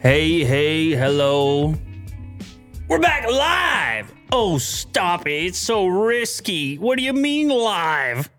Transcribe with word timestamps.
Hey, 0.00 0.44
hey, 0.44 0.90
hello. 0.90 1.74
We're 2.88 3.00
back 3.00 3.28
live. 3.28 4.12
Oh, 4.30 4.58
stop 4.58 5.26
it. 5.26 5.32
It's 5.46 5.58
so 5.58 5.86
risky. 5.86 6.76
What 6.78 6.98
do 6.98 7.04
you 7.04 7.12
mean 7.12 7.48
live? 7.48 8.30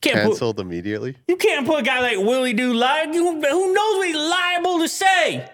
Can't 0.00 0.16
put, 0.16 0.22
Cancelled 0.30 0.60
immediately. 0.60 1.16
you 1.28 1.36
can't 1.36 1.66
put 1.66 1.80
a 1.80 1.82
guy 1.82 2.00
like 2.00 2.18
Willie 2.18 2.52
Do 2.52 2.72
live. 2.72 3.14
You- 3.14 3.24
Who 3.40 3.72
knows 3.72 3.96
what 3.96 4.06
he's 4.06 4.16
liable 4.16 4.78
to 4.80 4.88
say? 4.88 5.48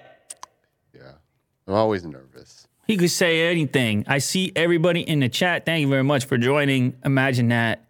Yeah, 0.95 1.13
I'm 1.67 1.75
always 1.75 2.05
nervous. 2.05 2.67
He 2.87 2.97
could 2.97 3.11
say 3.11 3.51
anything. 3.51 4.05
I 4.09 4.19
see 4.19 4.53
everybody 4.57 5.01
in 5.03 5.21
the 5.21 5.29
chat. 5.29 5.67
Thank 5.67 5.83
you 5.83 5.89
very 5.89 6.05
much 6.05 6.25
for 6.25 6.39
joining. 6.39 6.95
Imagine 7.05 7.49
that. 7.49 7.85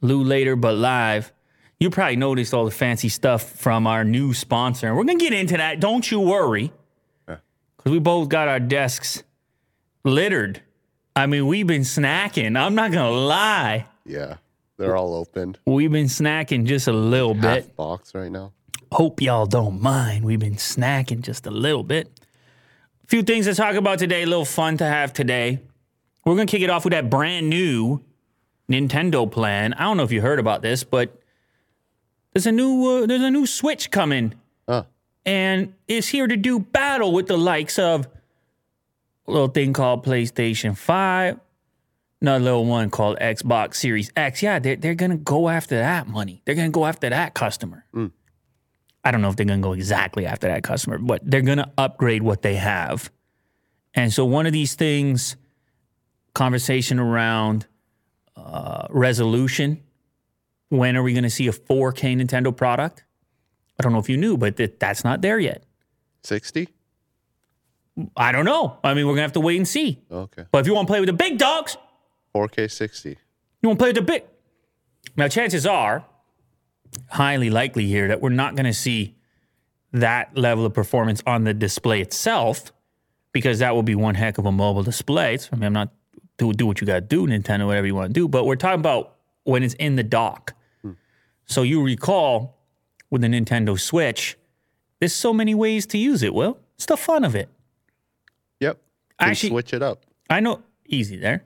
Lou 0.00 0.22
later, 0.22 0.54
but 0.54 0.76
live. 0.76 1.32
You 1.80 1.90
probably 1.90 2.16
noticed 2.16 2.54
all 2.54 2.64
the 2.64 2.70
fancy 2.70 3.08
stuff 3.08 3.42
from 3.52 3.86
our 3.88 4.04
new 4.04 4.34
sponsor. 4.34 4.94
We're 4.94 5.04
going 5.04 5.18
to 5.18 5.24
get 5.24 5.32
into 5.32 5.56
that. 5.56 5.80
Don't 5.80 6.08
you 6.08 6.20
worry. 6.20 6.72
We 7.88 7.98
both 7.98 8.28
got 8.28 8.48
our 8.48 8.60
desks 8.60 9.22
littered. 10.04 10.62
I 11.16 11.26
mean, 11.26 11.46
we've 11.46 11.66
been 11.66 11.82
snacking. 11.82 12.58
I'm 12.58 12.74
not 12.74 12.92
going 12.92 13.12
to 13.12 13.18
lie. 13.18 13.86
Yeah, 14.04 14.36
they're 14.76 14.96
all 14.96 15.14
opened. 15.14 15.58
We've 15.66 15.90
been 15.90 16.06
snacking 16.06 16.64
just 16.64 16.86
a 16.86 16.92
little 16.92 17.34
bit. 17.34 17.64
Half 17.64 17.76
box 17.76 18.14
right 18.14 18.30
now. 18.30 18.52
Hope 18.92 19.20
y'all 19.20 19.46
don't 19.46 19.82
mind. 19.82 20.24
We've 20.24 20.38
been 20.38 20.54
snacking 20.56 21.20
just 21.22 21.46
a 21.46 21.50
little 21.50 21.82
bit. 21.82 22.08
A 23.04 23.06
few 23.08 23.22
things 23.22 23.46
to 23.46 23.54
talk 23.54 23.74
about 23.74 23.98
today, 23.98 24.22
a 24.22 24.26
little 24.26 24.44
fun 24.44 24.76
to 24.78 24.84
have 24.84 25.12
today. 25.12 25.60
We're 26.24 26.34
going 26.34 26.46
to 26.46 26.50
kick 26.50 26.62
it 26.62 26.70
off 26.70 26.84
with 26.84 26.92
that 26.92 27.10
brand 27.10 27.48
new 27.50 28.02
Nintendo 28.70 29.30
plan. 29.30 29.72
I 29.74 29.84
don't 29.84 29.96
know 29.96 30.02
if 30.04 30.12
you 30.12 30.20
heard 30.20 30.38
about 30.38 30.62
this, 30.62 30.84
but 30.84 31.20
there's 32.32 32.46
a 32.46 32.52
new 32.52 33.02
uh, 33.02 33.06
there's 33.06 33.22
a 33.22 33.30
new 33.30 33.46
Switch 33.46 33.90
coming 33.90 34.34
Oh, 34.68 34.84
and 35.28 35.74
it's 35.86 36.08
here 36.08 36.26
to 36.26 36.38
do 36.38 36.58
battle 36.58 37.12
with 37.12 37.26
the 37.26 37.36
likes 37.36 37.78
of 37.78 38.08
a 39.26 39.30
little 39.30 39.48
thing 39.48 39.74
called 39.74 40.02
PlayStation 40.02 40.74
5, 40.74 41.38
another 42.22 42.44
little 42.44 42.64
one 42.64 42.88
called 42.88 43.18
Xbox 43.18 43.74
Series 43.74 44.10
X. 44.16 44.42
Yeah, 44.42 44.58
they're, 44.58 44.76
they're 44.76 44.94
going 44.94 45.10
to 45.10 45.18
go 45.18 45.50
after 45.50 45.76
that 45.76 46.08
money. 46.08 46.40
They're 46.46 46.54
going 46.54 46.70
to 46.70 46.74
go 46.74 46.86
after 46.86 47.10
that 47.10 47.34
customer. 47.34 47.84
I 49.04 49.10
don't 49.10 49.20
know 49.20 49.28
if 49.28 49.36
they're 49.36 49.44
going 49.44 49.60
to 49.60 49.68
go 49.68 49.74
exactly 49.74 50.24
after 50.24 50.48
that 50.48 50.62
customer, 50.62 50.96
but 50.96 51.20
they're 51.22 51.42
going 51.42 51.58
to 51.58 51.70
upgrade 51.76 52.22
what 52.22 52.40
they 52.40 52.54
have. 52.54 53.12
And 53.92 54.10
so, 54.10 54.24
one 54.24 54.46
of 54.46 54.54
these 54.54 54.76
things, 54.76 55.36
conversation 56.32 56.98
around 56.98 57.66
uh, 58.34 58.86
resolution. 58.88 59.82
When 60.70 60.96
are 60.96 61.02
we 61.02 61.12
going 61.12 61.24
to 61.24 61.30
see 61.30 61.48
a 61.48 61.52
4K 61.52 62.18
Nintendo 62.18 62.56
product? 62.56 63.04
I 63.78 63.82
don't 63.82 63.92
know 63.92 63.98
if 63.98 64.08
you 64.08 64.16
knew, 64.16 64.36
but 64.36 64.56
th- 64.56 64.74
that's 64.78 65.04
not 65.04 65.22
there 65.22 65.38
yet. 65.38 65.62
60? 66.24 66.68
I 68.16 68.32
don't 68.32 68.44
know. 68.44 68.78
I 68.82 68.94
mean, 68.94 69.06
we're 69.06 69.12
gonna 69.12 69.22
have 69.22 69.32
to 69.32 69.40
wait 69.40 69.56
and 69.56 69.66
see. 69.66 70.02
Okay. 70.10 70.44
But 70.50 70.58
if 70.58 70.66
you 70.66 70.74
want 70.74 70.86
to 70.88 70.92
play 70.92 71.00
with 71.00 71.08
the 71.08 71.12
big 71.12 71.38
dogs, 71.38 71.76
4K 72.34 72.70
60. 72.70 73.10
you 73.62 73.68
want 73.68 73.78
to 73.78 73.82
play 73.82 73.88
with 73.90 73.96
the 73.96 74.02
big. 74.02 74.24
Now, 75.16 75.28
chances 75.28 75.66
are 75.66 76.04
highly 77.10 77.50
likely 77.50 77.86
here 77.86 78.08
that 78.08 78.20
we're 78.20 78.28
not 78.30 78.54
gonna 78.54 78.72
see 78.72 79.16
that 79.92 80.36
level 80.36 80.66
of 80.66 80.74
performance 80.74 81.22
on 81.26 81.44
the 81.44 81.54
display 81.54 82.00
itself, 82.00 82.72
because 83.32 83.58
that 83.60 83.74
will 83.74 83.82
be 83.82 83.94
one 83.94 84.14
heck 84.14 84.38
of 84.38 84.46
a 84.46 84.52
mobile 84.52 84.82
display. 84.82 85.36
So, 85.38 85.50
I 85.52 85.56
mean, 85.56 85.64
I'm 85.64 85.72
not 85.72 85.90
do 86.36 86.52
do 86.52 86.66
what 86.66 86.80
you 86.80 86.86
gotta 86.86 87.00
do, 87.00 87.26
Nintendo, 87.26 87.66
whatever 87.66 87.86
you 87.86 87.94
want 87.94 88.10
to 88.10 88.12
do. 88.12 88.28
But 88.28 88.44
we're 88.44 88.56
talking 88.56 88.80
about 88.80 89.16
when 89.44 89.62
it's 89.62 89.74
in 89.74 89.96
the 89.96 90.02
dock. 90.02 90.54
Hmm. 90.82 90.92
So 91.46 91.62
you 91.62 91.82
recall 91.82 92.57
with 93.10 93.22
the 93.22 93.28
Nintendo 93.28 93.78
Switch, 93.78 94.36
there's 95.00 95.14
so 95.14 95.32
many 95.32 95.54
ways 95.54 95.86
to 95.86 95.98
use 95.98 96.22
it. 96.22 96.34
Well, 96.34 96.58
it's 96.76 96.86
the 96.86 96.96
fun 96.96 97.24
of 97.24 97.34
it. 97.34 97.48
Yep. 98.60 98.78
Actually- 99.18 99.50
switch 99.50 99.72
it 99.72 99.82
up. 99.82 100.04
I 100.30 100.40
know 100.40 100.62
easy 100.86 101.16
there. 101.16 101.44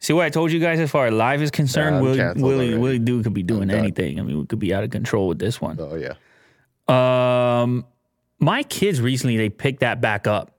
See 0.00 0.12
what 0.12 0.24
I 0.26 0.30
told 0.30 0.52
you 0.52 0.60
guys 0.60 0.78
as 0.78 0.90
far 0.90 1.06
as 1.06 1.12
live 1.12 1.42
is 1.42 1.50
concerned? 1.50 1.96
I'm 1.96 2.02
Willie, 2.02 2.18
canceled 2.18 2.44
Willie, 2.44 2.66
already. 2.68 2.78
Willie 2.78 2.98
Dude 3.00 3.24
could 3.24 3.34
be 3.34 3.42
doing 3.42 3.68
done. 3.68 3.78
anything. 3.78 4.20
I 4.20 4.22
mean, 4.22 4.38
we 4.38 4.46
could 4.46 4.60
be 4.60 4.72
out 4.72 4.84
of 4.84 4.90
control 4.90 5.26
with 5.26 5.38
this 5.40 5.60
one. 5.60 5.76
Oh, 5.80 5.96
yeah. 5.96 6.14
Um, 6.88 7.84
my 8.38 8.62
kids 8.62 9.00
recently 9.00 9.36
they 9.36 9.48
picked 9.48 9.80
that 9.80 10.00
back 10.00 10.26
up. 10.26 10.52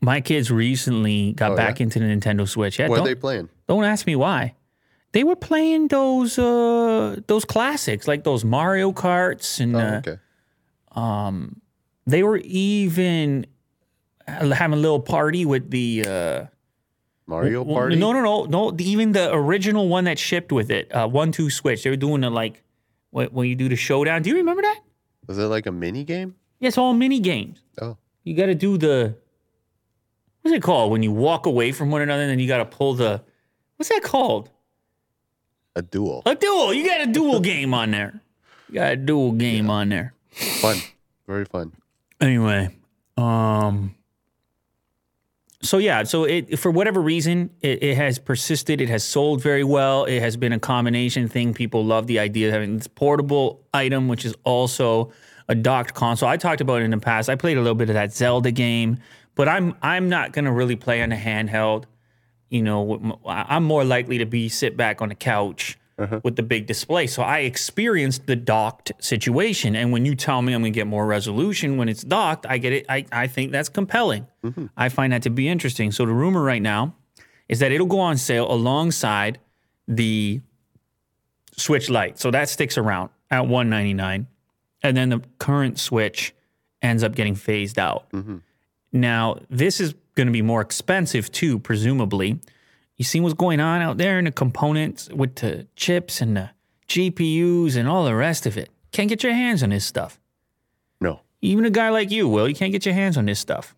My 0.00 0.20
kids 0.20 0.50
recently 0.50 1.32
got 1.32 1.52
Oh, 1.52 1.56
back 1.56 1.80
into 1.80 1.98
the 1.98 2.04
Nintendo 2.04 2.46
Switch. 2.48 2.78
Yeah, 2.78 2.88
What 2.88 2.96
are 2.96 2.98
don't, 2.98 3.06
they 3.06 3.14
playing? 3.14 3.48
don't 3.66 3.84
ask 3.84 4.06
me 4.06 4.14
why. 4.14 4.54
They 5.12 5.24
were 5.24 5.36
playing 5.36 5.88
those 5.88 6.38
uh 6.38 7.16
those 7.26 7.44
classics 7.44 8.06
like 8.06 8.24
those 8.24 8.44
Mario 8.44 8.92
Karts 8.92 9.60
and 9.60 9.74
Oh, 9.76 9.78
uh, 9.80 10.00
okay. 10.04 10.18
they 12.06 12.22
were 12.22 12.38
even 12.44 13.46
having 14.26 14.78
a 14.78 14.80
little 14.80 15.00
party 15.00 15.44
with 15.44 15.70
the 15.70 16.04
uh 16.06 16.46
Mario 17.26 17.62
Well, 17.62 17.74
Party? 17.74 17.96
No, 17.96 18.12
no, 18.12 18.20
no, 18.22 18.44
no. 18.44 18.76
Even 18.78 19.12
the 19.12 19.32
original 19.32 19.88
one 19.88 20.04
that 20.04 20.18
shipped 20.18 20.52
with 20.52 20.70
it, 20.70 20.94
uh, 20.94 21.08
one 21.08 21.32
two 21.32 21.50
switch. 21.50 21.82
They 21.82 21.90
were 21.90 21.96
doing 21.96 22.20
the 22.20 22.30
like 22.30 22.62
when, 23.10 23.28
when 23.28 23.48
you 23.48 23.56
do 23.56 23.68
the 23.68 23.74
showdown. 23.76 24.22
Do 24.22 24.30
you 24.30 24.36
remember 24.36 24.62
that? 24.62 24.80
Was 25.26 25.38
it 25.38 25.44
like 25.46 25.66
a 25.66 25.72
mini 25.72 26.04
game? 26.04 26.36
Yeah, 26.60 26.68
it's 26.68 26.78
all 26.78 26.94
mini 26.94 27.18
games. 27.20 27.60
Oh, 27.80 27.96
You 28.22 28.34
got 28.36 28.46
to 28.46 28.54
do 28.54 28.78
the 28.78 29.16
what's 30.42 30.54
it 30.56 30.62
called 30.62 30.92
when 30.92 31.02
you 31.02 31.10
walk 31.10 31.46
away 31.46 31.72
from 31.72 31.90
one 31.90 32.00
another 32.02 32.22
and 32.22 32.30
then 32.30 32.38
you 32.38 32.46
got 32.46 32.58
to 32.58 32.64
pull 32.64 32.94
the 32.94 33.22
what's 33.76 33.88
that 33.88 34.02
called? 34.04 34.50
A 35.76 35.82
duel. 35.82 36.22
A 36.26 36.34
duel. 36.34 36.74
You 36.74 36.84
got 36.84 37.02
a 37.02 37.06
duel 37.06 37.38
game 37.38 37.72
on 37.72 37.92
there. 37.92 38.20
You 38.68 38.74
got 38.74 38.92
a 38.92 38.96
duel 38.96 39.32
game 39.32 39.70
on 39.70 39.90
there. 39.90 40.14
Fun. 40.32 40.78
Very 41.28 41.44
fun. 41.44 41.72
Anyway, 42.20 42.74
um, 43.16 43.94
so 45.62 45.78
yeah, 45.78 46.02
so 46.04 46.24
it 46.24 46.58
for 46.58 46.70
whatever 46.70 47.00
reason 47.00 47.50
it, 47.60 47.82
it 47.82 47.96
has 47.96 48.18
persisted. 48.18 48.80
It 48.80 48.88
has 48.88 49.04
sold 49.04 49.42
very 49.42 49.64
well. 49.64 50.04
It 50.04 50.20
has 50.20 50.36
been 50.36 50.52
a 50.52 50.58
combination 50.58 51.28
thing. 51.28 51.52
People 51.52 51.84
love 51.84 52.06
the 52.06 52.18
idea 52.18 52.48
of 52.48 52.54
having 52.54 52.78
this 52.78 52.86
portable 52.86 53.62
item, 53.74 54.08
which 54.08 54.24
is 54.24 54.34
also 54.44 55.12
a 55.48 55.54
docked 55.54 55.94
console. 55.94 56.28
I 56.28 56.36
talked 56.36 56.60
about 56.60 56.80
it 56.80 56.84
in 56.84 56.90
the 56.90 56.98
past. 56.98 57.28
I 57.28 57.36
played 57.36 57.56
a 57.56 57.60
little 57.60 57.74
bit 57.74 57.90
of 57.90 57.94
that 57.94 58.14
Zelda 58.14 58.50
game, 58.50 58.98
but 59.34 59.48
I'm 59.48 59.74
I'm 59.82 60.08
not 60.08 60.32
gonna 60.32 60.52
really 60.52 60.76
play 60.76 61.02
on 61.02 61.12
a 61.12 61.16
handheld. 61.16 61.84
You 62.48 62.62
know, 62.62 63.18
I'm 63.26 63.64
more 63.64 63.84
likely 63.84 64.18
to 64.18 64.26
be 64.26 64.48
sit 64.48 64.76
back 64.76 65.02
on 65.02 65.08
the 65.08 65.14
couch 65.14 65.78
uh-huh. 65.98 66.20
with 66.22 66.36
the 66.36 66.42
big 66.42 66.66
display. 66.66 67.06
So 67.06 67.22
I 67.22 67.40
experienced 67.40 68.26
the 68.26 68.36
docked 68.36 68.92
situation. 68.98 69.74
And 69.74 69.92
when 69.92 70.04
you 70.04 70.14
tell 70.14 70.42
me 70.42 70.52
I'm 70.52 70.60
going 70.62 70.72
to 70.72 70.76
get 70.76 70.86
more 70.86 71.06
resolution 71.06 71.76
when 71.76 71.88
it's 71.88 72.02
docked, 72.02 72.46
I 72.46 72.58
get 72.58 72.72
it. 72.72 72.86
I, 72.88 73.04
I 73.10 73.26
think 73.26 73.52
that's 73.52 73.68
compelling. 73.68 74.26
Mm-hmm. 74.44 74.66
I 74.76 74.88
find 74.88 75.12
that 75.12 75.22
to 75.22 75.30
be 75.30 75.48
interesting. 75.48 75.90
So 75.90 76.06
the 76.06 76.12
rumor 76.12 76.42
right 76.42 76.62
now 76.62 76.94
is 77.48 77.58
that 77.60 77.72
it'll 77.72 77.86
go 77.86 78.00
on 78.00 78.16
sale 78.16 78.50
alongside 78.50 79.38
the 79.88 80.40
Switch 81.56 81.88
Lite. 81.88 82.18
So 82.18 82.30
that 82.30 82.48
sticks 82.48 82.76
around 82.76 83.10
at 83.30 83.46
199 83.46 84.26
and 84.82 84.96
then 84.96 85.08
the 85.08 85.22
current 85.38 85.78
Switch 85.78 86.34
ends 86.82 87.02
up 87.02 87.14
getting 87.14 87.34
phased 87.34 87.78
out. 87.78 88.10
Mm-hmm. 88.10 88.36
Now, 88.92 89.40
this 89.50 89.80
is 89.80 89.94
going 90.16 90.26
to 90.26 90.32
be 90.32 90.42
more 90.42 90.60
expensive 90.60 91.30
too, 91.30 91.58
presumably. 91.60 92.40
You 92.96 93.04
see 93.04 93.20
what's 93.20 93.34
going 93.34 93.60
on 93.60 93.80
out 93.82 93.98
there 93.98 94.18
in 94.18 94.24
the 94.24 94.32
components 94.32 95.08
with 95.10 95.36
the 95.36 95.66
chips 95.76 96.20
and 96.20 96.36
the 96.36 96.50
GPUs 96.88 97.76
and 97.76 97.88
all 97.88 98.04
the 98.04 98.14
rest 98.14 98.46
of 98.46 98.56
it. 98.56 98.70
Can't 98.90 99.08
get 99.08 99.22
your 99.22 99.34
hands 99.34 99.62
on 99.62 99.70
this 99.70 99.84
stuff. 99.84 100.18
No. 101.00 101.20
Even 101.42 101.64
a 101.66 101.70
guy 101.70 101.90
like 101.90 102.10
you, 102.10 102.28
Will, 102.28 102.48
you 102.48 102.54
can't 102.54 102.72
get 102.72 102.84
your 102.86 102.94
hands 102.94 103.16
on 103.16 103.26
this 103.26 103.38
stuff. 103.38 103.74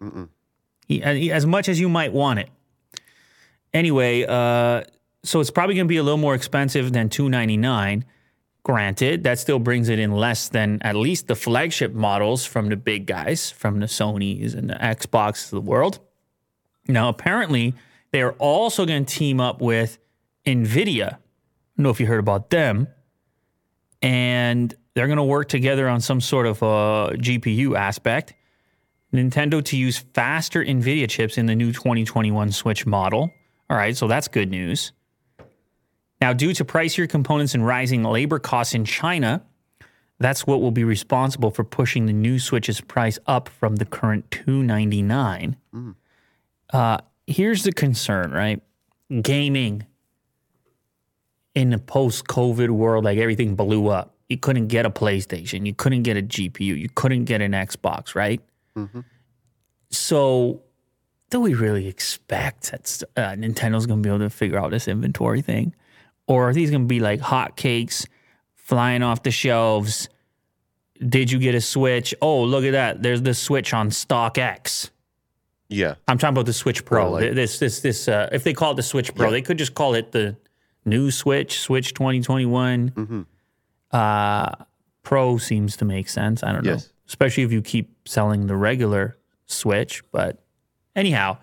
He- 0.86 1.02
uh, 1.02 1.34
as 1.34 1.44
much 1.44 1.68
as 1.68 1.78
you 1.80 1.88
might 1.88 2.12
want 2.12 2.38
it. 2.38 2.48
Anyway, 3.74 4.24
uh, 4.26 4.82
so 5.24 5.40
it's 5.40 5.50
probably 5.50 5.74
going 5.74 5.86
to 5.86 5.88
be 5.88 5.98
a 5.98 6.02
little 6.02 6.16
more 6.18 6.34
expensive 6.34 6.92
than 6.92 7.08
two 7.08 7.28
ninety 7.28 7.56
nine. 7.56 8.04
Granted, 8.62 9.24
that 9.24 9.38
still 9.38 9.58
brings 9.58 9.88
it 9.88 9.98
in 9.98 10.12
less 10.12 10.48
than 10.48 10.78
at 10.82 10.94
least 10.94 11.26
the 11.26 11.34
flagship 11.34 11.92
models 11.94 12.44
from 12.44 12.68
the 12.68 12.76
big 12.76 13.06
guys, 13.06 13.50
from 13.50 13.80
the 13.80 13.86
Sonys 13.86 14.54
and 14.54 14.68
the 14.70 14.74
Xbox 14.74 15.44
of 15.46 15.50
the 15.50 15.60
world. 15.60 16.00
Now, 16.88 17.08
apparently, 17.08 17.74
they're 18.10 18.32
also 18.32 18.86
going 18.86 19.04
to 19.04 19.14
team 19.14 19.40
up 19.40 19.60
with 19.60 19.98
NVIDIA. 20.46 21.06
I 21.06 21.16
don't 21.76 21.84
know 21.84 21.90
if 21.90 22.00
you 22.00 22.06
heard 22.06 22.20
about 22.20 22.50
them. 22.50 22.88
And 24.00 24.74
they're 24.94 25.06
going 25.06 25.18
to 25.18 25.24
work 25.24 25.48
together 25.48 25.88
on 25.88 26.00
some 26.00 26.20
sort 26.20 26.46
of 26.46 26.62
uh, 26.62 27.10
GPU 27.14 27.76
aspect. 27.76 28.34
Nintendo 29.12 29.64
to 29.64 29.76
use 29.76 29.98
faster 29.98 30.64
NVIDIA 30.64 31.08
chips 31.08 31.38
in 31.38 31.46
the 31.46 31.54
new 31.54 31.72
2021 31.72 32.52
Switch 32.52 32.86
model. 32.86 33.32
All 33.70 33.76
right, 33.76 33.96
so 33.96 34.06
that's 34.08 34.28
good 34.28 34.50
news. 34.50 34.92
Now, 36.20 36.32
due 36.32 36.52
to 36.54 36.64
pricier 36.64 37.08
components 37.08 37.54
and 37.54 37.64
rising 37.64 38.02
labor 38.02 38.38
costs 38.38 38.74
in 38.74 38.84
China, 38.84 39.42
that's 40.18 40.46
what 40.46 40.60
will 40.60 40.72
be 40.72 40.84
responsible 40.84 41.50
for 41.50 41.64
pushing 41.64 42.06
the 42.06 42.12
new 42.12 42.38
Switch's 42.38 42.80
price 42.80 43.18
up 43.26 43.48
from 43.48 43.76
the 43.76 43.84
current 43.84 44.30
299. 44.30 45.56
Uh, 46.72 46.98
here's 47.26 47.62
the 47.62 47.72
concern, 47.72 48.30
right? 48.32 48.62
Gaming 49.22 49.86
in 51.54 51.70
the 51.70 51.78
post-COVID 51.78 52.68
world, 52.70 53.04
like 53.04 53.18
everything 53.18 53.54
blew 53.54 53.88
up. 53.88 54.14
You 54.28 54.36
couldn't 54.38 54.68
get 54.68 54.84
a 54.84 54.90
PlayStation, 54.90 55.66
you 55.66 55.74
couldn't 55.74 56.02
get 56.02 56.16
a 56.16 56.22
GPU, 56.22 56.78
you 56.78 56.88
couldn't 56.94 57.24
get 57.24 57.40
an 57.40 57.52
Xbox, 57.52 58.14
right? 58.14 58.40
So, 59.90 60.62
do 61.30 61.40
we 61.40 61.54
really 61.54 61.88
expect 61.88 62.70
that 62.70 63.02
uh, 63.16 63.34
Nintendo's 63.34 63.86
going 63.86 64.02
to 64.02 64.06
be 64.06 64.14
able 64.14 64.20
to 64.20 64.30
figure 64.30 64.58
out 64.58 64.70
this 64.70 64.86
inventory 64.86 65.40
thing? 65.40 65.74
Or 66.26 66.50
are 66.50 66.52
these 66.52 66.70
going 66.70 66.82
to 66.82 66.86
be 66.88 67.00
like 67.00 67.20
hotcakes 67.20 68.06
flying 68.54 69.02
off 69.02 69.22
the 69.22 69.30
shelves? 69.30 70.08
Did 70.98 71.30
you 71.30 71.38
get 71.38 71.54
a 71.54 71.60
Switch? 71.60 72.14
Oh, 72.20 72.42
look 72.42 72.64
at 72.64 72.72
that. 72.72 73.02
There's 73.02 73.22
the 73.22 73.32
Switch 73.34 73.72
on 73.72 73.88
StockX. 73.90 74.90
Yeah. 75.68 75.94
I'm 76.06 76.18
talking 76.18 76.34
about 76.34 76.46
the 76.46 76.52
Switch 76.52 76.84
Pro. 76.84 77.02
Pro, 77.02 77.10
like- 77.12 77.34
this, 77.34 77.58
this, 77.58 77.80
this. 77.80 78.08
Uh, 78.08 78.28
if 78.32 78.42
they 78.44 78.52
call 78.54 78.72
it 78.72 78.76
the 78.76 78.82
Switch 78.82 79.14
Pro, 79.14 79.26
Yeah. 79.26 79.32
they 79.32 79.42
could 79.42 79.58
just 79.58 79.74
call 79.74 79.94
it 79.94 80.12
the 80.12 80.36
new 80.84 81.10
Switch, 81.10 81.58
Switch 81.60 81.92
2021. 81.94 82.88
hmm 82.88 83.22
Uh, 83.90 84.52
Pro 85.02 85.38
seems 85.38 85.76
to 85.78 85.84
make 85.86 86.08
sense. 86.08 86.42
I 86.42 86.52
don't 86.52 86.64
know, 86.64 86.76
especially 87.06 87.42
if 87.42 87.52
you 87.52 87.62
keep 87.62 87.90
selling 88.06 88.46
the 88.46 88.56
regular 88.56 89.16
Switch. 89.46 90.02
But 90.12 90.42
anyhow, 90.94 91.38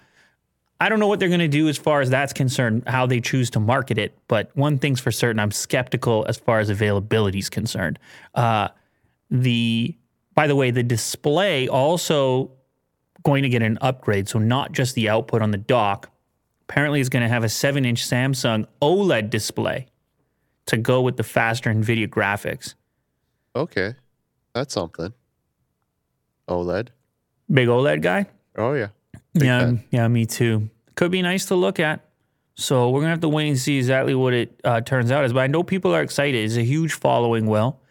I 0.80 0.88
don't 0.90 1.00
know 1.00 1.08
what 1.08 1.20
they're 1.20 1.30
going 1.30 1.40
to 1.40 1.48
do 1.48 1.68
as 1.68 1.78
far 1.78 2.02
as 2.02 2.12
that's 2.12 2.32
concerned, 2.34 2.84
how 2.86 3.08
they 3.08 3.20
choose 3.22 3.50
to 3.52 3.60
market 3.60 3.98
it. 3.98 4.16
But 4.28 4.52
one 4.56 4.78
thing's 4.78 5.00
for 5.00 5.12
certain, 5.12 5.40
I'm 5.40 5.50
skeptical 5.52 6.26
as 6.30 6.38
far 6.38 6.60
as 6.60 6.70
availability 6.70 7.40
is 7.40 7.50
concerned. 7.50 7.98
Uh, 8.36 8.68
the 9.32 9.96
by 10.36 10.46
the 10.48 10.56
way, 10.56 10.70
the 10.70 10.84
display 10.84 11.68
also 11.68 12.52
going 13.26 13.44
to 13.44 13.50
get 13.50 13.62
an 13.62 13.78
upgrade. 13.82 14.30
So 14.30 14.40
not 14.40 14.72
just 14.72 14.96
the 14.96 15.10
output 15.10 15.42
on 15.42 15.52
the 15.52 15.58
dock. 15.58 16.10
Apparently, 16.70 17.00
it's 17.00 17.10
going 17.10 17.24
to 17.24 17.30
have 17.30 17.44
a 17.44 17.50
seven-inch 17.50 18.08
Samsung 18.08 18.66
OLED 18.82 19.30
display 19.30 19.88
to 20.68 20.78
go 20.78 21.02
with 21.02 21.18
the 21.18 21.24
faster 21.24 21.70
NVIDIA 21.72 22.08
graphics. 22.08 22.74
Okay. 23.56 23.96
That's 24.54 24.74
something. 24.74 25.14
OLED. 26.48 26.90
Big 27.52 27.68
OLED 27.68 28.02
guy. 28.02 28.28
Oh 28.58 28.74
yeah. 28.74 28.88
Big 29.34 29.44
yeah, 29.44 29.60
fan. 29.60 29.84
yeah, 29.92 30.08
me 30.08 30.26
too. 30.26 30.70
Could 30.96 31.12
be 31.12 31.22
nice 31.22 31.46
to 31.48 31.56
look 31.56 31.80
at. 31.80 32.02
So 32.56 32.90
we're 32.90 33.02
gonna 33.02 33.12
have 33.12 33.20
to 33.22 33.30
wait 33.30 33.50
and 33.50 33.58
see 33.58 33.78
exactly 33.78 34.16
what 34.16 34.34
it 34.34 34.60
uh, 34.64 34.82
turns 34.82 35.12
out 35.12 35.26
as. 35.26 35.34
But 35.34 35.42
I 35.42 35.48
know 35.48 35.62
people 35.62 35.94
are 35.94 36.02
excited. 36.02 36.44
It's 36.44 36.56
a 36.56 36.64
huge 36.64 36.94
following. 36.94 37.48
Well, 37.48 37.82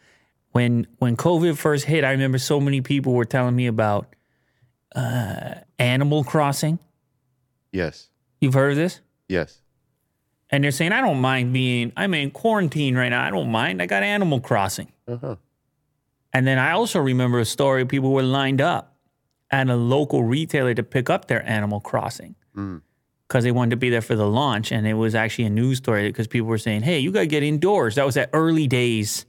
when 0.53 0.87
when 0.99 1.17
COVID 1.17 1.57
first 1.57 1.85
hit, 1.85 2.03
I 2.03 2.13
remember 2.13 2.39
so 2.39 2.61
many 2.61 2.81
people 2.81 3.13
were 3.13 3.27
telling 3.27 3.55
me 3.55 3.67
about 3.67 4.15
uh, 4.95 5.55
Animal 5.79 6.25
Crossing. 6.25 6.79
Yes. 7.73 8.09
You've 8.41 8.55
heard 8.55 8.73
of 8.73 8.77
this? 8.77 9.01
Yes. 9.29 9.61
And 10.51 10.63
they're 10.63 10.71
saying, 10.71 10.93
I 10.93 11.01
don't 11.01 11.21
mind 11.21 11.53
being. 11.53 11.93
I'm 11.97 12.15
in 12.15 12.31
quarantine 12.31 12.95
right 12.97 13.09
now. 13.09 13.25
I 13.25 13.31
don't 13.31 13.51
mind. 13.51 13.83
I 13.83 13.87
got 13.87 14.03
Animal 14.03 14.41
Crossing. 14.41 14.93
Uh 15.09 15.17
huh. 15.17 15.37
And 16.33 16.47
then 16.47 16.59
I 16.59 16.73
also 16.73 17.01
remember 17.01 17.39
a 17.41 17.45
story 17.45 17.85
people 17.87 18.13
were 18.13 18.23
lined 18.23 18.61
up 18.61 18.97
at 19.51 19.69
a 19.69 19.77
local 19.77 20.25
retailer 20.25 20.75
to 20.75 20.83
pick 20.83 21.09
up 21.11 21.27
their 21.27 21.47
Animal 21.49 21.81
Crossing 21.81 22.35
Mm. 22.57 22.83
because 23.27 23.43
they 23.43 23.51
wanted 23.51 23.71
to 23.71 23.77
be 23.77 23.91
there 23.91 24.01
for 24.03 24.15
the 24.15 24.29
launch. 24.29 24.71
And 24.71 24.87
it 24.87 24.95
was 24.95 25.15
actually 25.17 25.47
a 25.47 25.51
news 25.51 25.79
story 25.79 26.09
because 26.09 26.29
people 26.29 26.47
were 26.49 26.59
saying, 26.59 26.83
hey, 26.83 27.01
you 27.01 27.11
got 27.11 27.21
to 27.21 27.27
get 27.27 27.43
indoors. 27.43 27.97
That 27.97 28.07
was 28.07 28.17
at 28.17 28.31
early 28.33 28.69
days 28.69 29.27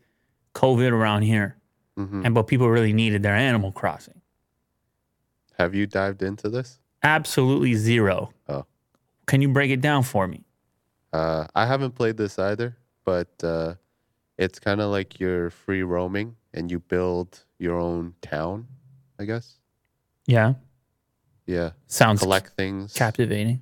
COVID 0.54 0.92
around 0.92 1.24
here. 1.24 1.58
hmm 1.98 2.22
And 2.24 2.36
but 2.36 2.44
people 2.44 2.70
really 2.70 2.94
needed 2.94 3.24
their 3.24 3.34
Animal 3.36 3.72
Crossing. 3.72 4.15
Have 5.58 5.74
you 5.74 5.88
dived 5.88 6.22
into 6.22 6.50
this? 6.50 6.80
Absolutely 7.04 7.76
zero. 7.76 8.32
Oh. 8.48 8.66
Can 9.28 9.42
you 9.42 9.50
break 9.50 9.72
it 9.72 9.82
down 9.82 10.04
for 10.04 10.28
me? 10.28 10.44
Uh, 11.14 11.48
I 11.56 11.66
haven't 11.66 11.92
played 11.92 12.18
this 12.18 12.38
either, 12.38 12.76
but 13.06 13.30
uh, 13.44 13.76
it's 14.38 14.60
kind 14.60 14.82
of 14.82 14.92
like 14.92 15.20
you're 15.20 15.50
free 15.50 15.84
roaming 15.84 16.36
and 16.54 16.70
you 16.70 16.80
build 16.80 17.44
your 17.58 17.80
own 17.80 18.16
town, 18.22 18.68
I 19.20 19.26
guess. 19.26 19.56
Yeah. 20.26 20.56
Yeah. 21.46 21.72
Sounds 21.88 22.22
Collect 22.22 22.56
things. 22.58 22.94
captivating. 22.94 23.62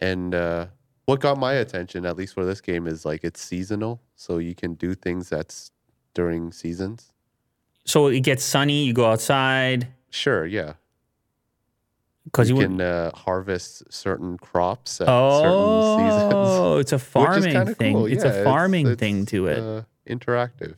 And 0.00 0.34
uh, 0.34 0.66
what 1.06 1.20
got 1.20 1.38
my 1.38 1.54
attention, 1.54 2.06
at 2.06 2.16
least 2.16 2.34
for 2.34 2.44
this 2.44 2.60
game, 2.60 2.86
is 2.86 3.04
like 3.04 3.24
it's 3.24 3.40
seasonal, 3.40 4.00
so 4.14 4.38
you 4.38 4.54
can 4.54 4.74
do 4.74 4.94
things 4.94 5.28
that's 5.28 5.70
during 6.14 6.52
seasons. 6.52 7.12
So 7.84 8.06
it 8.08 8.20
gets 8.20 8.42
sunny, 8.42 8.84
you 8.84 8.92
go 8.92 9.06
outside 9.06 9.88
Sure, 10.10 10.46
yeah. 10.46 10.74
Because 12.26 12.50
you, 12.50 12.56
you 12.56 12.62
can 12.68 12.80
uh, 12.80 13.10
harvest 13.14 13.82
certain 13.90 14.36
crops 14.38 15.00
at 15.00 15.06
certain 15.06 15.82
seasons. 15.96 16.32
Oh, 16.34 16.76
it's 16.78 16.92
a 16.92 16.98
farming 17.14 17.74
thing. 17.74 17.94
cool. 17.94 18.06
It's 18.06 18.24
Yeah, 18.24 18.30
a 18.30 18.44
farming 18.44 18.86
it's, 18.88 19.00
thing 19.00 19.24
to 19.26 19.46
it. 19.46 19.58
Uh, 19.58 19.82
interactive, 20.08 20.74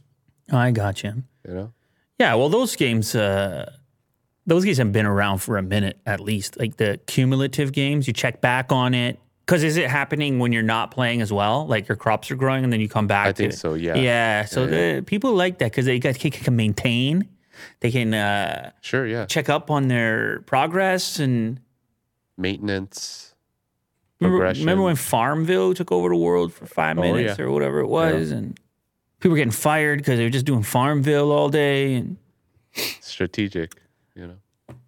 I 0.52 0.70
got 0.70 1.02
you. 1.02 1.24
you 1.46 1.54
know. 1.54 1.72
Yeah, 2.18 2.34
well, 2.34 2.48
those 2.48 2.76
games, 2.76 3.14
uh, 3.14 3.70
those 4.46 4.64
games 4.64 4.78
have 4.78 4.92
been 4.92 5.06
around 5.06 5.38
for 5.38 5.56
a 5.58 5.62
minute 5.62 5.98
at 6.06 6.20
least. 6.20 6.58
Like 6.58 6.76
the 6.76 7.00
cumulative 7.06 7.72
games, 7.72 8.06
you 8.06 8.12
check 8.12 8.40
back 8.40 8.72
on 8.72 8.94
it. 8.94 9.18
Because 9.46 9.64
is 9.64 9.78
it 9.78 9.88
happening 9.88 10.38
when 10.38 10.52
you're 10.52 10.62
not 10.62 10.90
playing 10.90 11.22
as 11.22 11.32
well? 11.32 11.66
Like 11.66 11.88
your 11.88 11.96
crops 11.96 12.30
are 12.30 12.36
growing 12.36 12.64
and 12.64 12.72
then 12.72 12.80
you 12.80 12.88
come 12.88 13.06
back 13.06 13.28
I 13.28 13.32
to 13.32 13.36
think 13.36 13.52
it? 13.54 13.56
so. 13.56 13.72
Yeah. 13.74 13.96
Yeah. 13.96 14.44
So 14.44 14.64
Yeah, 14.64 14.96
The, 14.96 15.02
people 15.02 15.32
like 15.32 15.56
that 15.58 15.70
because 15.70 15.86
they 15.86 15.98
can 16.00 16.54
maintain. 16.54 17.28
They 17.80 17.90
can 17.90 18.14
uh, 18.14 18.72
Sure. 18.80 19.06
Yeah. 19.06 19.26
check 19.26 19.48
up 19.48 19.70
on 19.70 19.88
their 19.88 20.40
progress 20.42 21.18
and 21.18 21.60
Maintenance. 22.36 23.34
Remember, 24.20 24.44
remember 24.46 24.82
when 24.84 24.96
Farmville 24.96 25.74
took 25.74 25.92
over 25.92 26.08
the 26.08 26.16
world 26.16 26.52
for 26.52 26.66
five 26.66 26.96
minutes 26.96 27.38
yeah. 27.38 27.44
or 27.44 27.50
whatever 27.52 27.80
it 27.80 27.86
was, 27.86 28.32
and 28.32 28.58
people 29.20 29.32
were 29.32 29.36
getting 29.36 29.52
fired 29.52 29.98
because 29.98 30.18
they 30.18 30.24
were 30.24 30.30
just 30.30 30.44
doing 30.44 30.62
Farmville 30.62 31.30
all 31.30 31.48
day. 31.48 31.94
And 31.94 32.16
Strategic. 33.00 33.74
You 34.14 34.26
know. 34.28 34.34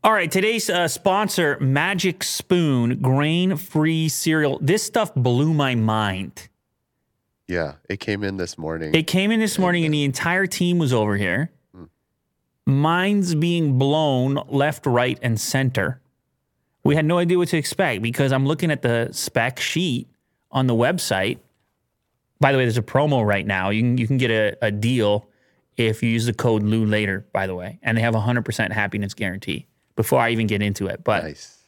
all 0.03 0.13
right, 0.13 0.31
today's 0.31 0.69
uh, 0.69 0.89
sponsor, 0.89 1.59
Magic 1.61 2.25
Spoon, 2.25 3.01
grain-free 3.01 4.09
cereal. 4.09 4.59
This 4.61 4.83
stuff 4.83 5.15
blew 5.15 5.55
my 5.55 5.77
mind. 5.77 6.49
Yeah. 7.47 7.75
It 7.89 8.01
came 8.01 8.25
in 8.25 8.37
this 8.37 8.59
morning. 8.59 8.95
It 8.95 9.07
came 9.07 9.31
in 9.31 9.41
this 9.41 9.59
morning, 9.59 9.85
and 9.85 9.93
the 9.95 10.05
entire 10.05 10.47
team 10.47 10.79
was 10.79 10.93
over 10.93 11.17
here. 11.17 11.51
Minds 12.67 13.35
being 13.35 13.79
blown 13.79 14.39
left, 14.49 14.87
right, 14.87 15.19
and 15.23 15.41
center. 15.41 16.01
We 16.85 16.95
had 16.95 17.05
no 17.05 17.19
idea 17.19 17.37
what 17.37 17.49
to 17.49 17.57
expect 17.57 18.03
because 18.03 18.33
I'm 18.33 18.47
looking 18.47 18.71
at 18.71 18.83
the 18.83 19.09
spec 19.13 19.61
sheet 19.61 20.09
on 20.51 20.67
the 20.67 20.75
website. 20.75 21.39
By 22.39 22.53
the 22.53 22.59
way, 22.59 22.65
there's 22.65 22.79
a 22.79 22.83
promo 22.83 23.27
right 23.27 23.47
now. 23.47 23.71
You 23.71 23.83
can 23.83 23.99
you 23.99 24.07
can 24.07 24.17
get 24.17 24.31
a, 24.31 24.57
a 24.63 24.71
deal 24.71 25.29
if 25.77 26.03
you 26.03 26.09
use 26.11 26.27
the 26.27 26.33
code 26.33 26.63
Lou 26.63 26.87
later. 26.87 27.27
By 27.33 27.47
the 27.47 27.55
way, 27.55 27.79
and 27.83 27.99
they 27.99 28.03
have 28.03 28.15
a 28.15 28.21
hundred 28.21 28.45
percent 28.45 28.73
happiness 28.73 29.15
guarantee. 29.15 29.67
Before 29.97 30.21
I 30.21 30.31
even 30.31 30.47
get 30.47 30.63
into 30.63 30.87
it, 30.87 31.05
but 31.05 31.25
nice. 31.25 31.59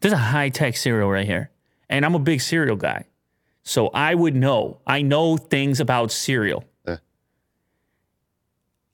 there's 0.00 0.14
a 0.14 0.16
high 0.16 0.48
tech 0.48 0.76
cereal 0.76 1.10
right 1.10 1.26
here. 1.26 1.50
And 1.90 2.06
I'm 2.06 2.14
a 2.14 2.18
big 2.18 2.40
cereal 2.40 2.76
guy. 2.76 3.04
So 3.64 3.88
I 3.88 4.14
would 4.14 4.34
know. 4.34 4.80
I 4.86 5.02
know 5.02 5.36
things 5.36 5.78
about 5.78 6.10
cereal. 6.10 6.64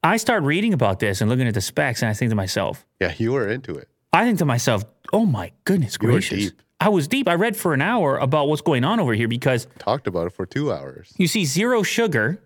I 0.09 0.17
start 0.17 0.43
reading 0.43 0.73
about 0.73 0.99
this 1.01 1.21
and 1.21 1.29
looking 1.31 1.47
at 1.49 1.55
the 1.55 1.61
specs, 1.61 2.03
and 2.03 2.09
I 2.11 2.15
think 2.15 2.31
to 2.31 2.37
myself, 2.37 2.87
Yeah. 3.01 3.13
You 3.17 3.33
were 3.33 3.49
into 3.49 3.75
it. 3.75 3.89
I 4.13 4.25
think 4.25 4.39
to 4.39 4.45
myself, 4.45 4.85
oh 5.13 5.27
my 5.27 5.53
goodness 5.65 5.99
You 6.01 6.09
were 6.09 6.13
gracious. 6.15 6.51
deep. 6.51 6.63
I 6.81 6.89
was 6.89 7.09
deep. 7.09 7.29
I 7.29 7.35
read 7.35 7.57
for 7.57 7.75
an 7.75 7.83
hour 7.83 8.17
about 8.19 8.49
what's 8.49 8.63
going 8.63 8.85
on 8.85 9.01
over 9.01 9.13
here 9.13 9.29
because 9.29 9.67
Talked 9.79 10.07
about 10.07 10.27
it 10.29 10.33
for 10.33 10.47
two 10.47 10.73
hours. 10.73 11.13
you 11.19 11.27
see 11.27 11.45
zero 11.45 11.83
sugar, 11.83 12.41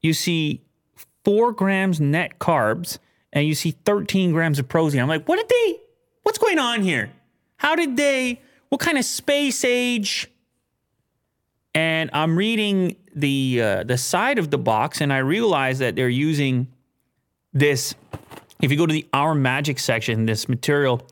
you 0.00 0.12
see 0.12 0.60
four 1.24 1.52
grams 1.52 2.00
net 2.00 2.38
carbs, 2.38 2.98
and 3.32 3.46
you 3.46 3.54
see 3.54 3.70
13 3.70 4.32
grams 4.32 4.58
of 4.58 4.68
protein. 4.68 5.00
I'm 5.00 5.08
like, 5.08 5.28
what 5.28 5.36
did 5.36 5.48
they, 5.48 5.76
what's 6.24 6.38
going 6.38 6.58
on 6.58 6.82
here? 6.82 7.10
How 7.58 7.76
did 7.76 7.96
they, 7.96 8.40
what 8.70 8.80
kind 8.80 8.98
of 8.98 9.04
space 9.04 9.64
age? 9.64 10.28
And 11.74 12.10
I'm 12.12 12.36
reading 12.36 12.96
the 13.14 13.62
uh, 13.62 13.84
the 13.84 13.96
side 13.96 14.38
of 14.40 14.50
the 14.50 14.58
box, 14.58 15.00
and 15.00 15.12
I 15.12 15.18
realize 15.18 15.78
that 15.78 15.94
they're 15.94 16.08
using 16.08 16.66
this. 17.52 17.94
If 18.62 18.70
you 18.70 18.76
go 18.76 18.86
to 18.86 18.92
the 18.92 19.08
Our 19.12 19.34
Magic 19.34 19.78
section, 19.78 20.26
this 20.26 20.48
material, 20.48 21.06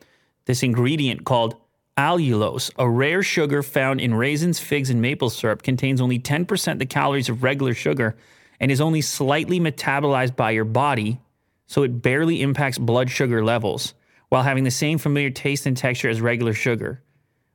this 0.44 0.62
ingredient 0.62 1.24
called 1.24 1.56
allulose, 1.96 2.70
a 2.78 2.88
rare 2.88 3.22
sugar 3.22 3.62
found 3.62 4.00
in 4.00 4.14
raisins, 4.14 4.60
figs, 4.60 4.90
and 4.90 5.00
maple 5.00 5.30
syrup, 5.30 5.62
contains 5.62 6.00
only 6.00 6.18
10% 6.18 6.78
the 6.78 6.86
calories 6.86 7.28
of 7.28 7.42
regular 7.42 7.74
sugar 7.74 8.16
and 8.60 8.70
is 8.70 8.80
only 8.80 9.00
slightly 9.00 9.58
metabolized 9.58 10.36
by 10.36 10.50
your 10.50 10.64
body, 10.64 11.20
so 11.66 11.82
it 11.82 12.02
barely 12.02 12.42
impacts 12.42 12.78
blood 12.78 13.10
sugar 13.10 13.44
levels 13.44 13.94
while 14.28 14.42
having 14.42 14.64
the 14.64 14.70
same 14.70 14.98
familiar 14.98 15.30
taste 15.30 15.66
and 15.66 15.76
texture 15.76 16.08
as 16.08 16.20
regular 16.20 16.52
sugar. 16.52 17.02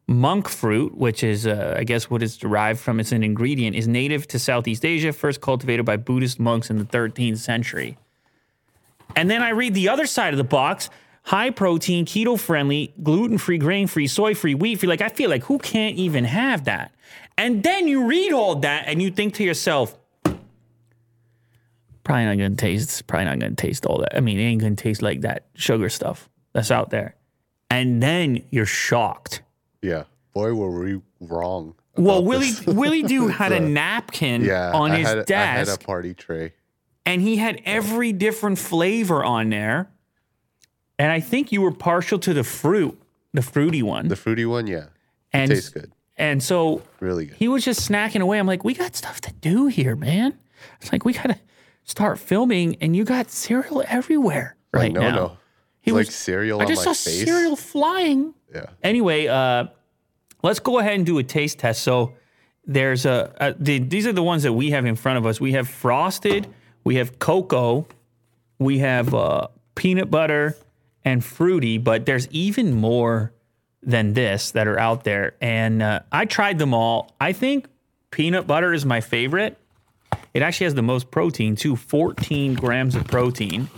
Monk 0.07 0.49
fruit, 0.49 0.97
which 0.97 1.23
is, 1.23 1.47
uh, 1.47 1.75
I 1.77 1.83
guess, 1.83 2.09
what 2.09 2.23
it's 2.23 2.35
derived 2.35 2.79
from, 2.79 2.99
it's 2.99 3.11
an 3.11 3.23
ingredient, 3.23 3.75
is 3.75 3.87
native 3.87 4.27
to 4.29 4.39
Southeast 4.39 4.83
Asia, 4.83 5.13
first 5.13 5.39
cultivated 5.39 5.85
by 5.85 5.97
Buddhist 5.97 6.39
monks 6.39 6.69
in 6.69 6.77
the 6.77 6.85
13th 6.85 7.37
century. 7.37 7.97
And 9.15 9.29
then 9.29 9.41
I 9.41 9.49
read 9.49 9.73
the 9.73 9.89
other 9.89 10.05
side 10.05 10.33
of 10.33 10.37
the 10.37 10.43
box 10.43 10.89
high 11.23 11.49
protein, 11.49 12.05
keto 12.05 12.39
friendly, 12.39 12.93
gluten 13.01 13.37
free, 13.37 13.57
grain 13.57 13.87
free, 13.87 14.07
soy 14.07 14.35
free, 14.35 14.53
wheat 14.55 14.79
free. 14.79 14.89
Like, 14.89 15.01
I 15.01 15.09
feel 15.09 15.29
like 15.29 15.43
who 15.43 15.57
can't 15.57 15.95
even 15.95 16.25
have 16.25 16.65
that? 16.65 16.93
And 17.37 17.63
then 17.63 17.87
you 17.87 18.05
read 18.05 18.31
all 18.33 18.55
that 18.57 18.85
and 18.87 19.01
you 19.01 19.09
think 19.09 19.35
to 19.35 19.43
yourself, 19.43 19.97
probably 22.03 22.25
not 22.25 22.37
gonna 22.37 22.55
taste, 22.55 23.07
probably 23.07 23.25
not 23.25 23.39
gonna 23.39 23.55
taste 23.55 23.85
all 23.85 23.99
that. 23.99 24.15
I 24.15 24.19
mean, 24.19 24.39
it 24.39 24.43
ain't 24.43 24.61
gonna 24.61 24.75
taste 24.75 25.01
like 25.01 25.21
that 25.21 25.45
sugar 25.55 25.89
stuff 25.89 26.29
that's 26.51 26.69
out 26.69 26.89
there. 26.89 27.15
And 27.69 28.03
then 28.03 28.43
you're 28.51 28.65
shocked. 28.65 29.41
Yeah. 29.81 30.03
Boy, 30.33 30.53
were 30.53 30.79
we 30.79 31.01
wrong. 31.21 31.75
Well, 31.95 32.23
Willie. 32.23 32.51
Willie 32.67 33.03
Doo 33.03 33.27
had 33.27 33.51
a 33.51 33.59
napkin 33.61 34.43
yeah, 34.43 34.71
on 34.71 34.91
I 34.91 34.97
his 34.97 35.07
had, 35.07 35.31
I 35.31 35.45
had 35.45 35.69
a 35.69 35.77
party 35.77 36.13
tray. 36.13 36.53
And 37.05 37.21
he 37.21 37.37
had 37.37 37.61
every 37.65 38.11
different 38.13 38.59
flavor 38.59 39.23
on 39.23 39.49
there. 39.49 39.89
And 40.99 41.11
I 41.11 41.19
think 41.19 41.51
you 41.51 41.61
were 41.61 41.71
partial 41.71 42.19
to 42.19 42.33
the 42.33 42.43
fruit, 42.43 42.99
the 43.33 43.41
fruity 43.41 43.81
one. 43.83 44.07
The 44.07 44.15
fruity 44.15 44.45
one, 44.45 44.67
yeah. 44.67 44.85
and 45.31 45.49
tastes 45.51 45.69
good. 45.69 45.91
And 46.15 46.41
so 46.43 46.83
Really 46.99 47.25
good. 47.25 47.37
he 47.37 47.47
was 47.47 47.65
just 47.65 47.89
snacking 47.89 48.21
away. 48.21 48.37
I'm 48.37 48.45
like, 48.47 48.63
we 48.63 48.73
got 48.75 48.95
stuff 48.95 49.19
to 49.21 49.33
do 49.41 49.65
here, 49.67 49.95
man. 49.95 50.37
It's 50.79 50.91
like 50.91 51.03
we 51.03 51.13
gotta 51.13 51.39
start 51.83 52.19
filming, 52.19 52.77
and 52.79 52.95
you 52.95 53.03
got 53.03 53.29
cereal 53.31 53.83
everywhere 53.87 54.55
right 54.71 54.93
no, 54.93 55.01
now. 55.01 55.15
no. 55.15 55.37
He 55.81 55.89
It's 55.91 55.95
like 55.95 56.05
was- 56.07 56.15
cereal 56.15 56.61
I 56.61 56.65
just 56.65 56.83
saw 56.83 56.91
face. 56.93 57.25
cereal 57.25 57.55
flying. 57.55 58.33
Yeah. 58.53 58.67
Anyway, 58.83 59.27
uh, 59.27 59.65
let's 60.43 60.59
go 60.59 60.77
ahead 60.79 60.93
and 60.93 61.05
do 61.05 61.17
a 61.17 61.23
taste 61.23 61.59
test. 61.59 61.81
So 61.81 62.13
there's 62.65 63.05
a, 63.05 63.33
a 63.41 63.53
the, 63.61 63.79
these 63.79 64.05
are 64.07 64.13
the 64.13 64.23
ones 64.23 64.43
that 64.43 64.53
we 64.53 64.69
have 64.69 64.85
in 64.85 64.95
front 64.95 65.17
of 65.17 65.25
us. 65.25 65.41
We 65.41 65.53
have 65.53 65.67
frosted, 65.67 66.47
we 66.83 66.95
have 66.95 67.19
cocoa, 67.19 67.87
we 68.59 68.79
have 68.79 69.13
uh, 69.13 69.47
peanut 69.75 70.11
butter 70.11 70.57
and 71.05 71.23
fruity, 71.23 71.77
but 71.77 72.05
there's 72.05 72.27
even 72.29 72.73
more 72.73 73.31
than 73.81 74.13
this 74.13 74.51
that 74.51 74.67
are 74.67 74.79
out 74.79 75.03
there. 75.03 75.35
And 75.41 75.81
uh, 75.81 76.01
I 76.11 76.25
tried 76.25 76.59
them 76.59 76.73
all. 76.73 77.13
I 77.19 77.33
think 77.33 77.67
peanut 78.11 78.47
butter 78.47 78.73
is 78.73 78.85
my 78.85 79.01
favorite. 79.01 79.57
It 80.33 80.41
actually 80.41 80.65
has 80.65 80.75
the 80.75 80.81
most 80.81 81.11
protein 81.11 81.55
too, 81.55 81.75
14 81.75 82.55
grams 82.55 82.95
of 82.95 83.05
protein. 83.05 83.69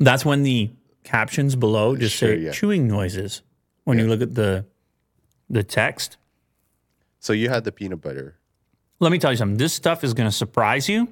That's 0.00 0.24
when 0.24 0.42
the 0.42 0.70
captions 1.04 1.54
below 1.56 1.96
just 1.96 2.16
Sure, 2.16 2.34
say 2.34 2.40
yeah. 2.40 2.50
chewing 2.52 2.88
noises 2.88 3.42
when 3.84 3.98
you 3.98 4.06
look 4.06 4.20
at 4.20 4.34
the 4.34 4.64
the 5.48 5.62
text. 5.62 6.16
So 7.20 7.32
you 7.32 7.48
had 7.48 7.64
the 7.64 7.72
peanut 7.72 8.00
butter. 8.00 8.36
Let 9.00 9.12
me 9.12 9.18
tell 9.18 9.30
you 9.30 9.36
something. 9.36 9.58
This 9.58 9.72
stuff 9.72 10.02
is 10.02 10.12
going 10.12 10.28
to 10.28 10.34
surprise 10.34 10.88
you. 10.88 11.08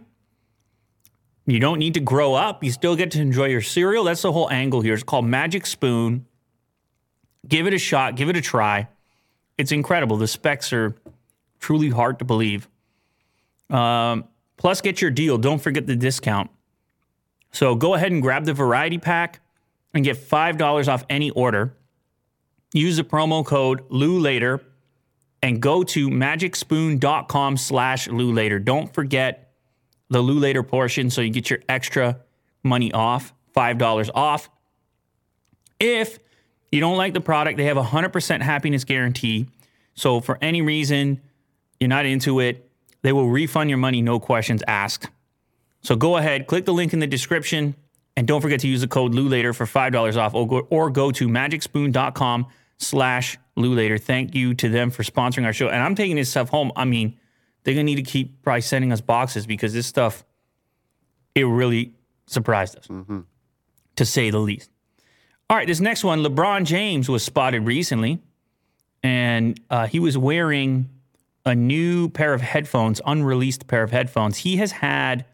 You 1.46 1.60
don't 1.60 1.78
need 1.78 1.94
to 1.94 2.00
grow 2.00 2.34
up. 2.34 2.64
You 2.64 2.72
still 2.72 2.96
get 2.96 3.12
to 3.12 3.20
enjoy 3.20 3.46
your 3.46 3.62
cereal. 3.62 4.02
That's 4.04 4.22
the 4.22 4.32
whole 4.32 4.50
angle 4.50 4.80
here. 4.80 4.94
It's 4.94 5.04
called 5.04 5.24
Magic 5.24 5.64
Spoon. 5.66 6.26
Give 7.46 7.66
it 7.68 7.72
a 7.74 7.78
shot. 7.78 8.16
Give 8.16 8.28
it 8.28 8.36
a 8.36 8.40
try. 8.40 8.88
It's 9.56 9.70
incredible. 9.70 10.16
The 10.16 10.26
specs 10.26 10.72
are 10.72 10.96
truly 11.60 11.90
hard 11.90 12.18
to 12.18 12.24
believe. 12.24 12.68
Um, 13.70 14.24
plus, 14.56 14.80
get 14.80 15.00
your 15.00 15.10
deal. 15.10 15.38
Don't 15.38 15.60
forget 15.60 15.86
the 15.86 15.96
discount. 15.96 16.50
So 17.52 17.74
go 17.74 17.94
ahead 17.94 18.12
and 18.12 18.20
grab 18.20 18.44
the 18.44 18.52
variety 18.52 18.98
pack 18.98 19.40
and 19.94 20.04
get 20.04 20.16
$5 20.16 20.88
off 20.88 21.04
any 21.08 21.30
order. 21.30 21.74
Use 22.74 22.96
the 22.96 23.04
promo 23.04 23.44
code 23.44 23.84
Lou 23.88 24.18
Later 24.18 24.62
and 25.42 25.60
go 25.60 25.82
to 25.84 26.08
magicspoon.com 26.08 27.56
slash 27.56 28.08
Lou 28.08 28.32
Later. 28.32 28.58
Don't 28.58 28.92
forget 28.92 29.54
the 30.10 30.20
Lou 30.20 30.38
Later 30.38 30.62
portion 30.62 31.08
so 31.08 31.20
you 31.20 31.30
get 31.30 31.48
your 31.48 31.60
extra 31.68 32.20
money 32.62 32.92
off, 32.92 33.32
$5 33.56 34.10
off. 34.14 34.50
If 35.80 36.18
you 36.70 36.80
don't 36.80 36.96
like 36.96 37.14
the 37.14 37.20
product, 37.20 37.56
they 37.56 37.64
have 37.64 37.76
a 37.76 37.82
100% 37.82 38.42
happiness 38.42 38.84
guarantee. 38.84 39.46
So 39.94 40.20
for 40.20 40.38
any 40.42 40.62
reason 40.62 41.20
you're 41.80 41.88
not 41.88 42.06
into 42.06 42.40
it, 42.40 42.65
they 43.06 43.12
will 43.12 43.28
refund 43.28 43.70
your 43.70 43.78
money, 43.78 44.02
no 44.02 44.18
questions 44.18 44.64
asked. 44.66 45.10
So 45.80 45.94
go 45.94 46.16
ahead, 46.16 46.48
click 46.48 46.64
the 46.64 46.74
link 46.74 46.92
in 46.92 46.98
the 46.98 47.06
description, 47.06 47.76
and 48.16 48.26
don't 48.26 48.40
forget 48.40 48.58
to 48.60 48.66
use 48.66 48.80
the 48.80 48.88
code 48.88 49.12
LouLater 49.12 49.54
for 49.54 49.64
$5 49.64 50.16
off 50.16 50.34
or 50.34 50.90
go, 50.90 51.12
to 51.12 51.28
magicspoon.com 51.28 52.46
slash 52.78 53.38
LouLater. 53.56 54.02
Thank 54.02 54.34
you 54.34 54.54
to 54.54 54.68
them 54.68 54.90
for 54.90 55.04
sponsoring 55.04 55.44
our 55.44 55.52
show. 55.52 55.68
And 55.68 55.80
I'm 55.84 55.94
taking 55.94 56.16
this 56.16 56.30
stuff 56.30 56.48
home. 56.48 56.72
I 56.74 56.84
mean, 56.84 57.16
they're 57.62 57.74
going 57.74 57.86
to 57.86 57.94
need 57.94 58.04
to 58.04 58.10
keep 58.10 58.42
probably 58.42 58.62
sending 58.62 58.90
us 58.90 59.00
boxes 59.00 59.46
because 59.46 59.72
this 59.72 59.86
stuff, 59.86 60.24
it 61.36 61.44
really 61.44 61.92
surprised 62.26 62.76
us, 62.76 62.88
to 63.94 64.04
say 64.04 64.30
the 64.30 64.40
least. 64.40 64.68
All 65.48 65.56
right, 65.56 65.68
this 65.68 65.78
next 65.78 66.02
one, 66.02 66.24
LeBron 66.24 66.64
James 66.64 67.08
was 67.08 67.22
spotted 67.22 67.66
recently, 67.66 68.20
and 69.04 69.60
uh, 69.70 69.86
he 69.86 70.00
was 70.00 70.18
wearing 70.18 70.90
a 71.46 71.54
new 71.54 72.08
pair 72.08 72.34
of 72.34 72.42
headphones, 72.42 73.00
unreleased 73.06 73.68
pair 73.68 73.84
of 73.84 73.92
headphones. 73.92 74.38
He 74.38 74.56
has 74.56 74.72
had 74.72 75.24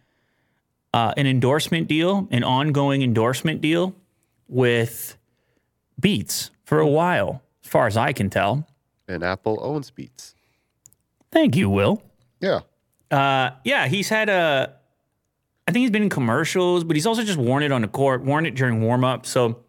uh, 0.93 1.15
an 1.17 1.27
endorsement 1.27 1.89
deal, 1.89 2.29
an 2.31 2.45
ongoing 2.45 3.03
endorsement 3.03 3.63
deal 3.63 3.97
with 4.47 5.17
Beats 5.99 6.51
for 6.65 6.79
a 6.79 6.87
while, 6.87 7.43
as 7.65 7.71
far 7.71 7.87
as 7.87 7.97
I 7.97 8.13
can 8.13 8.29
tell. 8.29 8.69
And 9.09 9.25
Apple 9.25 9.59
owns 9.63 9.91
Beats. 9.91 10.35
Thank 11.31 11.57
you, 11.57 11.71
Will. 11.71 12.03
Yeah. 12.41 12.61
Uh, 13.11 13.53
yeah, 13.65 13.89
he's 13.89 14.11
had 14.11 14.29
a. 14.29 14.75
I 15.67 15.73
think 15.73 15.83
he's 15.83 15.91
been 15.91 16.03
in 16.03 16.11
commercials, 16.11 16.85
but 16.85 16.97
he's 16.97 17.07
also 17.07 17.23
just 17.23 17.39
worn 17.39 17.63
it 17.63 17.73
on 17.73 17.83
the 17.83 17.89
court, 17.89 18.23
worn 18.23 18.45
it 18.45 18.55
during 18.55 18.83
warm 18.83 19.05
up. 19.05 19.25
So, 19.25 19.61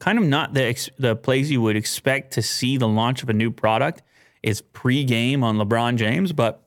kind 0.00 0.18
of 0.18 0.24
not 0.24 0.54
the 0.54 0.64
ex- 0.64 0.90
the 0.98 1.14
place 1.14 1.50
you 1.50 1.62
would 1.62 1.76
expect 1.76 2.32
to 2.32 2.42
see 2.42 2.76
the 2.76 2.88
launch 2.88 3.22
of 3.22 3.28
a 3.28 3.32
new 3.32 3.50
product 3.52 4.02
is 4.42 4.60
pre-game 4.60 5.44
on 5.44 5.56
LeBron 5.56 5.96
James, 5.96 6.32
but 6.32 6.62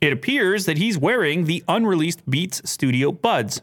it 0.00 0.12
appears 0.12 0.66
that 0.66 0.78
he's 0.78 0.98
wearing 0.98 1.44
the 1.44 1.64
unreleased 1.66 2.28
Beats 2.28 2.68
Studio 2.68 3.10
Buds. 3.10 3.62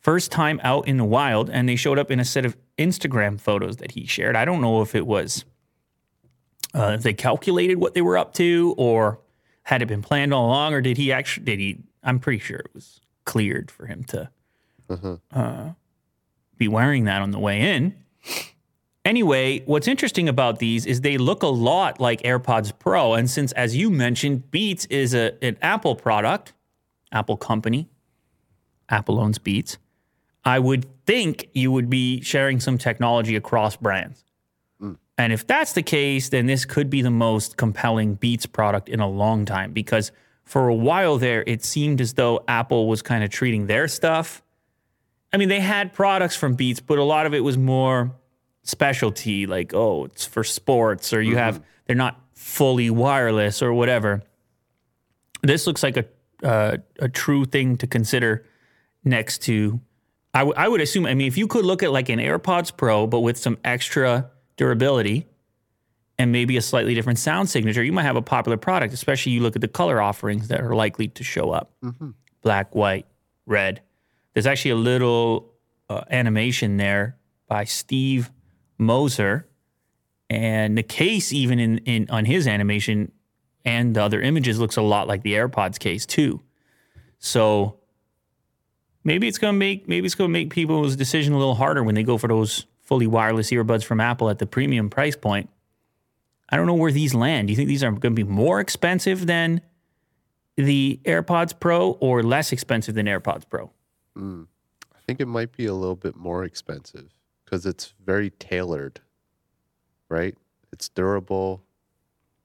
First 0.00 0.30
time 0.30 0.60
out 0.62 0.86
in 0.86 0.98
the 0.98 1.04
wild, 1.04 1.50
and 1.50 1.68
they 1.68 1.76
showed 1.76 1.98
up 1.98 2.10
in 2.10 2.20
a 2.20 2.24
set 2.24 2.44
of 2.44 2.56
Instagram 2.78 3.40
photos 3.40 3.78
that 3.78 3.92
he 3.92 4.06
shared. 4.06 4.36
I 4.36 4.44
don't 4.44 4.60
know 4.60 4.82
if 4.82 4.94
it 4.94 5.06
was 5.06 5.44
uh, 6.74 6.92
if 6.98 7.02
they 7.02 7.14
calculated 7.14 7.76
what 7.76 7.94
they 7.94 8.02
were 8.02 8.18
up 8.18 8.34
to, 8.34 8.74
or 8.76 9.20
had 9.62 9.82
it 9.82 9.86
been 9.86 10.02
planned 10.02 10.34
all 10.34 10.46
along, 10.46 10.74
or 10.74 10.80
did 10.80 10.96
he 10.96 11.10
actually? 11.10 11.44
Did 11.44 11.58
he? 11.58 11.78
I'm 12.02 12.18
pretty 12.20 12.38
sure 12.38 12.58
it 12.58 12.70
was 12.74 13.00
cleared 13.24 13.70
for 13.70 13.86
him 13.86 14.04
to 14.04 14.30
uh, 15.32 15.70
be 16.56 16.68
wearing 16.68 17.04
that 17.04 17.22
on 17.22 17.30
the 17.32 17.38
way 17.40 17.74
in. 17.74 17.94
Anyway, 19.06 19.62
what's 19.66 19.86
interesting 19.86 20.28
about 20.28 20.58
these 20.58 20.84
is 20.84 21.02
they 21.02 21.16
look 21.16 21.44
a 21.44 21.46
lot 21.46 22.00
like 22.00 22.20
AirPods 22.22 22.76
Pro, 22.76 23.14
and 23.14 23.30
since, 23.30 23.52
as 23.52 23.76
you 23.76 23.88
mentioned, 23.88 24.50
Beats 24.50 24.84
is 24.86 25.14
a 25.14 25.32
an 25.44 25.56
Apple 25.62 25.94
product, 25.94 26.54
Apple 27.12 27.36
company, 27.36 27.88
Apple 28.88 29.20
owns 29.20 29.38
Beats. 29.38 29.78
I 30.44 30.58
would 30.58 30.86
think 31.06 31.48
you 31.52 31.70
would 31.70 31.88
be 31.88 32.20
sharing 32.20 32.58
some 32.58 32.78
technology 32.78 33.36
across 33.36 33.76
brands. 33.76 34.24
Hmm. 34.80 34.94
And 35.16 35.32
if 35.32 35.46
that's 35.46 35.72
the 35.72 35.82
case, 35.84 36.30
then 36.30 36.46
this 36.46 36.64
could 36.64 36.90
be 36.90 37.00
the 37.00 37.10
most 37.10 37.56
compelling 37.56 38.16
Beats 38.16 38.46
product 38.46 38.88
in 38.88 38.98
a 38.98 39.08
long 39.08 39.44
time 39.44 39.72
because 39.72 40.10
for 40.42 40.66
a 40.66 40.74
while 40.74 41.16
there, 41.16 41.44
it 41.46 41.62
seemed 41.64 42.00
as 42.00 42.14
though 42.14 42.42
Apple 42.48 42.88
was 42.88 43.02
kind 43.02 43.22
of 43.22 43.30
treating 43.30 43.68
their 43.68 43.86
stuff. 43.86 44.42
I 45.32 45.36
mean, 45.36 45.48
they 45.48 45.60
had 45.60 45.92
products 45.92 46.34
from 46.34 46.54
Beats, 46.54 46.80
but 46.80 46.98
a 46.98 47.04
lot 47.04 47.26
of 47.26 47.34
it 47.34 47.44
was 47.44 47.56
more 47.56 48.10
specialty, 48.68 49.46
like, 49.46 49.72
oh, 49.74 50.04
it's 50.04 50.26
for 50.26 50.44
sports, 50.44 51.12
or 51.12 51.20
you 51.22 51.36
have, 51.36 51.62
they're 51.86 51.96
not 51.96 52.20
fully 52.34 52.90
wireless 52.90 53.62
or 53.62 53.72
whatever. 53.72 54.22
This 55.42 55.66
looks 55.66 55.82
like 55.82 55.96
a, 55.96 56.04
uh, 56.42 56.76
a 56.98 57.08
true 57.08 57.44
thing 57.44 57.76
to 57.78 57.86
consider 57.86 58.44
next 59.04 59.42
to 59.42 59.80
I, 60.34 60.40
w- 60.40 60.54
I 60.54 60.68
would 60.68 60.82
assume, 60.82 61.06
I 61.06 61.14
mean, 61.14 61.28
if 61.28 61.38
you 61.38 61.46
could 61.46 61.64
look 61.64 61.82
at 61.82 61.92
like 61.92 62.10
an 62.10 62.18
AirPods 62.18 62.76
Pro, 62.76 63.06
but 63.06 63.20
with 63.20 63.38
some 63.38 63.56
extra 63.64 64.30
durability 64.58 65.26
and 66.18 66.30
maybe 66.30 66.58
a 66.58 66.60
slightly 66.60 66.94
different 66.94 67.18
sound 67.18 67.48
signature, 67.48 67.82
you 67.82 67.92
might 67.92 68.02
have 68.02 68.16
a 68.16 68.22
popular 68.22 68.58
product, 68.58 68.92
especially 68.92 69.32
you 69.32 69.40
look 69.40 69.56
at 69.56 69.62
the 69.62 69.68
color 69.68 69.98
offerings 69.98 70.48
that 70.48 70.60
are 70.60 70.74
likely 70.74 71.08
to 71.08 71.24
show 71.24 71.52
up 71.52 71.72
black, 72.42 72.74
white, 72.74 73.06
red. 73.46 73.80
There's 74.34 74.46
actually 74.46 74.72
a 74.72 74.76
little 74.76 75.54
uh, 75.88 76.02
animation 76.10 76.76
there 76.76 77.16
by 77.48 77.64
Steve 77.64 78.30
Moser. 78.78 79.46
And 80.28 80.76
the 80.76 80.82
case, 80.82 81.32
even 81.32 81.58
in, 81.58 81.78
in 81.78 82.10
on 82.10 82.24
his 82.24 82.46
animation 82.46 83.12
and 83.64 83.94
the 83.94 84.02
other 84.02 84.20
images, 84.20 84.58
looks 84.58 84.76
a 84.76 84.82
lot 84.82 85.06
like 85.06 85.22
the 85.22 85.34
AirPods 85.34 85.78
case 85.78 86.04
too. 86.04 86.42
So 87.18 87.78
maybe 89.04 89.28
it's 89.28 89.38
gonna 89.38 89.52
make 89.52 89.88
maybe 89.88 90.06
it's 90.06 90.14
gonna 90.14 90.28
make 90.28 90.50
people's 90.50 90.96
decision 90.96 91.32
a 91.32 91.38
little 91.38 91.54
harder 91.54 91.82
when 91.82 91.94
they 91.94 92.02
go 92.02 92.18
for 92.18 92.28
those 92.28 92.66
fully 92.82 93.06
wireless 93.06 93.50
earbuds 93.50 93.84
from 93.84 94.00
Apple 94.00 94.28
at 94.30 94.38
the 94.38 94.46
premium 94.46 94.90
price 94.90 95.16
point. 95.16 95.48
I 96.48 96.56
don't 96.56 96.66
know 96.66 96.74
where 96.74 96.92
these 96.92 97.14
land. 97.14 97.48
Do 97.48 97.52
you 97.52 97.56
think 97.56 97.68
these 97.68 97.82
are 97.82 97.92
to 97.92 98.10
be 98.10 98.24
more 98.24 98.60
expensive 98.60 99.26
than 99.26 99.60
the 100.56 101.00
AirPods 101.04 101.58
Pro 101.58 101.92
or 101.92 102.22
less 102.22 102.52
expensive 102.52 102.94
than 102.94 103.06
AirPods 103.06 103.48
Pro? 103.48 103.70
Mm. 104.16 104.46
I 104.94 104.98
think 105.06 105.20
it 105.20 105.26
might 105.26 105.56
be 105.56 105.66
a 105.66 105.74
little 105.74 105.96
bit 105.96 106.16
more 106.16 106.44
expensive 106.44 107.10
because 107.46 107.64
it's 107.64 107.94
very 108.04 108.30
tailored, 108.30 109.00
right? 110.10 110.34
It's 110.72 110.88
durable. 110.90 111.62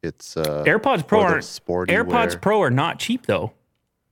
It's 0.01 0.38
uh, 0.38 0.63
AirPods 0.65 1.05
Pro 1.05 1.22
are 1.22 1.41
sporty 1.41 1.93
AirPods 1.93 2.29
wear, 2.29 2.39
Pro 2.39 2.62
are 2.62 2.70
not 2.72 2.98
cheap 3.00 3.25
though. 3.25 3.51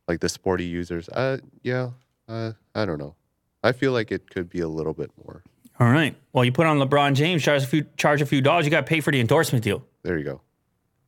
like 0.08 0.20
the 0.20 0.28
sporty 0.30 0.66
users. 0.66 1.08
Uh, 1.10 1.38
yeah, 1.64 1.92
uh, 2.28 2.52
I 2.76 2.86
don't 2.86 2.98
know. 3.00 3.16
I 3.64 3.72
feel 3.72 3.92
like 3.94 4.12
it 4.12 4.30
could 4.30 4.50
be 4.50 4.60
a 4.60 4.68
little 4.68 4.94
bit 4.94 5.12
more. 5.26 5.44
All 5.80 5.90
right. 5.90 6.16
Well, 6.34 6.44
you 6.44 6.52
put 6.52 6.66
on 6.68 6.78
LeBron 6.78 7.14
James, 7.14 7.42
charge 7.42 7.64
a 7.64 7.68
few, 7.68 7.86
charge 7.98 8.22
a 8.22 8.26
few 8.26 8.42
dollars. 8.42 8.66
You 8.66 8.72
got 8.72 8.82
to 8.82 8.88
pay 8.88 9.00
for 9.00 9.12
the 9.12 9.20
endorsement 9.22 9.64
deal, 9.64 9.82
There 10.04 10.18
you 10.18 10.26
go. 10.26 10.42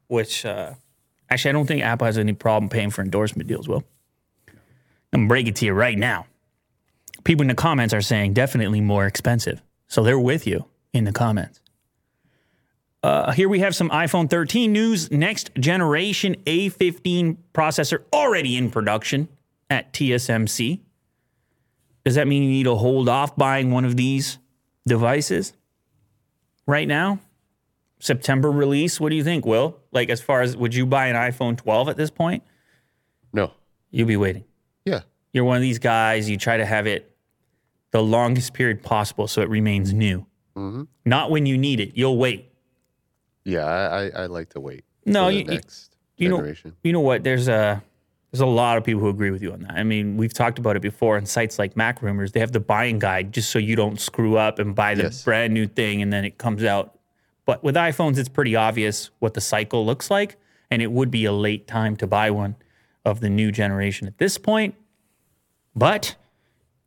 which 0.07 0.45
uh, 0.45 0.73
actually 1.29 1.49
I 1.49 1.51
don't 1.53 1.65
think 1.67 1.83
Apple 1.83 2.05
has 2.05 2.17
any 2.17 2.33
problem 2.33 2.69
paying 2.69 2.89
for 2.89 3.01
endorsement 3.01 3.47
deals. 3.49 3.67
Will 3.67 3.83
I'm 5.13 5.21
gonna 5.21 5.27
break 5.27 5.47
it 5.47 5.57
to 5.57 5.65
you 5.65 5.73
right 5.73 5.97
now. 5.97 6.25
People 7.23 7.41
in 7.43 7.49
the 7.49 7.55
comments 7.55 7.93
are 7.93 8.01
saying 8.01 8.33
definitely 8.33 8.81
more 8.81 9.05
expensive, 9.05 9.61
so 9.91 10.03
they're 10.03 10.17
with 10.17 10.47
you 10.47 10.65
in 10.93 11.03
the 11.03 11.11
comments. 11.11 11.59
Uh, 13.03 13.33
here 13.33 13.49
we 13.49 13.59
have 13.59 13.75
some 13.75 13.89
iPhone 13.89 14.29
13 14.29 14.71
news. 14.71 15.11
Next 15.11 15.53
generation 15.55 16.37
A15 16.45 17.35
processor 17.53 18.03
already 18.13 18.55
in 18.55 18.71
production 18.71 19.27
at 19.69 19.91
TSMC. 19.91 20.79
Does 22.05 22.15
that 22.15 22.25
mean 22.25 22.43
you 22.43 22.49
need 22.49 22.63
to 22.63 22.75
hold 22.75 23.09
off 23.09 23.35
buying 23.35 23.69
one 23.71 23.83
of 23.83 23.97
these 23.97 24.37
devices 24.87 25.51
right 26.65 26.87
now? 26.87 27.19
September 27.99 28.49
release. 28.49 28.97
What 28.97 29.09
do 29.09 29.17
you 29.17 29.25
think, 29.25 29.45
Will? 29.45 29.77
Like, 29.91 30.09
as 30.09 30.21
far 30.21 30.41
as 30.41 30.55
would 30.55 30.73
you 30.73 30.85
buy 30.85 31.07
an 31.07 31.17
iPhone 31.17 31.57
12 31.57 31.89
at 31.89 31.97
this 31.97 32.09
point? 32.09 32.43
No. 33.33 33.51
You'll 33.89 34.07
be 34.07 34.15
waiting. 34.15 34.45
Yeah. 34.85 35.01
You're 35.33 35.43
one 35.43 35.57
of 35.57 35.61
these 35.61 35.79
guys, 35.79 36.29
you 36.29 36.37
try 36.37 36.55
to 36.55 36.65
have 36.65 36.87
it 36.87 37.10
the 37.91 38.01
longest 38.01 38.53
period 38.53 38.81
possible 38.83 39.27
so 39.27 39.41
it 39.41 39.49
remains 39.49 39.93
new. 39.93 40.25
hmm 40.55 40.83
Not 41.05 41.29
when 41.31 41.45
you 41.45 41.57
need 41.57 41.79
it. 41.79 41.91
You'll 41.95 42.17
wait. 42.17 42.51
Yeah, 43.43 43.65
I, 43.65 44.09
I, 44.23 44.25
like 44.27 44.49
to 44.49 44.59
wait. 44.59 44.83
No, 45.05 45.25
for 45.25 45.31
the 45.31 45.37
you- 45.37 45.43
next 45.45 45.95
you 46.17 46.29
know- 46.29 46.37
generation. 46.37 46.75
You 46.83 46.93
know 46.93 46.99
what? 47.01 47.23
There's 47.23 47.47
a 47.47 47.83
there's 48.31 48.41
a 48.41 48.45
lot 48.45 48.77
of 48.77 48.85
people 48.85 49.01
who 49.01 49.09
agree 49.09 49.29
with 49.29 49.41
you 49.41 49.51
on 49.51 49.59
that. 49.63 49.71
I 49.73 49.83
mean, 49.83 50.15
we've 50.15 50.33
talked 50.33 50.57
about 50.57 50.77
it 50.77 50.81
before 50.81 51.17
on 51.17 51.25
sites 51.25 51.59
like 51.59 51.75
Mac 51.75 52.01
Rumors. 52.01 52.31
They 52.31 52.39
have 52.39 52.53
the 52.53 52.61
buying 52.61 52.97
guide 52.97 53.33
just 53.33 53.49
so 53.51 53.59
you 53.59 53.75
don't 53.75 53.99
screw 53.99 54.37
up 54.37 54.57
and 54.57 54.73
buy 54.73 54.95
the 54.95 55.03
Yes. 55.03 55.23
brand 55.25 55.53
new 55.53 55.67
thing 55.67 56.01
and 56.01 56.13
then 56.13 56.23
it 56.23 56.37
comes 56.37 56.63
out. 56.63 56.97
But 57.45 57.61
with 57.61 57.75
iPhones, 57.75 58.17
it's 58.17 58.29
pretty 58.29 58.55
obvious 58.55 59.09
what 59.19 59.33
the 59.33 59.41
cycle 59.41 59.85
looks 59.85 60.09
like, 60.09 60.37
and 60.69 60.81
it 60.81 60.93
would 60.93 61.11
be 61.11 61.25
a 61.25 61.33
late 61.33 61.67
time 61.67 61.97
to 61.97 62.07
buy 62.07 62.31
one 62.31 62.55
of 63.03 63.19
the 63.19 63.29
new 63.29 63.51
generation 63.51 64.07
at 64.07 64.17
this 64.17 64.37
point. 64.37 64.75
But 65.75 66.15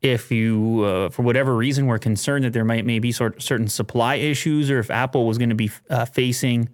if 0.05 0.31
you, 0.31 0.83
uh, 0.83 1.09
for 1.09 1.23
whatever 1.23 1.55
reason, 1.55 1.87
were 1.87 1.99
concerned 1.99 2.45
that 2.45 2.53
there 2.53 2.63
might 2.63 2.85
maybe 2.85 3.11
sort 3.11 3.41
certain 3.41 3.67
supply 3.67 4.15
issues, 4.15 4.69
or 4.69 4.79
if 4.79 4.91
Apple 4.91 5.25
was 5.25 5.37
going 5.37 5.49
to 5.49 5.55
be 5.55 5.71
uh, 5.89 6.05
facing 6.05 6.69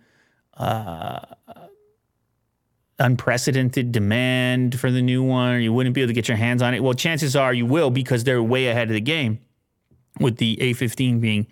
unprecedented 3.00 3.92
demand 3.92 4.80
for 4.80 4.92
the 4.92 5.02
new 5.02 5.24
one, 5.24 5.56
or 5.56 5.60
you 5.60 5.74
wouldn't 5.74 5.96
be 5.96 6.02
able 6.02 6.10
to 6.10 6.14
get 6.14 6.28
your 6.28 6.38
hands 6.38 6.62
on 6.62 6.74
it. 6.74 6.84
Well, 6.84 6.94
chances 6.94 7.36
are 7.36 7.54
you 7.54 7.66
will 7.66 7.90
because 7.90 8.24
they're 8.24 8.44
way 8.44 8.68
ahead 8.68 8.90
of 8.90 8.94
the 8.94 9.02
game 9.02 9.40
with 10.20 10.38
the 10.38 10.58
A15 10.58 11.20
being 11.20 11.48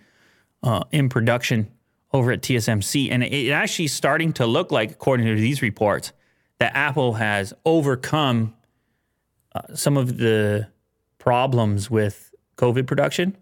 uh, 0.61 0.83
in 0.91 1.09
production 1.09 1.71
over 2.13 2.31
at 2.31 2.41
TSMC. 2.41 3.09
And 3.11 3.23
it 3.23 3.51
actually 3.51 3.87
starting 3.87 4.33
to 4.33 4.45
look 4.45 4.71
like, 4.71 4.91
according 4.91 5.25
to 5.27 5.35
these 5.35 5.61
reports, 5.61 6.11
that 6.59 6.75
Apple 6.75 7.13
has 7.13 7.53
overcome 7.65 8.53
uh, 9.55 9.73
some 9.73 9.97
of 9.97 10.17
the 10.17 10.67
problems 11.19 11.89
with 11.91 12.33
COVID 12.57 12.87
production, 12.87 13.37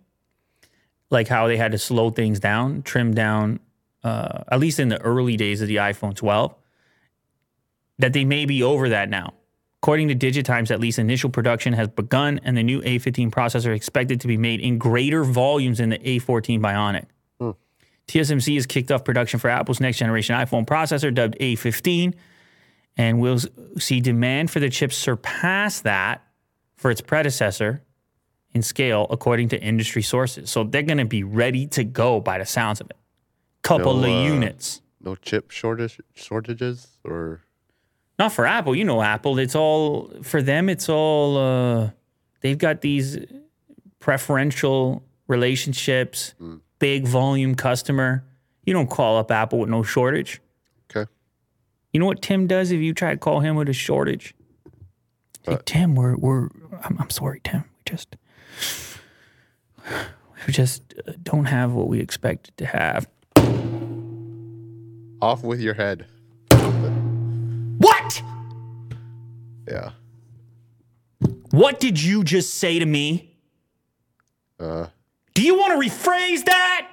like 1.10 1.28
how 1.28 1.48
they 1.48 1.58
had 1.58 1.72
to 1.72 1.78
slow 1.78 2.10
things 2.10 2.40
down, 2.40 2.82
trim 2.82 3.14
down, 3.14 3.60
uh, 4.04 4.44
at 4.52 4.60
least 4.60 4.80
in 4.80 4.90
the 4.90 5.02
early 5.02 5.38
days 5.38 5.62
of 5.62 5.68
the 5.68 5.78
iPhone 5.78 6.16
12 6.16 6.54
that 8.00 8.14
they 8.14 8.26
may 8.26 8.46
be 8.46 8.64
over 8.64 8.90
that 8.90 9.10
now. 9.10 9.34
According 9.82 10.08
to 10.10 10.16
Digitimes, 10.16 10.72
at 10.72 10.80
least 10.80 11.00
initial 11.00 11.30
production 11.30 11.74
has 11.74 11.88
begun, 11.88 12.40
and 12.44 12.58
the 12.58 12.64
new 12.64 12.82
A15 12.82 13.30
processor 13.30 13.76
expected 13.76 14.22
to 14.22 14.28
be 14.28 14.38
made 14.38 14.60
in 14.60 14.78
greater 14.78 15.24
volumes 15.24 15.78
than 15.78 15.90
the 15.90 16.00
A14 16.00 16.60
Bionic. 16.60 17.06
TSMC 18.08 18.56
has 18.56 18.66
kicked 18.66 18.90
off 18.90 19.04
production 19.04 19.40
for 19.40 19.50
Apple's 19.50 19.80
next 19.80 19.98
generation 19.98 20.36
iPhone 20.36 20.66
processor, 20.66 21.14
dubbed 21.14 21.38
A15, 21.40 22.14
and 22.96 23.20
we'll 23.20 23.40
see 23.78 24.00
demand 24.00 24.50
for 24.50 24.60
the 24.60 24.70
chip 24.70 24.94
surpass 24.94 25.82
that 25.82 26.27
for 26.78 26.90
its 26.92 27.02
predecessor 27.02 27.84
in 28.54 28.62
scale, 28.62 29.06
according 29.10 29.50
to 29.50 29.62
industry 29.62 30.02
sources. 30.02 30.50
So 30.50 30.64
they're 30.64 30.82
going 30.84 30.98
to 31.00 31.06
be 31.06 31.24
ready 31.24 31.68
to 31.68 31.84
go 31.84 32.22
by 32.22 32.38
the 32.38 32.46
sounds 32.46 32.80
of 32.80 32.90
it. 32.90 32.96
Couple 33.62 33.96
No, 33.96 34.08
of 34.08 34.26
uh, 34.26 34.34
units. 34.34 34.82
No 35.02 35.16
chip 35.16 35.52
shortage 35.52 36.00
shortages 36.16 36.88
or 37.04 37.42
Not 38.18 38.32
for 38.32 38.46
Apple. 38.46 38.76
You 38.76 38.86
know 38.86 39.02
Apple. 39.02 39.38
It's 39.40 39.56
all 39.56 40.10
for 40.24 40.42
them. 40.42 40.70
It's 40.70 40.88
all 40.90 41.38
uh, 41.38 41.90
they've 42.42 42.58
got 42.58 42.82
these 42.82 43.18
preferential 44.00 45.04
relationships, 45.28 46.34
big 46.80 47.06
volume 47.08 47.56
customer. 47.56 48.24
You 48.66 48.74
don't 48.74 48.90
call 48.90 49.18
up 49.18 49.32
Apple 49.32 49.60
with 49.60 49.70
no 49.70 49.84
shortage. 49.84 50.42
okay. 50.96 51.10
You 51.94 52.00
know 52.00 52.06
what 52.06 52.22
Tim 52.22 52.48
does 52.48 52.72
if 52.72 52.80
you 52.82 52.94
try 52.94 53.12
to 53.12 53.18
call 53.18 53.40
him 53.42 53.56
with 53.56 53.70
a 53.70 53.74
shortage? 53.74 54.34
What? 55.46 55.66
Tim, 55.66 55.96
we're 55.96 56.16
we're. 56.16 56.50
I'm, 56.84 56.98
I'm 57.00 57.10
sorry, 57.10 57.42
Tim. 57.44 57.64
We 57.64 57.82
just 57.86 58.16
we 60.48 60.54
just 60.54 60.94
uh, 61.08 61.14
don't 61.24 61.46
have 61.46 61.74
what 61.74 61.88
we 61.88 62.00
expected 62.00 62.56
to 62.58 62.66
have. 62.66 63.08
Off 65.22 65.44
with 65.44 65.60
your 65.60 65.74
head. 65.74 66.06
What? 67.80 68.22
Yeah. 69.68 69.92
What 71.52 71.80
did 71.80 72.02
you 72.02 72.24
just 72.24 72.56
say 72.56 72.80
to 72.80 72.86
me? 72.86 73.36
Uh 74.60 74.88
Do 75.34 75.42
you 75.44 75.56
want 75.58 75.82
to 75.82 75.90
rephrase 75.90 76.46
that? 76.46 76.88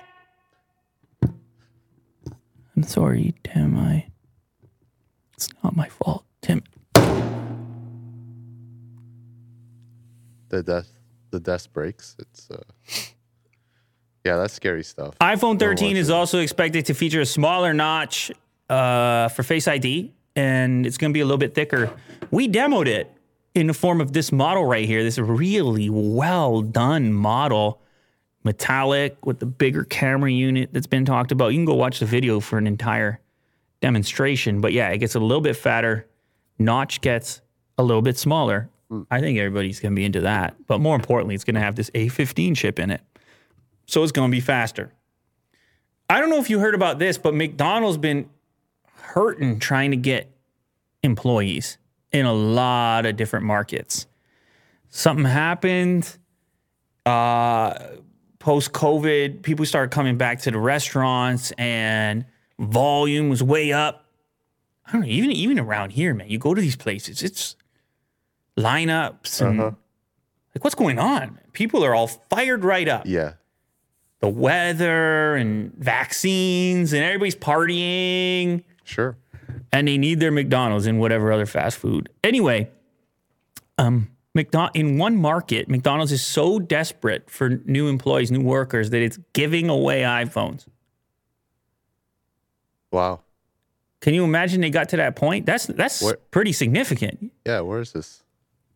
I'm 2.77 2.83
sorry, 2.83 3.35
Tim. 3.45 3.77
I. 3.79 4.07
It's 5.35 5.49
not 5.63 5.77
my 5.77 5.89
fault, 5.89 6.25
Tim. 6.43 6.63
The 10.55 10.63
death 10.63 10.89
the 11.31 11.41
desk 11.41 11.73
breaks. 11.73 12.17
It's 12.19 12.51
uh 12.51 12.63
Yeah, 14.25 14.37
that's 14.37 14.55
scary 14.55 14.85
stuff. 14.85 15.19
iPhone 15.19 15.59
13 15.59 15.97
is 15.97 16.11
also 16.11 16.39
expected 16.39 16.87
to 16.87 16.95
feature 16.95 17.21
a 17.21 17.27
smaller 17.27 17.75
notch 17.75 18.31
uh, 18.71 19.29
for 19.29 19.43
Face 19.43 19.69
ID, 19.69 20.15
and 20.37 20.87
it's 20.87 20.97
going 20.97 21.11
to 21.11 21.15
be 21.15 21.21
a 21.21 21.25
little 21.25 21.39
bit 21.39 21.55
thicker. 21.55 21.91
We 22.31 22.49
demoed 22.49 22.87
it 22.87 23.13
in 23.55 23.67
the 23.67 23.75
form 23.75 24.01
of 24.01 24.13
this 24.13 24.33
model 24.33 24.65
right 24.65 24.87
here. 24.87 25.03
This 25.03 25.19
really 25.19 25.91
well 25.91 26.63
done 26.63 27.13
model, 27.13 27.83
metallic 28.45 29.27
with 29.27 29.41
the 29.41 29.47
bigger 29.47 29.85
camera 29.85 30.31
unit 30.31 30.71
that's 30.73 30.87
been 30.87 31.05
talked 31.05 31.33
about. 31.33 31.49
You 31.49 31.59
can 31.59 31.67
go 31.67 31.75
watch 31.75 31.99
the 31.99 32.07
video 32.07 32.41
for 32.41 32.59
an 32.59 32.67
entire 32.67 33.21
demonstration. 33.83 34.61
But 34.61 34.73
yeah, 34.73 34.89
it 34.89 34.99
gets 34.99 35.15
a 35.15 35.21
little 35.21 35.43
bit 35.43 35.57
fatter. 35.57 36.07
Notch 36.59 37.01
gets 37.01 37.43
a 37.77 37.83
little 37.83 38.03
bit 38.03 38.17
smaller. 38.17 38.71
I 39.11 39.21
think 39.21 39.39
everybody's 39.39 39.81
going 39.81 39.93
to 39.93 39.97
be 39.97 40.05
into 40.05 40.21
that. 40.23 40.55
But 40.67 40.81
more 40.81 40.97
importantly, 40.97 41.35
it's 41.35 41.45
going 41.45 41.55
to 41.55 41.61
have 41.61 41.77
this 41.77 41.91
A15 41.91 42.57
chip 42.57 42.79
in 42.79 42.91
it. 42.91 43.01
So 43.87 44.03
it's 44.03 44.13
going 44.13 44.31
to 44.31 44.35
be 44.35 44.41
faster. 44.41 44.93
I 46.09 46.21
don't 46.21 46.31
know 46.31 46.39
if 46.39 46.51
you 46.51 46.59
heard 46.59 46.75
about 46.75 46.99
this, 46.99 47.19
but 47.19 47.35
McDonald's 47.35 47.99
been 47.99 48.29
hurting 48.97 49.59
trying 49.59 49.91
to 49.91 49.97
get 49.97 50.31
employees 51.03 51.79
in 52.13 52.27
a 52.27 52.33
lot 52.33 53.07
of 53.07 53.17
different 53.17 53.47
markets. 53.47 54.07
Something 54.91 55.25
happened 55.25 56.17
uh, 57.07 57.75
post 58.39 58.73
COVID. 58.73 59.43
People 59.43 59.67
started 59.67 59.91
coming 59.91 60.17
back 60.17 60.41
to 60.41 60.51
the 60.51 60.59
restaurants, 60.59 61.53
and 61.53 62.25
volume 62.59 63.29
was 63.29 63.43
way 63.43 63.73
up. 63.73 64.07
I 64.87 64.93
don't 64.93 65.03
know, 65.03 65.09
even 65.09 65.33
even 65.33 65.59
around 65.59 65.91
here, 65.91 66.15
man. 66.15 66.29
You 66.29 66.39
go 66.39 66.55
to 66.55 66.61
these 66.61 66.77
places, 66.77 67.23
it's 67.23 67.57
lineups 68.57 69.41
and 69.41 69.61
Uh-huh. 69.61 69.71
like 70.55 70.63
what's 70.65 70.75
going 70.75 70.99
on? 70.99 71.39
People 71.53 71.85
are 71.85 71.95
all 71.95 72.07
fired 72.07 72.65
right 72.65 72.89
up 72.89 73.03
Yeah. 73.07 73.35
the 74.21 74.29
weather 74.29 75.35
and 75.37 75.73
vaccines 75.75 76.93
and 76.93 77.03
everybody's 77.05 77.37
partying 77.37 78.65
Sure. 78.85 79.17
and 79.73 79.89
they 79.89 79.99
need 79.99 80.21
their 80.21 80.31
McDonald's 80.31 80.87
and 80.87 80.99
whatever 81.01 81.33
other 81.33 81.47
fast 81.47 81.79
food. 81.79 82.09
Anyway, 82.23 82.71
um, 83.79 84.09
McDon- 84.37 84.71
in 84.75 84.99
one 84.99 85.17
market, 85.17 85.69
McDonald's 85.69 86.11
is 86.11 86.25
so 86.25 86.59
desperate 86.59 87.31
for 87.31 87.51
new 87.67 87.87
employees, 87.89 88.33
new 88.33 88.41
workers 88.43 88.91
that 88.91 89.01
it's 89.01 89.19
giving 89.33 89.69
away 89.69 90.03
iPhones. 90.03 90.67
Wow. 92.91 93.21
Can 94.01 94.13
you 94.15 94.25
imagine 94.25 94.61
they 94.61 94.71
got 94.71 94.89
to 94.91 94.97
that 94.99 95.15
point? 95.17 95.47
That's 95.47 95.67
that's 95.67 96.03
Where- 96.03 96.17
pretty 96.31 96.53
significant. 96.53 97.33
Yeah, 97.47 97.61
where 97.61 97.81
is 97.81 97.93
this? 97.93 98.23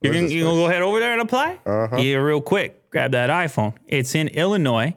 You're 0.01 0.15
gonna, 0.15 0.27
you 0.29 0.45
gonna 0.45 0.57
go 0.57 0.67
ahead 0.67 0.83
over 0.83 1.01
there 1.01 1.13
and 1.13 1.21
apply? 1.23 1.59
Uh-huh. 1.67 1.97
Yeah, 1.97 2.17
real 2.17 2.41
quick. 2.41 2.89
Grab 2.91 3.11
that 3.13 3.31
iPhone. 3.31 3.75
It's 3.87 4.15
in 4.15 4.29
Illinois. 4.29 4.95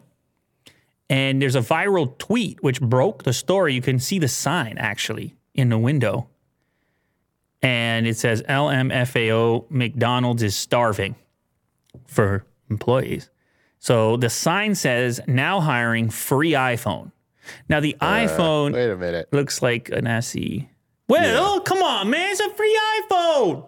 And 1.09 1.41
there's 1.41 1.55
a 1.55 1.61
viral 1.61 2.17
tweet 2.19 2.63
which 2.63 2.79
broke 2.79 3.23
the 3.23 3.33
story. 3.33 3.73
You 3.73 3.81
can 3.81 3.99
see 3.99 4.17
the 4.19 4.27
sign 4.29 4.77
actually 4.77 5.35
in 5.53 5.69
the 5.69 5.77
window. 5.77 6.27
And 7.61 8.07
it 8.07 8.17
says 8.17 8.41
LMFAO 8.43 9.69
McDonald's 9.69 10.41
is 10.41 10.55
starving 10.55 11.15
for 12.07 12.45
employees. 12.69 13.29
So 13.79 14.15
the 14.17 14.29
sign 14.29 14.75
says 14.75 15.19
now 15.27 15.59
hiring 15.59 16.09
free 16.09 16.51
iPhone. 16.51 17.11
Now 17.67 17.79
the 17.79 17.95
iPhone 17.99 18.73
Wait 18.73 18.89
a 18.89 18.95
minute. 18.95 19.27
looks 19.33 19.61
like 19.61 19.89
an 19.89 20.07
SE. 20.07 20.69
Well, 21.09 21.55
Yeah. 21.57 21.63
come 21.65 21.81
on, 21.83 22.09
man. 22.09 22.31
It's 22.31 22.39
a 22.39 22.49
free 22.51 22.79
iPhone. 23.01 23.67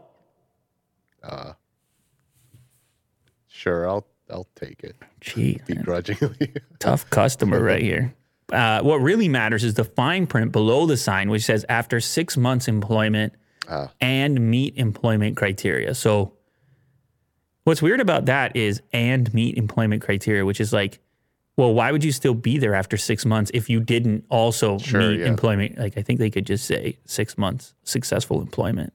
Sure, 3.48 3.88
I'll 3.88 4.08
I'll 4.30 4.48
take 4.56 4.84
it 4.84 4.96
man. 5.36 5.60
begrudgingly. 5.68 6.54
tough 6.80 7.10
customer 7.10 7.62
right 7.62 7.82
here. 7.82 8.14
Uh, 8.52 8.82
what 8.82 8.98
really 8.98 9.28
matters 9.30 9.64
is 9.64 9.76
the 9.76 9.84
fine 9.84 10.28
print 10.28 10.52
below 10.52 10.86
the 10.86 10.98
sign, 10.98 11.30
which 11.30 11.44
says 11.44 11.66
after 11.70 12.00
six 12.00 12.36
months 12.38 12.68
employment 12.68 13.34
Ah. 13.70 13.90
and 14.02 14.42
meet 14.52 14.76
employment 14.76 15.38
criteria. 15.38 15.96
So, 15.96 16.34
what's 17.64 17.82
weird 17.82 18.02
about 18.02 18.26
that 18.26 18.56
is 18.58 18.82
and 18.92 19.34
meet 19.34 19.58
employment 19.58 20.02
criteria, 20.02 20.46
which 20.46 20.60
is 20.60 20.74
like, 20.74 21.00
well, 21.56 21.74
why 21.74 21.92
would 21.94 22.04
you 22.04 22.12
still 22.12 22.34
be 22.34 22.58
there 22.58 22.76
after 22.76 22.98
six 22.98 23.26
months 23.26 23.50
if 23.54 23.70
you 23.70 23.80
didn't 23.80 24.26
also 24.30 24.78
Sure, 24.80 25.00
meet 25.12 25.22
yeah. 25.22 25.28
employment? 25.28 25.78
Like, 25.78 25.98
I 25.98 26.02
think 26.02 26.20
they 26.20 26.30
could 26.30 26.46
just 26.46 26.66
say 26.66 26.98
six 27.06 27.38
months 27.38 27.74
successful 27.84 28.42
employment 28.42 28.92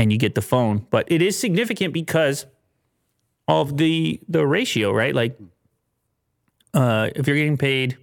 and 0.00 0.10
you 0.10 0.16
get 0.16 0.34
the 0.34 0.42
phone. 0.42 0.86
But 0.90 1.12
it 1.12 1.20
is 1.20 1.38
significant 1.38 1.92
because 1.92 2.46
of 3.46 3.76
the 3.76 4.18
the 4.28 4.46
ratio, 4.46 4.92
right? 4.92 5.14
Like, 5.14 5.38
uh, 6.72 7.10
if 7.14 7.28
you're 7.28 7.36
getting 7.36 7.58
paid, 7.58 7.98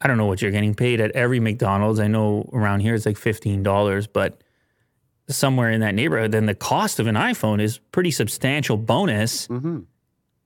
I 0.00 0.06
don't 0.06 0.16
know 0.16 0.26
what 0.26 0.40
you're 0.40 0.52
getting 0.52 0.74
paid 0.74 1.00
at 1.00 1.10
every 1.10 1.40
McDonald's. 1.40 1.98
I 1.98 2.06
know 2.06 2.48
around 2.52 2.80
here 2.80 2.94
it's 2.94 3.04
like 3.04 3.18
fifteen 3.18 3.64
dollars, 3.64 4.06
but 4.06 4.42
somewhere 5.28 5.70
in 5.70 5.80
that 5.80 5.94
neighborhood, 5.94 6.30
then 6.30 6.46
the 6.46 6.54
cost 6.54 7.00
of 7.00 7.08
an 7.08 7.16
iPhone 7.16 7.60
is 7.60 7.78
pretty 7.78 8.12
substantial 8.12 8.76
bonus 8.76 9.46
hmm 9.46 9.80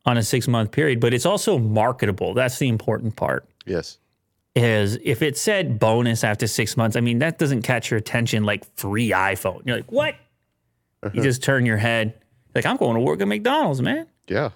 on 0.06 0.16
a 0.16 0.22
six 0.22 0.46
month 0.46 0.70
period. 0.70 1.00
But 1.00 1.12
it's 1.12 1.26
also 1.26 1.58
marketable. 1.58 2.32
That's 2.32 2.58
the 2.58 2.68
important 2.68 3.16
part. 3.16 3.46
Yes. 3.66 3.98
Is 4.54 4.98
if 5.02 5.20
it 5.20 5.36
said 5.36 5.78
bonus 5.80 6.24
after 6.24 6.46
six 6.46 6.76
months, 6.78 6.96
I 6.96 7.00
mean 7.00 7.18
that 7.18 7.38
doesn't 7.38 7.62
catch 7.62 7.90
your 7.90 7.98
attention 7.98 8.44
like 8.44 8.64
free 8.76 9.10
iPhone. 9.10 9.60
You're 9.66 9.76
like, 9.76 9.92
what? 9.92 10.14
You 11.14 11.22
just 11.22 11.42
turn 11.42 11.66
your 11.66 11.76
head 11.76 12.14
like 12.54 12.64
I'm 12.66 12.76
going 12.76 12.94
to 12.94 13.00
work 13.00 13.20
at 13.20 13.28
McDonald's, 13.28 13.82
man. 13.82 14.06
Yeah. 14.28 14.50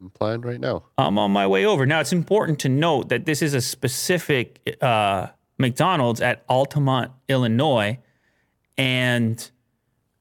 I'm 0.00 0.06
applying 0.06 0.40
right 0.40 0.58
now. 0.58 0.84
I'm 0.98 1.18
on 1.18 1.30
my 1.30 1.46
way 1.46 1.64
over. 1.64 1.86
Now, 1.86 2.00
it's 2.00 2.12
important 2.12 2.58
to 2.60 2.68
note 2.68 3.10
that 3.10 3.24
this 3.24 3.40
is 3.40 3.54
a 3.54 3.60
specific 3.60 4.76
uh, 4.80 5.28
McDonald's 5.58 6.20
at 6.20 6.44
Altamont, 6.48 7.12
Illinois, 7.28 7.98
and 8.76 9.50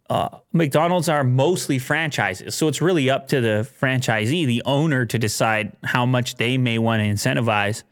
uh, 0.10 0.40
McDonald's 0.52 1.10
are 1.10 1.24
mostly 1.24 1.80
franchises. 1.80 2.54
So 2.54 2.68
it's 2.68 2.82
really 2.82 3.10
up 3.10 3.30
to 3.30 3.42
the 3.42 3.68
franchisee, 3.82 4.46
the 4.46 4.62
owner, 4.66 5.06
to 5.06 5.18
decide 5.18 5.72
how 5.84 6.06
much 6.06 6.36
they 6.36 6.58
may 6.58 6.78
want 6.78 7.02
to 7.02 7.08
incentivize 7.08 7.84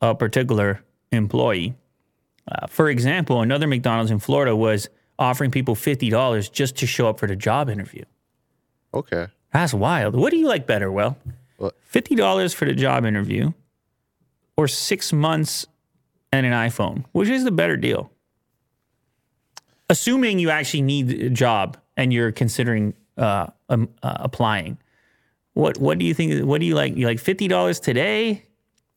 a 0.00 0.14
particular 0.14 0.82
employee. 1.12 1.74
Uh, 2.50 2.66
for 2.66 2.88
example, 2.88 3.42
another 3.42 3.66
McDonald's 3.66 4.10
in 4.10 4.18
Florida 4.18 4.56
was 4.56 4.88
offering 5.20 5.50
people 5.50 5.76
$50 5.76 6.50
just 6.50 6.76
to 6.78 6.86
show 6.86 7.08
up 7.08 7.20
for 7.20 7.28
the 7.28 7.36
job 7.36 7.68
interview. 7.68 8.04
Okay. 8.92 9.28
That's 9.52 9.74
wild. 9.74 10.16
What 10.16 10.30
do 10.30 10.38
you 10.38 10.48
like 10.48 10.66
better, 10.66 10.90
Well? 10.90 11.16
What? 11.58 11.76
Fifty 11.82 12.14
dollars 12.14 12.54
for 12.54 12.64
the 12.64 12.72
job 12.72 13.04
interview, 13.04 13.52
or 14.56 14.66
six 14.66 15.12
months 15.12 15.66
and 16.32 16.46
an 16.46 16.52
iPhone. 16.52 17.04
Which 17.12 17.28
is 17.28 17.44
the 17.44 17.50
better 17.50 17.76
deal? 17.76 18.10
Assuming 19.90 20.38
you 20.38 20.48
actually 20.48 20.80
need 20.80 21.10
a 21.10 21.28
job 21.28 21.76
and 21.98 22.14
you're 22.14 22.32
considering 22.32 22.94
uh, 23.18 23.48
um, 23.68 23.90
uh, 24.02 24.16
applying, 24.20 24.78
what 25.52 25.76
what 25.76 25.98
do 25.98 26.06
you 26.06 26.14
think? 26.14 26.46
What 26.46 26.60
do 26.62 26.66
you 26.66 26.74
like? 26.74 26.96
You 26.96 27.06
like 27.06 27.18
fifty 27.18 27.46
dollars 27.46 27.78
today? 27.78 28.46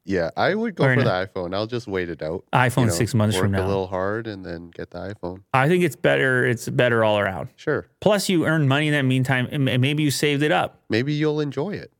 Yeah, 0.06 0.32
I 0.36 0.54
would 0.54 0.76
go 0.76 0.84
Or 0.84 0.96
for 0.96 0.96
no. 0.98 1.04
the 1.06 1.28
iPhone. 1.28 1.56
I'll 1.56 1.66
just 1.68 1.88
wait 1.88 2.10
it 2.10 2.22
out. 2.22 2.44
iPhone 2.52 2.92
six 2.92 3.14
months 3.14 3.38
from 3.38 3.52
now. 3.52 3.60
work 3.60 3.66
a 3.66 3.68
little 3.70 3.88
hard 3.88 4.28
and 4.28 4.46
then 4.46 4.70
get 4.70 4.92
the 4.92 4.98
iPhone. 5.00 5.44
I 5.54 5.70
think 5.70 5.84
it's 5.84 5.96
better. 5.96 6.46
It's 6.46 6.68
better 6.68 7.06
all 7.06 7.18
around. 7.20 7.50
Sure. 7.56 7.88
Plus, 8.02 8.28
you 8.28 8.46
earn 8.46 8.68
money 8.68 8.88
in 8.88 8.94
that 8.94 9.04
meantime, 9.04 9.48
and 9.52 9.70
and 9.70 9.82
maybe 9.82 10.04
you 10.04 10.12
saved 10.12 10.44
it 10.44 10.52
up. 10.52 10.82
Maybe 10.90 11.14
you'll 11.14 11.40
enjoy 11.40 11.72
it. 11.76 11.94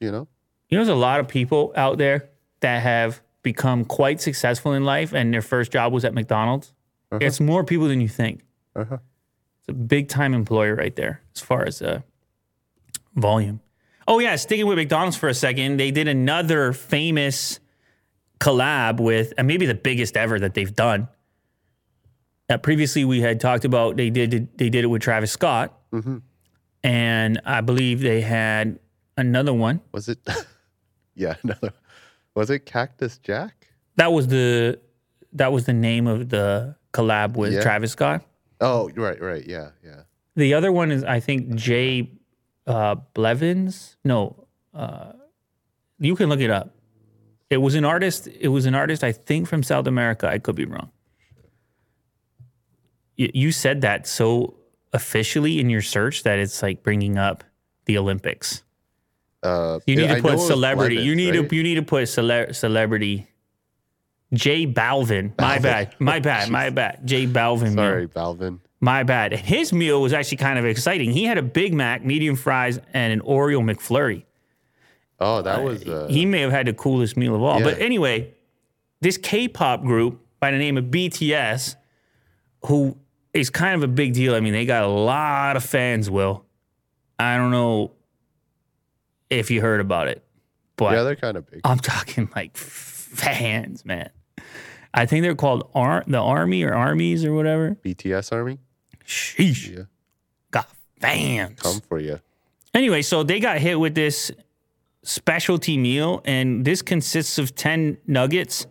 You 0.00 0.10
know? 0.10 0.26
You 0.70 0.78
know, 0.78 0.84
there's 0.84 0.88
a 0.88 0.98
lot 0.98 1.20
of 1.20 1.28
people 1.28 1.72
out 1.76 1.98
there 1.98 2.30
that 2.60 2.82
have 2.82 3.20
become 3.42 3.84
quite 3.84 4.22
successful 4.22 4.72
in 4.72 4.84
life, 4.84 5.12
and 5.12 5.34
their 5.34 5.42
first 5.42 5.70
job 5.70 5.92
was 5.92 6.04
at 6.04 6.14
McDonald's. 6.14 6.72
Uh-huh. 7.12 7.18
It's 7.20 7.40
more 7.40 7.62
people 7.62 7.88
than 7.88 8.00
you 8.00 8.08
think. 8.08 8.42
Uh-huh. 8.74 8.98
It's 9.60 9.68
a 9.68 9.72
big 9.74 10.08
time 10.08 10.32
employer 10.32 10.74
right 10.74 10.96
there 10.96 11.20
as 11.36 11.42
far 11.42 11.64
as 11.66 11.82
uh, 11.82 12.00
volume. 13.14 13.60
Oh 14.06 14.18
yeah, 14.18 14.36
sticking 14.36 14.66
with 14.66 14.76
McDonald's 14.76 15.16
for 15.16 15.28
a 15.28 15.34
second, 15.34 15.78
they 15.78 15.90
did 15.90 16.08
another 16.08 16.72
famous 16.72 17.58
collab 18.40 19.00
with, 19.00 19.32
and 19.38 19.46
maybe 19.46 19.66
the 19.66 19.74
biggest 19.74 20.16
ever 20.16 20.38
that 20.38 20.54
they've 20.54 20.74
done. 20.74 21.08
Uh, 22.50 22.58
previously, 22.58 23.04
we 23.04 23.20
had 23.22 23.40
talked 23.40 23.64
about 23.64 23.96
they 23.96 24.10
did 24.10 24.48
they 24.58 24.68
did 24.68 24.84
it 24.84 24.88
with 24.88 25.00
Travis 25.02 25.32
Scott, 25.32 25.78
Mhm. 25.92 26.20
and 26.82 27.40
I 27.46 27.62
believe 27.62 28.00
they 28.00 28.20
had 28.20 28.78
another 29.16 29.54
one. 29.54 29.80
Was 29.92 30.08
it 30.08 30.18
Yeah, 31.14 31.36
another 31.42 31.72
was 32.34 32.50
it 32.50 32.66
Cactus 32.66 33.16
Jack? 33.18 33.68
That 33.96 34.12
was 34.12 34.28
the 34.28 34.78
that 35.32 35.52
was 35.52 35.64
the 35.64 35.72
name 35.72 36.06
of 36.06 36.28
the 36.28 36.76
collab 36.92 37.36
with 37.36 37.54
Yeah. 37.54 37.62
Travis 37.62 37.92
Scott. 37.92 38.22
Oh, 38.60 38.90
right, 38.94 39.20
right. 39.20 39.44
Yeah, 39.46 39.70
yeah. 39.84 40.02
The 40.36 40.54
other 40.54 40.70
one 40.70 40.90
is 40.92 41.02
I 41.04 41.20
think 41.20 41.54
Jay 41.54 42.10
uh, 42.66 42.96
Blevins. 43.14 43.96
No, 44.04 44.46
uh, 44.74 45.12
you 45.98 46.16
can 46.16 46.28
look 46.28 46.40
it 46.40 46.50
up. 46.50 46.74
It 47.50 47.58
was 47.58 47.74
an 47.74 47.84
artist. 47.84 48.26
It 48.26 48.48
was 48.48 48.66
an 48.66 48.74
artist 48.74 49.04
I 49.04 49.12
think 49.12 49.46
from 49.48 49.62
South 49.62 49.86
America. 49.86 50.28
I 50.28 50.38
could 50.38 50.56
be 50.56 50.64
wrong. 50.64 50.90
You, 53.16 53.30
you 53.32 53.52
said 53.52 53.82
that 53.82 54.06
so 54.06 54.54
officially 54.92 55.60
in 55.60 55.70
your 55.70 55.82
search 55.82 56.22
that 56.24 56.38
it's 56.38 56.62
like 56.62 56.82
bringing 56.82 57.16
up 57.18 57.44
the 57.84 57.98
Olympics. 57.98 58.62
Uh, 59.42 59.78
You 59.86 59.96
need 59.96 60.04
yeah, 60.04 60.14
to 60.16 60.22
put 60.22 60.40
celebrity. 60.40 60.96
you 60.96 61.14
need 61.14 61.36
right? 61.36 61.48
to 61.48 61.56
you 61.56 61.62
need 61.62 61.74
to 61.76 61.82
put 61.82 62.08
cele- 62.08 62.52
celebrity. 62.54 63.28
Jay 64.32 64.66
Balvin. 64.66 65.32
My 65.38 65.58
Balvin. 65.58 65.62
bad. 65.62 65.94
My 66.00 66.18
bad. 66.18 66.50
My 66.50 66.70
bad. 66.70 67.00
Jay 67.06 67.26
Balvin. 67.26 67.74
Sorry, 67.74 68.08
Balvin. 68.08 68.58
My 68.84 69.02
bad. 69.02 69.32
His 69.32 69.72
meal 69.72 70.02
was 70.02 70.12
actually 70.12 70.36
kind 70.36 70.58
of 70.58 70.66
exciting. 70.66 71.10
He 71.10 71.24
had 71.24 71.38
a 71.38 71.42
Big 71.42 71.72
Mac, 71.72 72.04
medium 72.04 72.36
fries, 72.36 72.78
and 72.92 73.14
an 73.14 73.20
Oreo 73.22 73.62
McFlurry. 73.62 74.24
Oh, 75.18 75.40
that 75.40 75.62
was 75.62 75.86
uh, 75.86 76.06
he 76.10 76.26
may 76.26 76.40
have 76.40 76.50
had 76.50 76.66
the 76.66 76.74
coolest 76.74 77.16
meal 77.16 77.34
of 77.34 77.42
all. 77.42 77.60
Yeah. 77.60 77.64
But 77.64 77.78
anyway, 77.78 78.34
this 79.00 79.16
K-pop 79.16 79.84
group 79.84 80.20
by 80.38 80.50
the 80.50 80.58
name 80.58 80.76
of 80.76 80.84
BTS, 80.86 81.76
who 82.66 82.98
is 83.32 83.48
kind 83.48 83.74
of 83.74 83.82
a 83.82 83.88
big 83.88 84.12
deal. 84.12 84.34
I 84.34 84.40
mean, 84.40 84.52
they 84.52 84.66
got 84.66 84.84
a 84.84 84.88
lot 84.88 85.56
of 85.56 85.64
fans. 85.64 86.10
Will 86.10 86.44
I 87.18 87.38
don't 87.38 87.52
know 87.52 87.92
if 89.30 89.50
you 89.50 89.62
heard 89.62 89.80
about 89.80 90.08
it, 90.08 90.22
but 90.76 90.92
yeah, 90.92 91.04
they're 91.04 91.16
kind 91.16 91.38
of 91.38 91.50
big. 91.50 91.62
I'm 91.64 91.78
talking 91.94 92.28
like 92.36 92.54
fans, 92.54 93.86
man. 93.86 94.10
I 94.92 95.06
think 95.06 95.22
they're 95.22 95.34
called 95.34 95.70
Ar- 95.74 96.04
the 96.06 96.18
Army 96.18 96.62
or 96.64 96.74
Armies 96.74 97.24
or 97.24 97.32
whatever. 97.32 97.78
BTS 97.82 98.30
Army, 98.30 98.58
Sheesh, 99.06 99.76
yeah, 99.76 99.82
got 100.50 100.68
fans. 101.00 101.60
come 101.60 101.80
for 101.80 101.98
you. 102.00 102.20
Anyway, 102.72 103.02
so 103.02 103.22
they 103.22 103.38
got 103.40 103.58
hit 103.58 103.78
with 103.78 103.94
this 103.94 104.30
specialty 105.02 105.76
meal, 105.76 106.22
and 106.24 106.64
this 106.64 106.82
consists 106.82 107.38
of 107.38 107.54
10 107.54 107.98
nuggets, 108.06 108.66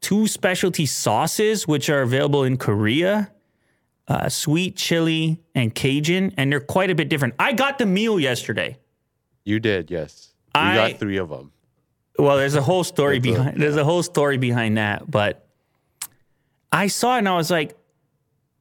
two 0.00 0.26
specialty 0.26 0.86
sauces, 0.86 1.68
which 1.68 1.88
are 1.90 2.02
available 2.02 2.44
in 2.44 2.56
Korea, 2.56 3.30
uh, 4.08 4.28
sweet 4.28 4.76
chili 4.76 5.40
and 5.54 5.74
Cajun, 5.74 6.32
and 6.36 6.50
they're 6.50 6.60
quite 6.60 6.90
a 6.90 6.94
bit 6.94 7.08
different. 7.08 7.34
I 7.38 7.52
got 7.52 7.78
the 7.78 7.86
meal 7.86 8.18
yesterday. 8.18 8.78
You 9.44 9.60
did, 9.60 9.90
yes. 9.90 10.30
You 10.54 10.60
I- 10.62 10.90
got 10.90 10.98
three 11.00 11.18
of 11.18 11.28
them. 11.28 11.52
Well, 12.18 12.36
there's 12.36 12.54
a 12.54 12.62
whole 12.62 12.84
story 12.84 13.18
That's 13.18 13.34
a- 13.34 13.38
behind. 13.38 13.60
There's 13.60 13.76
a 13.76 13.84
whole 13.84 14.02
story 14.02 14.38
behind 14.38 14.76
that, 14.78 15.10
but 15.10 15.46
I 16.72 16.86
saw 16.86 17.16
it 17.16 17.18
and 17.18 17.28
I 17.28 17.36
was 17.36 17.50
like, 17.50 17.76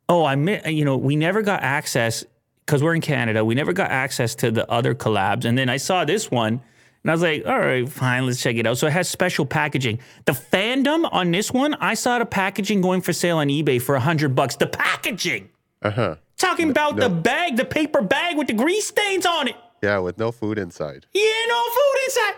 "Oh, 0.10 0.26
I 0.26 0.36
mi- 0.36 0.62
you 0.70 0.86
know, 0.86 0.98
we 0.98 1.16
never 1.16 1.42
got 1.42 1.62
access 1.64 2.24
because 2.66 2.82
we're 2.84 2.96
in 2.96 3.02
Canada. 3.02 3.44
We 3.44 3.56
never 3.56 3.74
got 3.74 3.92
access 3.92 4.36
to 4.36 4.52
the 4.52 4.70
other 4.72 4.94
collabs." 4.96 5.46
And 5.46 5.58
then 5.58 5.70
I 5.70 5.78
saw 5.78 6.06
this 6.06 6.30
one, 6.32 6.62
And 7.06 7.12
I 7.12 7.16
was 7.16 7.22
like, 7.22 7.46
all 7.46 7.60
right, 7.60 7.90
fine, 7.90 8.26
let's 8.26 8.42
check 8.42 8.56
it 8.56 8.66
out. 8.66 8.78
So 8.78 8.88
it 8.88 8.94
has 8.94 9.10
special 9.10 9.46
packaging. 9.46 10.00
The 10.24 10.32
fandom 10.32 11.06
on 11.12 11.32
this 11.32 11.52
one, 11.52 11.74
I 11.82 11.96
saw 11.96 12.18
the 12.18 12.26
packaging 12.26 12.80
going 12.80 13.02
for 13.02 13.12
sale 13.12 13.40
on 13.40 13.50
eBay 13.50 13.82
for 13.82 13.96
a 13.96 14.00
hundred 14.00 14.36
bucks. 14.36 14.56
The 14.56 14.68
packaging. 14.68 15.50
Uh 15.82 15.90
huh. 15.92 16.16
Talking 16.38 16.70
about 16.70 16.96
the 16.96 17.10
bag, 17.10 17.58
the 17.58 17.66
paper 17.66 18.02
bag 18.02 18.38
with 18.38 18.48
the 18.48 18.54
grease 18.54 18.88
stains 18.88 19.26
on 19.26 19.50
it. 19.50 19.56
Yeah, 19.82 19.98
with 20.00 20.18
no 20.18 20.32
food 20.32 20.58
inside. 20.58 21.06
Yeah, 21.14 21.46
no 21.50 21.62
food 21.64 22.00
inside. 22.06 22.34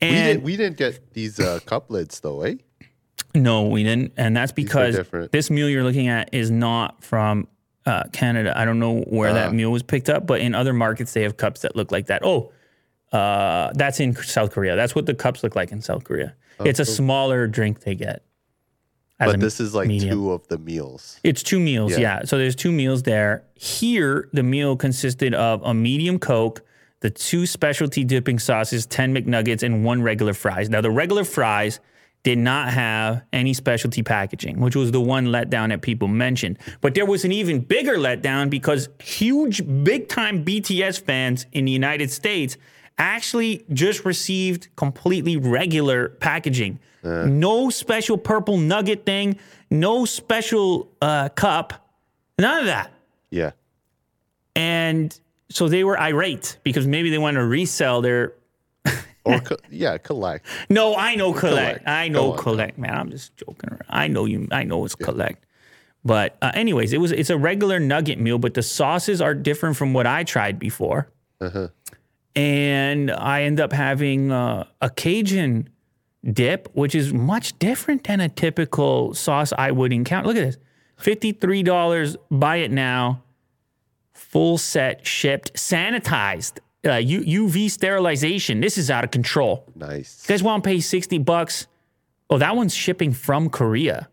We 0.00 0.08
didn't. 0.10 0.42
We 0.44 0.56
didn't 0.56 0.76
get 0.76 1.12
these 1.12 1.40
uh, 1.40 1.58
cup 1.66 1.90
lids 1.90 2.20
though, 2.20 2.42
eh? 2.42 2.54
No, 3.42 3.64
we 3.68 3.82
didn't. 3.84 4.12
And 4.16 4.36
that's 4.36 4.52
because 4.52 4.98
this 5.32 5.50
mule 5.50 5.68
you're 5.68 5.84
looking 5.84 6.08
at 6.08 6.32
is 6.34 6.50
not 6.50 7.02
from 7.04 7.48
uh, 7.86 8.04
Canada. 8.12 8.52
I 8.56 8.64
don't 8.64 8.78
know 8.78 9.00
where 9.00 9.30
Ah. 9.30 9.34
that 9.34 9.54
mule 9.54 9.72
was 9.72 9.82
picked 9.82 10.08
up, 10.10 10.26
but 10.26 10.40
in 10.40 10.54
other 10.54 10.72
markets 10.72 11.12
they 11.14 11.22
have 11.22 11.36
cups 11.36 11.62
that 11.62 11.74
look 11.76 11.90
like 11.92 12.06
that. 12.06 12.22
Oh, 12.24 12.52
uh, 13.12 13.72
that's 13.74 14.00
in 14.00 14.14
South 14.14 14.52
Korea. 14.52 14.76
That's 14.76 14.94
what 14.94 15.06
the 15.06 15.14
cups 15.14 15.42
look 15.42 15.56
like 15.56 15.72
in 15.72 15.80
South 15.80 16.04
Korea. 16.04 16.34
it's 16.64 16.80
a 16.80 16.84
smaller 16.84 17.46
drink 17.46 17.80
they 17.80 17.94
get. 17.94 18.24
Oh, 19.20 19.26
But 19.26 19.40
this 19.40 19.58
is 19.60 19.74
like 19.74 19.88
medium. 19.88 20.12
two 20.12 20.32
of 20.32 20.46
the 20.48 20.58
meals. 20.58 21.18
It's 21.24 21.42
two 21.42 21.58
meals, 21.60 21.92
Yeah. 21.92 21.98
yeah. 22.20 22.24
So 22.24 22.36
there's 22.38 22.54
two 22.56 22.70
meals 22.72 23.02
there. 23.04 23.44
Here, 23.54 24.28
the 24.32 24.42
meal 24.42 24.76
consisted 24.76 25.34
of 25.34 25.62
a 25.64 25.72
medium 25.72 26.18
Coke, 26.18 26.62
the 27.00 27.10
two 27.10 27.46
specialty 27.46 28.04
dipping 28.04 28.38
sauces, 28.40 28.86
10 28.86 29.14
McNuggets, 29.14 29.62
and 29.62 29.84
one 29.84 30.02
regular 30.02 30.34
fries. 30.34 30.68
Now, 30.68 30.80
the 30.80 30.90
regular 30.90 31.24
fries 31.24 31.78
did 32.22 32.38
not 32.38 32.72
have 32.72 33.22
any 33.32 33.54
specialty 33.54 34.02
packaging, 34.02 34.60
which 34.60 34.76
was 34.76 34.90
the 34.90 35.00
one 35.00 35.26
letdown 35.26 35.68
that 35.68 35.82
people 35.82 36.08
mentioned. 36.08 36.58
But 36.80 36.94
there 36.94 37.06
was 37.06 37.24
an 37.24 37.32
even 37.32 37.60
bigger 37.60 37.96
letdown 37.96 38.50
because 38.50 38.88
huge, 39.02 39.62
big 39.84 40.08
time 40.08 40.44
BTS 40.44 41.00
fans 41.00 41.46
in 41.52 41.64
the 41.64 41.72
United 41.72 42.10
States 42.10 42.56
actually 42.98 43.64
just 43.72 44.04
received 44.04 44.68
completely 44.76 45.36
regular 45.36 46.08
packaging. 46.08 46.80
No 47.04 47.70
special 47.70 48.18
purple 48.18 48.58
nugget 48.58 49.06
thing, 49.06 49.38
no 49.70 50.04
special 50.04 50.90
uh, 51.00 51.28
cup, 51.30 51.88
none 52.38 52.58
of 52.60 52.66
that. 52.66 52.92
Yeah. 53.30 53.52
And 54.54 55.18
so 55.48 55.68
they 55.68 55.84
were 55.84 55.98
irate 55.98 56.58
because 56.64 56.86
maybe 56.86 57.10
they 57.10 57.18
want 57.18 57.36
to 57.36 57.44
resell 57.44 58.02
their. 58.02 58.34
Or 59.28 59.40
co- 59.48 59.56
yeah, 59.70 59.98
collect. 59.98 60.46
No, 60.68 60.96
I 60.96 61.14
know 61.14 61.32
collect. 61.32 61.84
Collect. 61.84 61.88
I 61.88 62.08
know 62.08 62.32
on, 62.32 62.38
collect, 62.38 62.78
man. 62.78 62.94
I'm 62.94 63.10
just 63.10 63.36
joking 63.36 63.70
around. 63.70 63.82
I 63.88 64.08
know 64.08 64.24
you. 64.24 64.48
I 64.50 64.64
know 64.64 64.84
it's 64.84 64.94
collect. 64.94 65.44
But 66.04 66.36
uh, 66.40 66.52
anyways, 66.54 66.92
it 66.92 66.98
was 66.98 67.12
it's 67.12 67.30
a 67.30 67.36
regular 67.36 67.80
nugget 67.80 68.18
meal, 68.18 68.38
but 68.38 68.54
the 68.54 68.62
sauces 68.62 69.20
are 69.20 69.34
different 69.34 69.76
from 69.76 69.92
what 69.92 70.06
I 70.06 70.24
tried 70.24 70.58
before. 70.58 71.08
Uh-huh. 71.40 71.68
And 72.34 73.10
I 73.10 73.42
end 73.42 73.60
up 73.60 73.72
having 73.72 74.30
uh, 74.30 74.64
a 74.80 74.90
Cajun 74.90 75.68
dip, 76.24 76.68
which 76.72 76.94
is 76.94 77.12
much 77.12 77.58
different 77.58 78.04
than 78.04 78.20
a 78.20 78.28
typical 78.28 79.14
sauce 79.14 79.52
I 79.56 79.70
would 79.70 79.92
encounter. 79.92 80.28
Look 80.28 80.36
at 80.36 80.44
this, 80.44 80.58
fifty-three 80.96 81.62
dollars. 81.62 82.16
Buy 82.30 82.56
it 82.56 82.70
now. 82.70 83.22
Full 84.14 84.58
set, 84.58 85.06
shipped, 85.06 85.54
sanitized, 85.54 86.58
uh, 86.88 86.96
U- 86.96 87.46
UV 87.46 87.70
sterilization. 87.70 88.60
This 88.60 88.78
is 88.78 88.90
out 88.90 89.04
of 89.04 89.10
control. 89.10 89.64
Nice. 89.74 90.24
You 90.24 90.32
guys 90.32 90.42
want 90.42 90.64
to 90.64 90.68
pay 90.68 90.80
60 90.80 91.18
bucks? 91.18 91.66
Oh, 92.30 92.38
that 92.38 92.56
one's 92.56 92.74
shipping 92.74 93.12
from 93.12 93.48
Korea. 93.50 94.08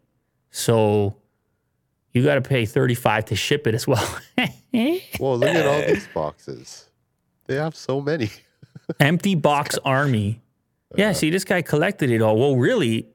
So 0.52 1.16
you 2.14 2.24
got 2.24 2.36
to 2.36 2.42
pay 2.42 2.66
35 2.66 3.26
to 3.26 3.36
ship 3.36 3.68
it 3.68 3.76
as 3.76 3.88
well. 3.88 4.20
Well, 5.22 5.38
look 5.38 5.50
at 5.56 5.66
all 5.66 5.82
these 5.88 6.06
boxes. 6.14 6.90
They 7.46 7.56
have 7.56 7.78
so 7.78 8.02
many. 8.02 8.30
Empty 9.00 9.36
box 9.36 9.80
army. 9.86 10.42
Yeah, 10.98 11.14
see, 11.14 11.30
this 11.30 11.46
guy 11.46 11.62
collected 11.62 12.10
it 12.12 12.22
all. 12.22 12.38
Well, 12.38 12.58
really, 12.58 13.08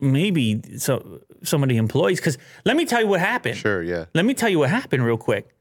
maybe 0.00 0.78
so, 0.78 1.20
some 1.42 1.62
of 1.62 1.68
the 1.68 1.76
employees. 1.76 2.20
Because 2.20 2.38
let 2.64 2.76
me 2.76 2.86
tell 2.86 3.02
you 3.02 3.06
what 3.06 3.20
happened. 3.20 3.58
Sure, 3.58 3.82
yeah. 3.82 4.06
Let 4.14 4.24
me 4.24 4.32
tell 4.32 4.48
you 4.48 4.60
what 4.60 4.70
happened 4.70 5.04
real 5.04 5.18
quick. 5.18 5.54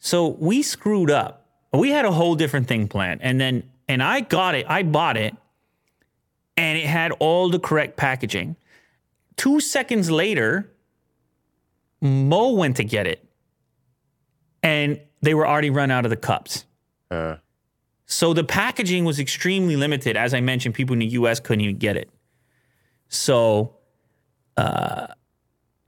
So 0.00 0.28
we 0.28 0.62
screwed 0.62 1.10
up. 1.10 1.47
We 1.72 1.90
had 1.90 2.04
a 2.04 2.12
whole 2.12 2.34
different 2.34 2.66
thing 2.66 2.88
planned. 2.88 3.20
And 3.22 3.40
then, 3.40 3.70
and 3.88 4.02
I 4.02 4.20
got 4.20 4.54
it, 4.54 4.66
I 4.68 4.82
bought 4.82 5.16
it, 5.16 5.34
and 6.56 6.78
it 6.78 6.86
had 6.86 7.12
all 7.20 7.50
the 7.50 7.58
correct 7.58 7.96
packaging. 7.96 8.56
Two 9.36 9.60
seconds 9.60 10.10
later, 10.10 10.72
Mo 12.00 12.52
went 12.52 12.76
to 12.76 12.84
get 12.84 13.06
it, 13.06 13.24
and 14.62 15.00
they 15.20 15.34
were 15.34 15.46
already 15.46 15.70
run 15.70 15.90
out 15.90 16.04
of 16.04 16.10
the 16.10 16.16
cups. 16.16 16.64
Uh, 17.10 17.36
So 18.06 18.32
the 18.32 18.44
packaging 18.44 19.04
was 19.04 19.18
extremely 19.18 19.76
limited. 19.76 20.16
As 20.16 20.32
I 20.32 20.40
mentioned, 20.40 20.74
people 20.74 20.94
in 20.94 21.00
the 21.00 21.06
US 21.08 21.40
couldn't 21.40 21.60
even 21.60 21.76
get 21.76 21.96
it. 21.96 22.08
So 23.08 23.76
uh, 24.56 25.08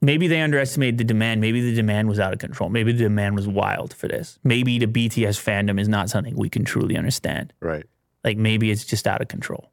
maybe 0.01 0.27
they 0.29 0.41
underestimated 0.41 0.99
the 0.99 1.05
demand. 1.05 1.41
Maybe 1.41 1.61
the 1.61 1.75
demand 1.75 2.09
was 2.09 2.19
out 2.19 2.33
of 2.33 2.39
control. 2.39 2.71
Maybe 2.71 2.93
the 2.93 3.05
demand 3.05 3.37
was 3.37 3.47
wild 3.47 3.93
for 3.95 4.09
this. 4.09 4.39
Maybe 4.45 4.79
the 4.79 4.87
BTS 4.87 5.39
fandom 5.43 5.81
is 5.81 5.89
not 5.89 6.09
something 6.11 6.35
we 6.37 6.49
can 6.49 6.65
truly 6.65 6.97
understand. 6.97 7.53
right. 7.61 7.85
Like 8.23 8.37
maybe 8.37 8.71
it's 8.71 8.85
just 8.85 9.07
out 9.07 9.23
of 9.23 9.29
control, 9.29 9.71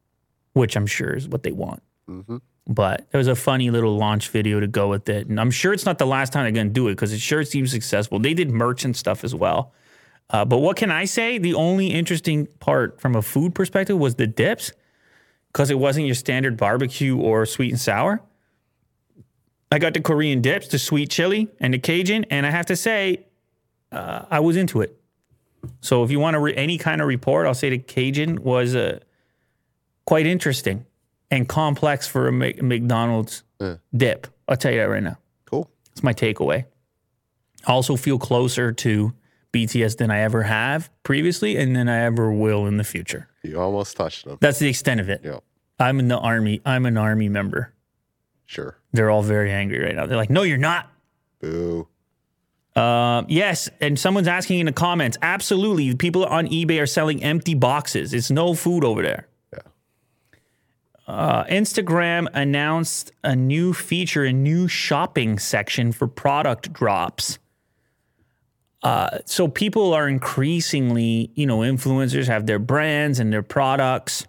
which 0.54 0.78
I'm 0.78 0.88
sure 0.88 1.14
is 1.14 1.28
what 1.28 1.44
they 1.44 1.52
want. 1.52 1.84
hmm 2.08 2.38
But 2.66 3.06
there 3.12 3.20
was 3.20 3.28
a 3.28 3.36
funny 3.36 3.70
little 3.72 3.98
launch 3.98 4.30
video 4.30 4.62
to 4.62 4.68
go 4.68 4.88
with 4.88 5.10
it. 5.10 5.28
And 5.28 5.38
I'm 5.40 5.52
sure 5.52 5.74
it's 5.74 5.86
not 5.86 5.98
the 5.98 6.06
last 6.08 6.32
time 6.32 6.44
they're 6.44 6.52
going 6.54 6.68
to 6.68 6.74
do 6.74 6.88
it 6.88 6.92
because 6.94 7.12
it 7.12 7.20
sure 7.20 7.44
seems 7.44 7.72
successful. 7.72 8.20
They 8.20 8.34
did 8.34 8.50
merch 8.50 8.86
and 8.86 8.96
stuff 8.96 9.24
as 9.26 9.36
well. 9.36 9.74
Uh, 10.30 10.44
but 10.46 10.60
what 10.60 10.76
can 10.78 10.92
I 10.92 11.04
say? 11.06 11.38
The 11.38 11.54
only 11.56 11.88
interesting 11.88 12.48
part 12.60 13.00
from 13.02 13.16
a 13.16 13.22
food 13.22 13.54
perspective 13.56 13.98
was 13.98 14.16
the 14.16 14.28
dips 14.28 14.72
because 15.52 15.70
it 15.70 15.80
wasn't 15.80 16.06
your 16.06 16.16
standard 16.16 16.56
barbecue 16.58 17.18
or 17.18 17.46
sweet 17.46 17.72
and 17.72 17.80
sour. 17.80 18.22
I 19.72 19.80
got 19.80 19.94
the 19.94 20.02
Korean 20.02 20.42
dips, 20.42 20.68
the 20.70 20.80
sweet 20.80 21.10
chili, 21.10 21.50
and 21.60 21.74
the 21.74 21.80
Cajun. 21.80 22.26
And 22.30 22.46
I 22.46 22.52
have 22.52 22.66
to 22.68 22.76
say, 22.76 23.26
uh, 23.92 24.26
I 24.30 24.40
was 24.40 24.56
into 24.56 24.82
it. 24.82 24.98
So 25.82 26.04
if 26.04 26.12
you 26.12 26.20
want 26.20 26.36
to 26.36 26.40
re- 26.40 26.56
any 26.56 26.78
kind 26.78 27.02
of 27.02 27.08
report, 27.08 27.48
I'll 27.48 27.54
say 27.54 27.70
the 27.70 27.78
Cajun 27.80 28.42
was 28.44 28.76
uh, 28.76 29.00
quite 30.06 30.26
interesting 30.26 30.86
and 31.30 31.48
complex 31.50 32.08
for 32.08 32.28
a 32.28 32.32
Mc- 32.32 32.62
McDonald's 32.62 33.44
Yeah. 33.60 33.76
dip. 33.96 34.28
I'll 34.48 34.56
tell 34.56 34.72
you 34.72 34.78
that 34.80 34.86
right 34.90 35.04
now. 35.04 35.18
Cool. 35.46 35.70
It's 35.92 36.04
my 36.04 36.14
takeaway. 36.14 36.66
I 37.66 37.72
also 37.74 37.98
feel 37.98 38.18
closer 38.18 38.72
to 38.72 39.14
BTS 39.52 39.98
than 39.98 40.10
I 40.12 40.20
ever 40.22 40.44
have 40.44 40.90
previously 41.04 41.58
and 41.58 41.76
than 41.76 41.90
I 41.90 42.04
ever 42.04 42.32
will 42.32 42.66
in 42.68 42.78
the 42.78 42.84
future. 42.86 43.28
You 43.44 43.60
almost 43.60 43.98
touched 43.98 44.24
them. 44.26 44.38
That's 44.40 44.60
the 44.60 44.70
extent 44.70 45.02
of 45.02 45.10
it. 45.10 45.22
Yeah. 45.24 45.40
I'm 45.80 46.00
in 46.00 46.08
the 46.08 46.18
army. 46.18 46.62
I'm 46.66 46.86
an 46.86 46.96
army 46.98 47.28
member. 47.28 47.74
Sure. 48.48 48.80
They're 48.94 49.12
all 49.12 49.22
very 49.22 49.52
angry 49.52 49.80
right 49.80 49.96
now. 49.96 50.08
They're 50.08 50.18
like, 50.18 50.30
no, 50.30 50.42
you're 50.42 50.58
not. 50.58 50.90
Boo. 51.40 51.88
Um, 52.76 53.26
yes, 53.28 53.70
and 53.82 54.00
someone's 54.00 54.28
asking 54.28 54.60
in 54.60 54.68
the 54.68 54.72
comments. 54.72 55.18
Absolutely, 55.22 55.96
people 55.96 56.26
on 56.26 56.48
eBay 56.48 56.82
are 56.82 56.86
selling 56.86 57.24
empty 57.24 57.56
boxes. 57.56 58.14
It's 58.14 58.32
no 58.32 58.54
food 58.54 58.84
over 58.84 59.02
there. 59.02 59.28
Yeah. 59.52 59.60
Uh, 61.08 61.44
Instagram 61.46 62.28
announced 62.34 63.12
a 63.24 63.36
new 63.36 63.74
feature, 63.74 64.24
a 64.24 64.34
new 64.34 64.68
shopping 64.68 65.40
section 65.40 65.92
for 65.92 66.08
product 66.08 66.72
drops. 66.72 67.40
Uh, 68.84 69.18
so 69.26 69.48
people 69.48 69.94
are 69.94 70.08
increasingly, 70.08 71.32
you 71.34 71.48
know, 71.48 71.60
influencers 71.60 72.28
have 72.28 72.46
their 72.46 72.60
brands 72.60 73.20
and 73.20 73.34
their 73.34 73.44
products, 73.44 74.26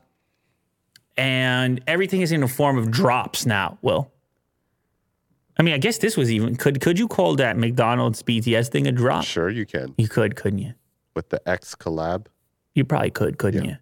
and 1.18 1.82
everything 1.86 2.22
is 2.22 2.32
in 2.32 2.40
the 2.40 2.48
form 2.48 2.78
of 2.78 2.90
drops 2.90 3.44
now. 3.44 3.76
Will. 3.82 4.10
I 5.58 5.62
mean, 5.64 5.74
I 5.74 5.78
guess 5.78 5.98
this 5.98 6.16
was 6.16 6.30
even 6.30 6.54
could 6.56 6.80
could 6.80 6.98
you 6.98 7.08
call 7.08 7.34
that 7.36 7.56
McDonald's 7.58 8.22
BTS 8.22 8.68
thing 8.68 8.86
a 8.86 8.92
drop? 8.92 9.24
Sure, 9.24 9.50
you 9.50 9.66
can. 9.66 9.94
You 9.98 10.08
could, 10.08 10.36
couldn't 10.36 10.60
you? 10.60 10.74
With 11.14 11.28
the 11.30 11.46
X 11.48 11.74
collab. 11.74 12.26
You 12.74 12.84
probably 12.84 13.10
could, 13.10 13.38
couldn't 13.38 13.64
you? 13.64 13.76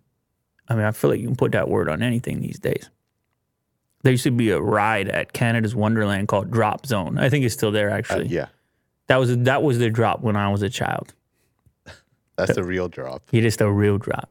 I 0.68 0.74
mean, 0.74 0.84
I 0.84 0.90
feel 0.90 1.10
like 1.10 1.20
you 1.20 1.26
can 1.26 1.36
put 1.36 1.52
that 1.52 1.68
word 1.68 1.88
on 1.90 2.02
anything 2.02 2.40
these 2.40 2.58
days. 2.58 2.88
There 4.02 4.10
used 4.12 4.24
to 4.24 4.30
be 4.30 4.50
a 4.50 4.60
ride 4.60 5.08
at 5.08 5.32
Canada's 5.32 5.74
Wonderland 5.74 6.28
called 6.28 6.50
Drop 6.50 6.86
Zone. 6.86 7.18
I 7.18 7.28
think 7.28 7.44
it's 7.44 7.54
still 7.54 7.70
there 7.72 7.90
Uh, 7.90 7.98
actually. 7.98 8.28
yeah. 8.28 8.46
That 9.08 9.16
was 9.18 9.36
that 9.38 9.62
was 9.62 9.78
the 9.78 9.90
drop 9.90 10.22
when 10.22 10.34
I 10.34 10.48
was 10.48 10.62
a 10.62 10.70
child. 10.70 11.12
That's 12.36 12.56
a 12.56 12.64
real 12.64 12.88
drop. 12.88 13.22
It 13.32 13.44
is 13.44 13.56
the 13.58 13.70
real 13.70 13.98
drop. 13.98 14.30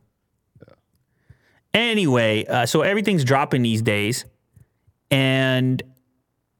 Anyway, 1.75 2.45
uh, 2.45 2.65
so 2.65 2.81
everything's 2.81 3.25
dropping 3.25 3.61
these 3.61 3.81
days, 3.81 4.23
and 5.11 5.83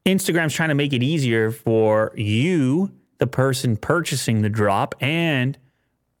Instagram's 0.04 0.52
trying 0.52 0.68
to 0.68 0.74
make 0.74 0.92
it 0.92 1.02
easier 1.02 1.50
for 1.50 2.12
you, 2.14 2.92
the 3.18 3.26
person 3.26 3.78
purchasing 3.78 4.42
the 4.42 4.50
drop, 4.50 4.94
and 5.00 5.56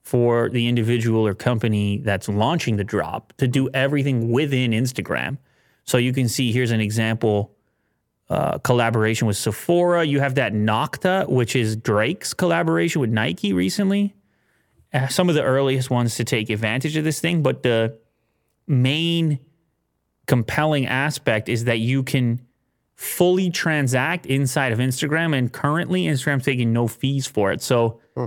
for 0.02 0.48
the 0.48 0.66
individual 0.66 1.26
or 1.26 1.34
company 1.34 1.98
that's 1.98 2.26
launching 2.28 2.76
the 2.76 2.84
drop 2.84 3.34
to 3.36 3.46
do 3.46 3.68
everything 3.74 4.30
within 4.30 4.70
Instagram. 4.70 5.36
So 5.84 5.98
you 5.98 6.12
can 6.12 6.28
see 6.28 6.50
here's 6.50 6.70
an 6.70 6.80
example 6.80 7.52
uh, 8.30 8.58
collaboration 8.58 9.26
with 9.26 9.36
Sephora. 9.36 10.04
You 10.04 10.20
have 10.20 10.36
that 10.36 10.52
Nocta, 10.54 11.28
which 11.28 11.54
is 11.54 11.76
Drake's 11.76 12.32
collaboration 12.34 13.00
with 13.00 13.10
Nike 13.10 13.52
recently. 13.52 14.14
uh, 14.92 15.08
some 15.08 15.28
of 15.28 15.34
the 15.34 15.42
earliest 15.42 15.90
ones 15.90 16.14
to 16.16 16.24
take 16.24 16.50
advantage 16.50 16.96
of 16.96 17.04
this 17.04 17.20
thing, 17.20 17.42
but 17.42 17.62
the 17.62 17.98
main 18.66 19.38
compelling 20.26 20.86
aspect 20.86 21.48
is 21.48 21.64
that 21.64 21.78
you 21.78 22.02
can 22.02 22.40
fully 22.94 23.50
transact 23.50 24.26
inside 24.26 24.72
of 24.72 24.78
Instagram, 24.78 25.36
and 25.36 25.52
currently 25.52 26.04
Instagram's 26.04 26.44
taking 26.44 26.72
no 26.72 26.88
fees 26.88 27.26
for 27.26 27.52
it. 27.52 27.62
So 27.62 28.00
hmm. 28.16 28.26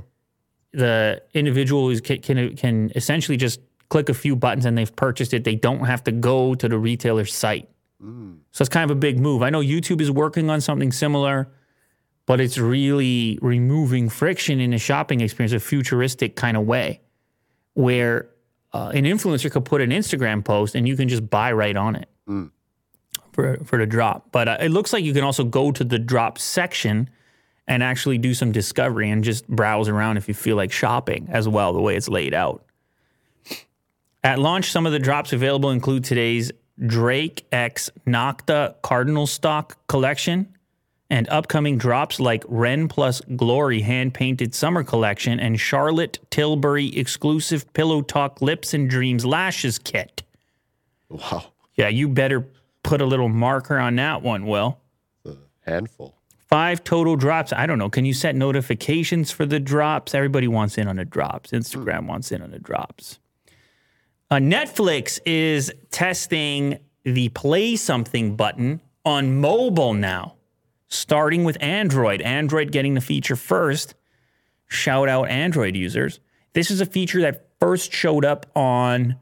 the 0.72 1.22
individual 1.34 1.90
is, 1.90 2.02
can, 2.02 2.22
can 2.22 2.56
can 2.56 2.92
essentially 2.96 3.38
just 3.38 3.60
click 3.90 4.10
a 4.10 4.14
few 4.14 4.36
buttons 4.36 4.66
and 4.66 4.78
they've 4.78 4.96
purchased 4.96 5.34
it. 5.34 5.44
They 5.44 5.56
don't 5.56 5.86
have 5.86 6.04
to 6.04 6.12
go 6.12 6.54
to 6.56 6.70
the 6.70 6.78
retailer's 6.78 7.34
site. 7.34 7.68
Hmm. 8.00 8.36
So 8.52 8.62
it's 8.62 8.70
kind 8.70 8.90
of 8.90 8.96
a 8.96 9.00
big 9.00 9.20
move. 9.20 9.42
I 9.42 9.50
know 9.50 9.62
YouTube 9.62 10.02
is 10.02 10.12
working 10.12 10.50
on 10.50 10.62
something 10.62 10.92
similar, 10.92 11.50
but 12.26 12.40
it's 12.40 12.58
really 12.58 13.40
removing 13.42 14.08
friction 14.10 14.60
in 14.60 14.72
the 14.72 14.78
shopping 14.78 15.22
experience, 15.22 15.54
a 15.54 15.60
futuristic 15.60 16.36
kind 16.36 16.56
of 16.56 16.66
way, 16.66 17.02
where 17.74 18.30
uh, 18.74 18.92
an 18.94 19.04
influencer 19.04 19.52
could 19.52 19.66
put 19.66 19.82
an 19.82 19.90
Instagram 19.90 20.44
post 20.44 20.76
and 20.76 20.88
you 20.88 20.96
can 20.96 21.10
just 21.10 21.30
buy 21.30 21.52
right 21.52 21.76
on 21.76 21.96
it 21.96 22.10
for 23.32 23.58
for 23.64 23.78
the 23.78 23.86
drop. 23.86 24.32
But 24.32 24.48
uh, 24.48 24.58
it 24.60 24.70
looks 24.70 24.94
like 24.94 25.04
you 25.04 25.14
can 25.14 25.24
also 25.24 25.44
go 25.44 25.72
to 25.72 25.84
the 25.84 26.00
drop 26.00 26.38
section 26.38 27.10
and 27.68 27.84
actually 27.84 28.18
do 28.18 28.34
some 28.34 28.52
discovery 28.52 29.10
and 29.10 29.24
just 29.24 29.48
browse 29.48 29.88
around 29.88 30.18
if 30.18 30.28
you 30.28 30.34
feel 30.34 30.56
like 30.56 30.72
shopping 30.72 31.28
as 31.32 31.48
well. 31.48 31.74
The 31.74 31.82
way 31.82 31.96
it's 31.96 32.10
laid 32.10 32.34
out. 32.34 32.66
At 34.24 34.40
launch, 34.40 34.72
some 34.72 34.86
of 34.86 34.92
the 34.92 35.00
drops 35.00 35.32
available 35.32 35.72
include 35.72 36.04
today's 36.04 36.52
Drake 36.86 37.46
X 37.52 37.90
Nocta 38.06 38.76
Cardinal 38.82 39.28
Stock 39.28 39.78
collection 39.88 40.54
and 41.10 41.28
upcoming 41.30 41.78
drops 41.78 42.20
like 42.20 42.44
Ren 42.48 42.88
plus 42.88 43.22
Glory 43.36 43.82
hand 43.82 44.14
painted 44.14 44.54
summer 44.54 44.84
collection 44.84 45.40
and 45.40 45.60
Charlotte 45.60 46.20
Tilbury 46.30 46.96
exclusive 46.96 47.72
Pillow 47.74 48.02
Talk 48.02 48.42
Lips 48.42 48.74
and 48.74 48.90
Dreams 48.90 49.26
Lashes 49.26 49.80
kit. 49.80 50.24
Wow. 51.10 51.46
Yeah, 51.76 51.88
you 51.88 52.10
better 52.10 52.46
put 52.84 53.02
a 53.02 53.06
little 53.06 53.30
marker 53.30 53.78
on 53.78 53.96
that 53.96 54.22
one, 54.22 54.46
Will. 54.46 54.80
A 55.26 55.36
handful. 55.66 56.16
Five 56.48 56.84
total 56.84 57.16
drops. 57.16 57.54
I 57.54 57.68
don't 57.68 57.78
know. 57.78 57.90
Can 57.90 58.06
you 58.06 58.14
set 58.14 58.36
notifications 58.36 59.30
for 59.30 59.46
the 59.46 59.60
drops? 59.60 60.16
Everybody 60.16 60.48
wants 60.48 60.78
in 60.78 60.88
on 60.88 60.96
the 60.96 61.06
drops. 61.06 61.52
Instagram 61.52 62.08
wants 62.08 62.32
in 62.32 62.42
on 62.42 62.50
the 62.52 62.60
drops. 62.60 63.20
Uh, 64.32 64.36
Netflix 64.36 65.20
is 65.26 65.72
testing 65.92 66.80
the 67.04 67.30
play 67.30 67.76
something 67.76 68.36
button 68.36 68.82
on 69.06 69.40
mobile 69.40 69.94
now, 69.94 70.36
starting 70.90 71.44
with 71.44 71.58
Android. 71.62 72.22
Android 72.22 72.72
getting 72.72 72.96
the 72.96 73.02
feature 73.02 73.36
first. 73.36 73.96
Shout 74.68 75.08
out 75.08 75.30
Android 75.30 75.76
users. 75.76 76.20
This 76.54 76.70
is 76.70 76.82
a 76.82 76.86
feature 76.86 77.22
that 77.22 77.48
first 77.60 77.94
showed 77.94 78.26
up 78.26 78.46
on 78.56 79.16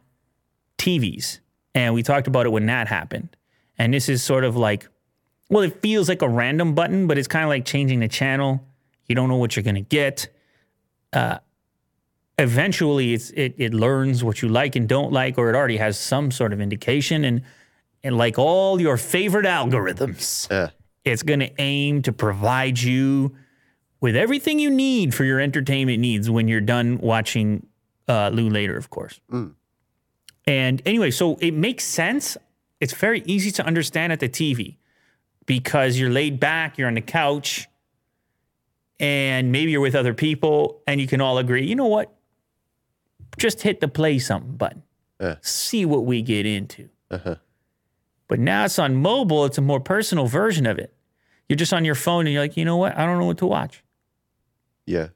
TVs, 0.77 1.39
and 1.75 1.93
we 1.93 2.03
talked 2.03 2.27
about 2.27 2.45
it 2.45 2.49
when 2.49 2.65
that 2.67 2.87
happened. 2.87 3.35
And 3.77 3.93
this 3.93 4.09
is 4.09 4.23
sort 4.23 4.43
of 4.43 4.55
like, 4.55 4.87
well, 5.49 5.63
it 5.63 5.81
feels 5.81 6.09
like 6.09 6.21
a 6.21 6.27
random 6.29 6.73
button, 6.73 7.07
but 7.07 7.17
it's 7.17 7.27
kind 7.27 7.43
of 7.43 7.49
like 7.49 7.65
changing 7.65 7.99
the 7.99 8.07
channel. 8.07 8.65
You 9.05 9.15
don't 9.15 9.29
know 9.29 9.37
what 9.37 9.55
you're 9.55 9.63
going 9.63 9.75
to 9.75 9.81
get. 9.81 10.27
Uh, 11.13 11.37
eventually, 12.37 13.13
it's 13.13 13.29
it, 13.31 13.55
it 13.57 13.73
learns 13.73 14.23
what 14.23 14.41
you 14.41 14.49
like 14.49 14.75
and 14.75 14.87
don't 14.87 15.11
like, 15.11 15.37
or 15.37 15.49
it 15.49 15.55
already 15.55 15.77
has 15.77 15.99
some 15.99 16.31
sort 16.31 16.53
of 16.53 16.59
indication. 16.61 17.23
And 17.23 17.41
and 18.03 18.17
like 18.17 18.37
all 18.37 18.79
your 18.79 18.97
favorite 18.97 19.45
algorithms, 19.45 20.49
Yeah. 20.49 20.69
It's 21.11 21.23
going 21.23 21.39
to 21.39 21.51
aim 21.59 22.01
to 22.03 22.13
provide 22.13 22.79
you 22.79 23.35
with 23.99 24.15
everything 24.15 24.59
you 24.59 24.69
need 24.69 25.13
for 25.13 25.23
your 25.23 25.39
entertainment 25.39 25.99
needs 25.99 26.29
when 26.29 26.47
you're 26.47 26.61
done 26.61 26.99
watching 26.99 27.65
uh, 28.07 28.29
Hulu 28.29 28.51
later, 28.51 28.77
of 28.77 28.89
course. 28.89 29.19
And 30.45 30.81
anyway, 30.85 31.11
so 31.11 31.37
it 31.41 31.53
makes 31.53 31.83
sense. 31.83 32.37
It's 32.79 32.93
very 32.93 33.21
easy 33.25 33.51
to 33.51 33.65
understand 33.65 34.13
at 34.13 34.19
the 34.19 34.29
TV 34.29 34.77
because 35.45 35.99
you're 35.99 36.09
laid 36.09 36.39
back, 36.39 36.77
you're 36.77 36.87
on 36.87 36.93
the 36.93 37.01
couch, 37.01 37.67
and 38.99 39.51
maybe 39.51 39.71
you're 39.71 39.81
with 39.81 39.95
other 39.95 40.13
people, 40.13 40.81
and 40.87 41.01
you 41.01 41.07
can 41.07 41.21
all 41.21 41.37
agree, 41.37 41.65
you 41.65 41.75
know 41.75 41.87
what? 41.87 42.13
Just 43.37 43.61
hit 43.61 43.79
the 43.79 43.87
play 43.87 44.19
something 44.19 44.55
button. 44.55 44.83
Yeah. 45.19 45.35
See 45.41 45.85
what 45.85 46.05
we 46.05 46.21
get 46.21 46.45
into. 46.45 46.89
Uh-huh. 47.09 47.35
But 48.27 48.39
now 48.39 48.65
it's 48.65 48.77
on 48.77 48.95
mobile, 48.95 49.45
it's 49.45 49.57
a 49.57 49.61
more 49.61 49.79
personal 49.79 50.27
version 50.27 50.65
of 50.65 50.77
it. 50.79 50.93
You're 51.49 51.57
just 51.57 51.73
on 51.73 51.85
your 51.85 51.95
phone 51.95 52.25
and 52.25 52.33
you're 52.33 52.41
like, 52.41 52.57
you 52.57 52.65
know 52.65 52.77
what? 52.77 52.97
I 52.97 53.05
don't 53.05 53.19
know 53.19 53.25
what 53.25 53.37
to 53.39 53.45
watch. 53.45 53.83
Yeah. 54.85 55.09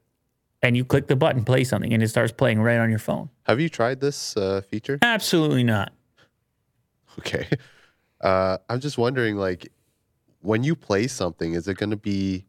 And 0.61 0.77
you 0.77 0.85
click 0.85 1.07
the 1.07 1.15
button, 1.15 1.43
play 1.43 1.63
something, 1.63 1.93
and 1.93 2.03
it 2.03 2.09
starts 2.09 2.31
playing 2.31 2.61
right 2.61 2.77
on 2.77 2.89
your 2.89 2.99
phone. 2.99 3.29
Have 3.43 3.59
you 3.59 3.67
tried 3.67 3.99
this 3.99 4.37
uh, 4.37 4.61
feature? 4.69 4.99
Absolutely 5.01 5.63
not. 5.63 5.91
Okay. 7.19 7.47
Uh, 8.21 8.59
I'm 8.69 8.79
just 8.79 8.99
wondering, 8.99 9.35
like, 9.35 9.71
when 10.41 10.63
you 10.63 10.75
play 10.75 11.07
something, 11.07 11.55
is 11.55 11.67
it 11.67 11.75
going 11.75 11.89
to 11.89 11.97
be 11.97 12.45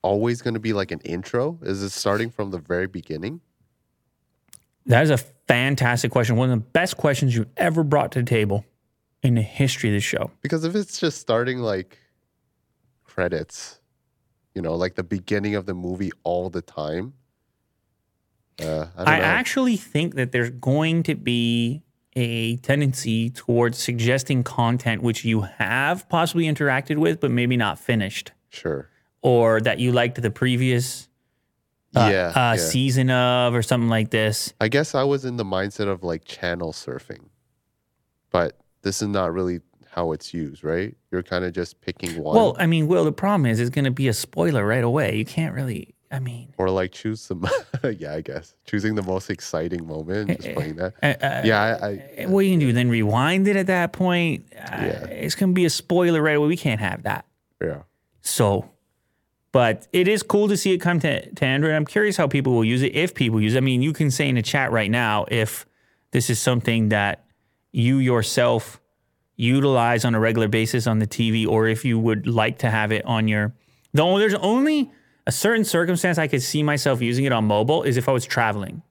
always 0.00 0.42
going 0.42 0.54
to 0.54 0.60
be 0.60 0.72
like 0.72 0.90
an 0.90 1.00
intro? 1.00 1.58
Is 1.62 1.82
it 1.82 1.90
starting 1.90 2.30
from 2.30 2.50
the 2.50 2.58
very 2.58 2.86
beginning? 2.86 3.42
That 4.86 5.02
is 5.02 5.10
a 5.10 5.18
fantastic 5.18 6.10
question. 6.10 6.36
One 6.36 6.50
of 6.50 6.58
the 6.58 6.64
best 6.64 6.96
questions 6.96 7.34
you've 7.34 7.48
ever 7.56 7.82
brought 7.82 8.12
to 8.12 8.20
the 8.20 8.24
table 8.24 8.64
in 9.22 9.34
the 9.34 9.42
history 9.42 9.90
of 9.90 9.94
the 9.94 10.00
show. 10.00 10.30
Because 10.42 10.64
if 10.64 10.74
it's 10.74 10.98
just 10.98 11.20
starting 11.20 11.58
like 11.58 11.98
credits, 13.14 13.80
you 14.54 14.62
know, 14.62 14.74
like 14.74 14.96
the 14.96 15.04
beginning 15.04 15.54
of 15.54 15.66
the 15.66 15.74
movie 15.74 16.10
all 16.24 16.50
the 16.50 16.62
time, 16.62 17.14
uh, 18.60 18.86
I 18.96 19.16
I 19.16 19.18
actually 19.18 19.76
think 19.76 20.14
that 20.14 20.32
there's 20.32 20.50
going 20.50 21.02
to 21.04 21.14
be 21.14 21.82
a 22.16 22.56
tendency 22.58 23.30
towards 23.30 23.78
suggesting 23.78 24.44
content 24.44 25.02
which 25.02 25.24
you 25.24 25.42
have 25.42 26.08
possibly 26.08 26.44
interacted 26.44 26.98
with, 26.98 27.20
but 27.20 27.30
maybe 27.30 27.56
not 27.56 27.78
finished, 27.78 28.32
sure. 28.50 28.88
or 29.22 29.60
that 29.60 29.80
you 29.80 29.90
liked 29.90 30.20
the 30.20 30.30
previous 30.30 31.08
uh, 31.96 32.08
yeah. 32.12 32.28
uh, 32.28 32.54
yeah. 32.54 32.56
season 32.56 33.10
of, 33.10 33.54
or 33.54 33.62
something 33.62 33.88
like 33.88 34.10
this. 34.10 34.54
I 34.60 34.68
guess 34.68 34.94
I 34.94 35.02
was 35.02 35.24
in 35.24 35.36
the 35.36 35.44
mindset 35.44 35.88
of 35.88 36.04
like 36.04 36.24
channel 36.24 36.72
surfing, 36.72 37.26
but 38.30 38.58
this 38.82 39.02
is 39.02 39.08
not 39.08 39.32
really 39.32 39.60
how 39.94 40.10
it's 40.12 40.34
used, 40.34 40.64
right? 40.64 40.94
You're 41.12 41.22
kind 41.22 41.44
of 41.44 41.52
just 41.52 41.80
picking 41.80 42.20
one 42.20 42.34
Well, 42.36 42.56
I 42.58 42.66
mean, 42.66 42.88
well, 42.88 43.04
the 43.04 43.12
problem 43.12 43.46
is 43.46 43.60
it's 43.60 43.70
going 43.70 43.84
to 43.84 43.90
be 43.92 44.08
a 44.08 44.12
spoiler 44.12 44.66
right 44.66 44.82
away. 44.82 45.14
You 45.16 45.24
can't 45.24 45.54
really, 45.54 45.94
I 46.10 46.18
mean, 46.18 46.52
or 46.58 46.68
like 46.70 46.90
choose 46.90 47.20
some. 47.20 47.46
yeah, 47.98 48.14
I 48.14 48.20
guess 48.20 48.54
choosing 48.66 48.96
the 48.96 49.02
most 49.02 49.30
exciting 49.30 49.86
moment, 49.86 50.30
and 50.30 50.40
just 50.42 50.54
playing 50.54 50.76
that. 50.76 50.94
uh, 51.02 51.14
uh, 51.24 51.42
Yeah, 51.44 51.78
I, 51.80 52.22
I 52.22 52.26
what 52.26 52.40
you 52.44 52.50
can 52.52 52.58
do 52.60 52.72
then 52.72 52.88
rewind 52.88 53.46
it 53.46 53.54
at 53.56 53.66
that 53.68 53.92
point. 53.92 54.46
Uh, 54.56 54.60
Yeah. 54.70 55.04
It's 55.06 55.34
going 55.36 55.50
to 55.50 55.54
be 55.54 55.64
a 55.64 55.70
spoiler 55.70 56.20
right 56.22 56.36
away. 56.36 56.48
We 56.48 56.56
can't 56.56 56.80
have 56.80 57.04
that. 57.04 57.24
yeah, 57.62 57.82
So, 58.20 58.70
but 59.52 59.86
it 59.92 60.08
is 60.08 60.24
cool 60.24 60.48
to 60.48 60.56
see 60.56 60.72
it 60.72 60.78
come 60.78 60.98
to, 61.00 61.30
to 61.30 61.44
Android. 61.44 61.74
I'm 61.74 61.86
curious 61.86 62.16
how 62.16 62.26
people 62.26 62.52
will 62.52 62.64
use 62.64 62.82
it, 62.82 62.94
if 62.96 63.14
people 63.14 63.40
use 63.40 63.54
it. 63.54 63.58
I 63.58 63.60
mean, 63.60 63.80
you 63.82 63.92
can 63.92 64.10
say 64.10 64.28
in 64.28 64.34
the 64.34 64.42
chat 64.42 64.72
right 64.72 64.90
now 64.90 65.26
if 65.30 65.66
this 66.10 66.28
is 66.30 66.40
something 66.40 66.88
that 66.88 67.24
you 67.70 67.98
yourself 67.98 68.80
utilize 69.36 70.04
on 70.04 70.14
a 70.14 70.20
regular 70.20 70.48
basis 70.48 70.86
on 70.86 70.98
the 70.98 71.06
TV, 71.06 71.46
or 71.46 71.66
if 71.66 71.84
you 71.84 71.98
would 71.98 72.26
like 72.26 72.58
to 72.58 72.70
have 72.70 72.92
it 72.92 73.04
on 73.04 73.28
your. 73.28 73.52
The 73.92 74.02
only, 74.02 74.20
there's 74.20 74.34
only 74.34 74.92
a 75.26 75.32
certain 75.32 75.64
circumstance 75.64 76.18
I 76.18 76.26
could 76.28 76.42
see 76.42 76.62
myself 76.62 77.00
using 77.00 77.24
it 77.24 77.32
on 77.32 77.44
mobile 77.44 77.82
is 77.82 77.96
if 77.96 78.08
I 78.08 78.12
was 78.12 78.26
traveling. 78.26 78.82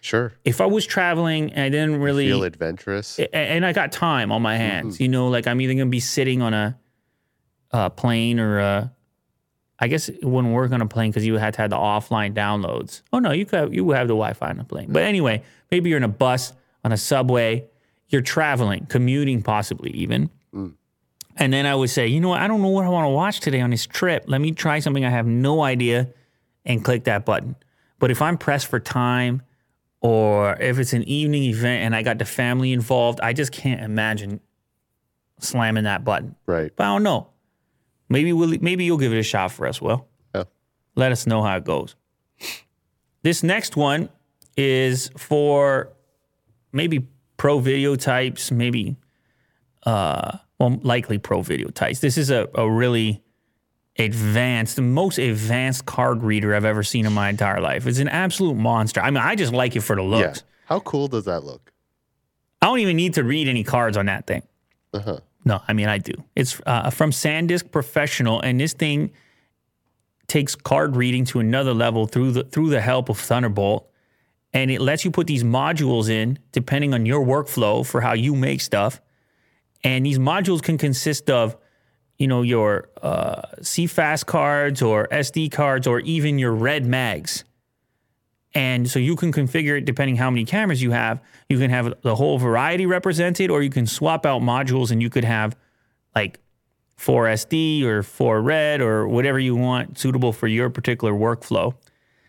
sure. 0.00 0.32
If 0.44 0.60
I 0.60 0.66
was 0.66 0.86
traveling 0.86 1.52
and 1.52 1.60
I 1.64 1.68
didn't 1.68 2.00
really 2.00 2.26
Feel 2.28 2.44
adventurous. 2.44 3.18
and 3.32 3.66
I 3.66 3.72
got 3.72 3.92
time 3.92 4.32
on 4.32 4.42
my 4.42 4.56
hands. 4.56 4.94
Mm-hmm. 4.94 5.02
You 5.02 5.08
know, 5.10 5.28
like 5.28 5.46
I'm 5.46 5.60
either 5.60 5.74
gonna 5.74 5.86
be 5.86 6.00
sitting 6.00 6.40
on 6.42 6.54
a, 6.54 6.78
a 7.72 7.90
plane 7.90 8.40
or 8.40 8.58
a, 8.60 8.92
I 9.78 9.88
guess 9.88 10.08
it 10.08 10.24
wouldn't 10.24 10.54
work 10.54 10.72
on 10.72 10.80
a 10.80 10.86
plane 10.86 11.10
because 11.10 11.26
you 11.26 11.34
had 11.36 11.54
to 11.54 11.62
have 11.62 11.70
the 11.70 11.76
offline 11.76 12.32
downloads. 12.34 13.02
Oh 13.12 13.18
no, 13.18 13.32
you 13.32 13.44
could 13.44 13.58
have, 13.58 13.74
you 13.74 13.84
would 13.84 13.96
have 13.96 14.08
the 14.08 14.14
Wi-Fi 14.14 14.48
on 14.48 14.58
a 14.60 14.64
plane. 14.64 14.88
But 14.90 15.02
anyway, 15.02 15.42
maybe 15.70 15.90
you're 15.90 15.98
in 15.98 16.04
a 16.04 16.08
bus 16.08 16.52
on 16.84 16.92
a 16.92 16.96
subway. 16.96 17.66
You're 18.08 18.22
traveling, 18.22 18.86
commuting, 18.86 19.42
possibly 19.42 19.90
even. 19.90 20.30
Mm. 20.54 20.74
And 21.36 21.52
then 21.52 21.66
I 21.66 21.74
would 21.74 21.90
say, 21.90 22.06
you 22.06 22.20
know 22.20 22.30
what? 22.30 22.40
I 22.40 22.48
don't 22.48 22.62
know 22.62 22.68
what 22.68 22.84
I 22.84 22.88
want 22.88 23.04
to 23.04 23.10
watch 23.10 23.40
today 23.40 23.60
on 23.60 23.70
this 23.70 23.86
trip. 23.86 24.24
Let 24.26 24.40
me 24.40 24.52
try 24.52 24.80
something 24.80 25.04
I 25.04 25.10
have 25.10 25.26
no 25.26 25.62
idea, 25.62 26.08
and 26.64 26.84
click 26.84 27.04
that 27.04 27.24
button. 27.24 27.56
But 27.98 28.10
if 28.10 28.22
I'm 28.22 28.38
pressed 28.38 28.66
for 28.66 28.78
time, 28.78 29.42
or 30.00 30.54
if 30.60 30.78
it's 30.78 30.92
an 30.92 31.02
evening 31.04 31.44
event 31.44 31.82
and 31.84 31.96
I 31.96 32.02
got 32.02 32.18
the 32.18 32.24
family 32.24 32.72
involved, 32.72 33.20
I 33.20 33.32
just 33.32 33.50
can't 33.50 33.80
imagine 33.80 34.40
slamming 35.40 35.84
that 35.84 36.04
button. 36.04 36.36
right. 36.46 36.70
But 36.76 36.84
I 36.84 36.86
don't 36.86 37.02
know. 37.02 37.28
Maybe 38.08 38.32
we'll, 38.32 38.56
maybe 38.60 38.84
you'll 38.84 38.98
give 38.98 39.12
it 39.12 39.18
a 39.18 39.22
shot 39.24 39.52
for 39.52 39.66
us, 39.66 39.82
Will. 39.82 40.06
Yeah. 40.34 40.44
Let 40.94 41.12
us 41.12 41.26
know 41.26 41.42
how 41.42 41.56
it 41.56 41.64
goes. 41.64 41.96
This 43.22 43.42
next 43.42 43.76
one 43.76 44.08
is 44.56 45.10
for 45.16 45.90
maybe 46.72 47.08
pro 47.38 47.58
video 47.60 47.96
types, 47.96 48.50
maybe 48.50 48.96
uh 49.84 50.36
well 50.58 50.78
likely 50.82 51.16
pro 51.16 51.40
video 51.40 51.68
types. 51.70 52.00
This 52.00 52.18
is 52.18 52.30
a, 52.30 52.46
a 52.54 52.70
really 52.70 53.22
advanced, 53.98 54.76
the 54.76 54.82
most 54.82 55.18
advanced 55.18 55.86
card 55.86 56.22
reader 56.22 56.54
I've 56.54 56.64
ever 56.66 56.82
seen 56.82 57.06
in 57.06 57.12
my 57.12 57.28
entire 57.30 57.60
life. 57.60 57.86
It's 57.86 57.98
an 57.98 58.08
absolute 58.08 58.54
monster. 58.54 59.00
I 59.00 59.10
mean, 59.10 59.22
I 59.22 59.34
just 59.34 59.52
like 59.52 59.74
it 59.74 59.80
for 59.80 59.96
the 59.96 60.02
Yeah. 60.02 60.08
looks. 60.26 60.44
How 60.66 60.80
cool 60.80 61.08
does 61.08 61.24
that 61.24 61.42
look? 61.44 61.72
I 62.60 62.66
don't 62.66 62.80
even 62.80 62.96
need 62.96 63.14
to 63.14 63.24
read 63.24 63.48
any 63.48 63.64
cards 63.64 63.96
on 63.96 64.06
that 64.06 64.26
thing. 64.26 64.42
Uh 64.92 64.98
huh. 65.00 65.18
No, 65.44 65.62
I 65.66 65.72
mean 65.72 65.88
I 65.88 65.98
do. 65.98 66.12
It's 66.36 66.60
uh, 66.66 66.90
from 66.90 67.10
SanDisk 67.12 67.70
Professional, 67.70 68.40
and 68.40 68.60
this 68.60 68.72
thing 68.74 69.10
takes 70.26 70.54
card 70.54 70.94
reading 70.96 71.24
to 71.26 71.38
another 71.40 71.72
level 71.72 72.06
through 72.06 72.32
the 72.32 72.42
through 72.44 72.68
the 72.70 72.80
help 72.80 73.08
of 73.08 73.18
Thunderbolt, 73.18 73.88
and 74.52 74.70
it 74.70 74.80
lets 74.80 75.04
you 75.04 75.10
put 75.10 75.26
these 75.26 75.44
modules 75.44 76.08
in 76.08 76.38
depending 76.52 76.94
on 76.94 77.06
your 77.06 77.24
workflow 77.24 77.84
for 77.86 78.00
how 78.00 78.14
you 78.14 78.34
make 78.34 78.60
stuff. 78.60 79.00
And 79.84 80.04
these 80.04 80.18
modules 80.18 80.62
can 80.62 80.78
consist 80.78 81.30
of, 81.30 81.56
you 82.16 82.26
know, 82.26 82.42
your 82.42 82.88
uh, 83.02 83.42
CFast 83.60 84.26
cards 84.26 84.82
or 84.82 85.06
SD 85.08 85.52
cards 85.52 85.86
or 85.86 86.00
even 86.00 86.38
your 86.38 86.52
red 86.52 86.84
mags. 86.84 87.44
And 88.54 88.90
so 88.90 88.98
you 88.98 89.14
can 89.14 89.32
configure 89.32 89.78
it 89.78 89.84
depending 89.84 90.16
how 90.16 90.30
many 90.30 90.44
cameras 90.44 90.82
you 90.82 90.90
have. 90.90 91.22
You 91.48 91.58
can 91.58 91.70
have 91.70 91.94
the 92.02 92.16
whole 92.16 92.38
variety 92.38 92.86
represented, 92.86 93.50
or 93.50 93.62
you 93.62 93.70
can 93.70 93.86
swap 93.86 94.24
out 94.24 94.40
modules 94.40 94.90
and 94.90 95.02
you 95.02 95.10
could 95.10 95.24
have 95.24 95.54
like 96.14 96.40
four 96.96 97.26
SD 97.26 97.84
or 97.84 98.02
four 98.02 98.40
red 98.42 98.80
or 98.80 99.06
whatever 99.06 99.38
you 99.38 99.54
want 99.54 99.98
suitable 99.98 100.32
for 100.32 100.48
your 100.48 100.70
particular 100.70 101.12
workflow. 101.12 101.74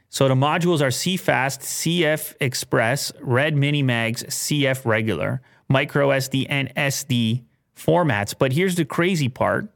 So 0.09 0.27
the 0.27 0.35
modules 0.35 0.81
are 0.81 0.87
CFast, 0.87 1.61
CF 1.61 2.35
Express, 2.41 3.11
Red 3.21 3.55
Mini 3.55 3.83
Mags, 3.83 4.23
CF 4.23 4.85
Regular, 4.85 5.41
Micro 5.67 6.09
SD, 6.09 6.47
and 6.49 6.73
SD 6.75 7.43
formats. 7.75 8.33
But 8.37 8.53
here's 8.53 8.75
the 8.75 8.85
crazy 8.85 9.29
part. 9.29 9.69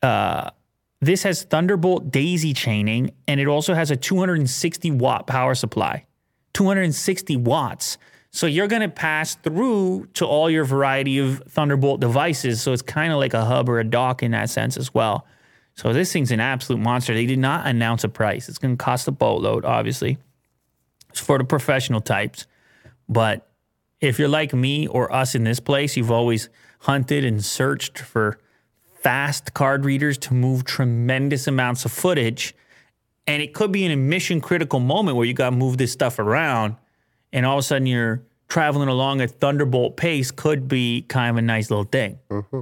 Uh, 0.00 0.50
this 1.00 1.24
has 1.24 1.42
Thunderbolt 1.42 2.12
daisy 2.12 2.54
chaining, 2.54 3.10
and 3.26 3.40
it 3.40 3.48
also 3.48 3.74
has 3.74 3.90
a 3.90 3.96
260 3.96 4.92
watt 4.92 5.26
power 5.26 5.54
supply. 5.54 6.06
260 6.54 7.36
watts. 7.36 7.98
So 8.30 8.46
you're 8.46 8.68
going 8.68 8.82
to 8.82 8.88
pass 8.88 9.34
through 9.34 10.06
to 10.14 10.24
all 10.24 10.48
your 10.48 10.64
variety 10.64 11.18
of 11.18 11.42
Thunderbolt 11.48 12.00
devices. 12.00 12.62
So 12.62 12.72
it's 12.72 12.82
kind 12.82 13.12
of 13.12 13.18
like 13.18 13.34
a 13.34 13.44
hub 13.44 13.68
or 13.68 13.80
a 13.80 13.84
dock 13.84 14.22
in 14.22 14.30
that 14.30 14.50
sense 14.50 14.76
as 14.76 14.94
well. 14.94 15.26
So 15.76 15.92
this 15.92 16.12
thing's 16.12 16.30
an 16.30 16.40
absolute 16.40 16.78
monster. 16.78 17.14
They 17.14 17.26
did 17.26 17.38
not 17.38 17.66
announce 17.66 18.02
a 18.02 18.08
price. 18.08 18.48
It's 18.48 18.58
going 18.58 18.76
to 18.76 18.82
cost 18.82 19.06
a 19.08 19.12
boatload, 19.12 19.64
obviously. 19.64 20.18
It's 21.10 21.20
for 21.20 21.38
the 21.38 21.44
professional 21.44 22.00
types. 22.00 22.46
But 23.08 23.46
if 24.00 24.18
you're 24.18 24.28
like 24.28 24.54
me 24.54 24.86
or 24.86 25.12
us 25.12 25.34
in 25.34 25.44
this 25.44 25.60
place, 25.60 25.96
you've 25.96 26.10
always 26.10 26.48
hunted 26.80 27.24
and 27.24 27.44
searched 27.44 27.98
for 27.98 28.38
fast 29.00 29.54
card 29.54 29.84
readers 29.84 30.18
to 30.18 30.34
move 30.34 30.64
tremendous 30.64 31.46
amounts 31.46 31.84
of 31.84 31.92
footage. 31.92 32.54
And 33.26 33.42
it 33.42 33.52
could 33.54 33.70
be 33.70 33.84
in 33.84 33.92
a 33.92 33.96
mission 33.96 34.40
critical 34.40 34.80
moment 34.80 35.16
where 35.16 35.26
you 35.26 35.34
got 35.34 35.50
to 35.50 35.56
move 35.56 35.76
this 35.78 35.92
stuff 35.92 36.18
around, 36.18 36.76
and 37.32 37.44
all 37.44 37.58
of 37.58 37.60
a 37.60 37.62
sudden 37.62 37.86
you're 37.86 38.22
traveling 38.48 38.88
along 38.88 39.20
at 39.20 39.40
Thunderbolt 39.40 39.96
pace, 39.96 40.30
could 40.30 40.68
be 40.68 41.02
kind 41.02 41.30
of 41.30 41.36
a 41.36 41.42
nice 41.42 41.70
little 41.70 41.84
thing. 41.84 42.18
Mm-hmm. 42.30 42.60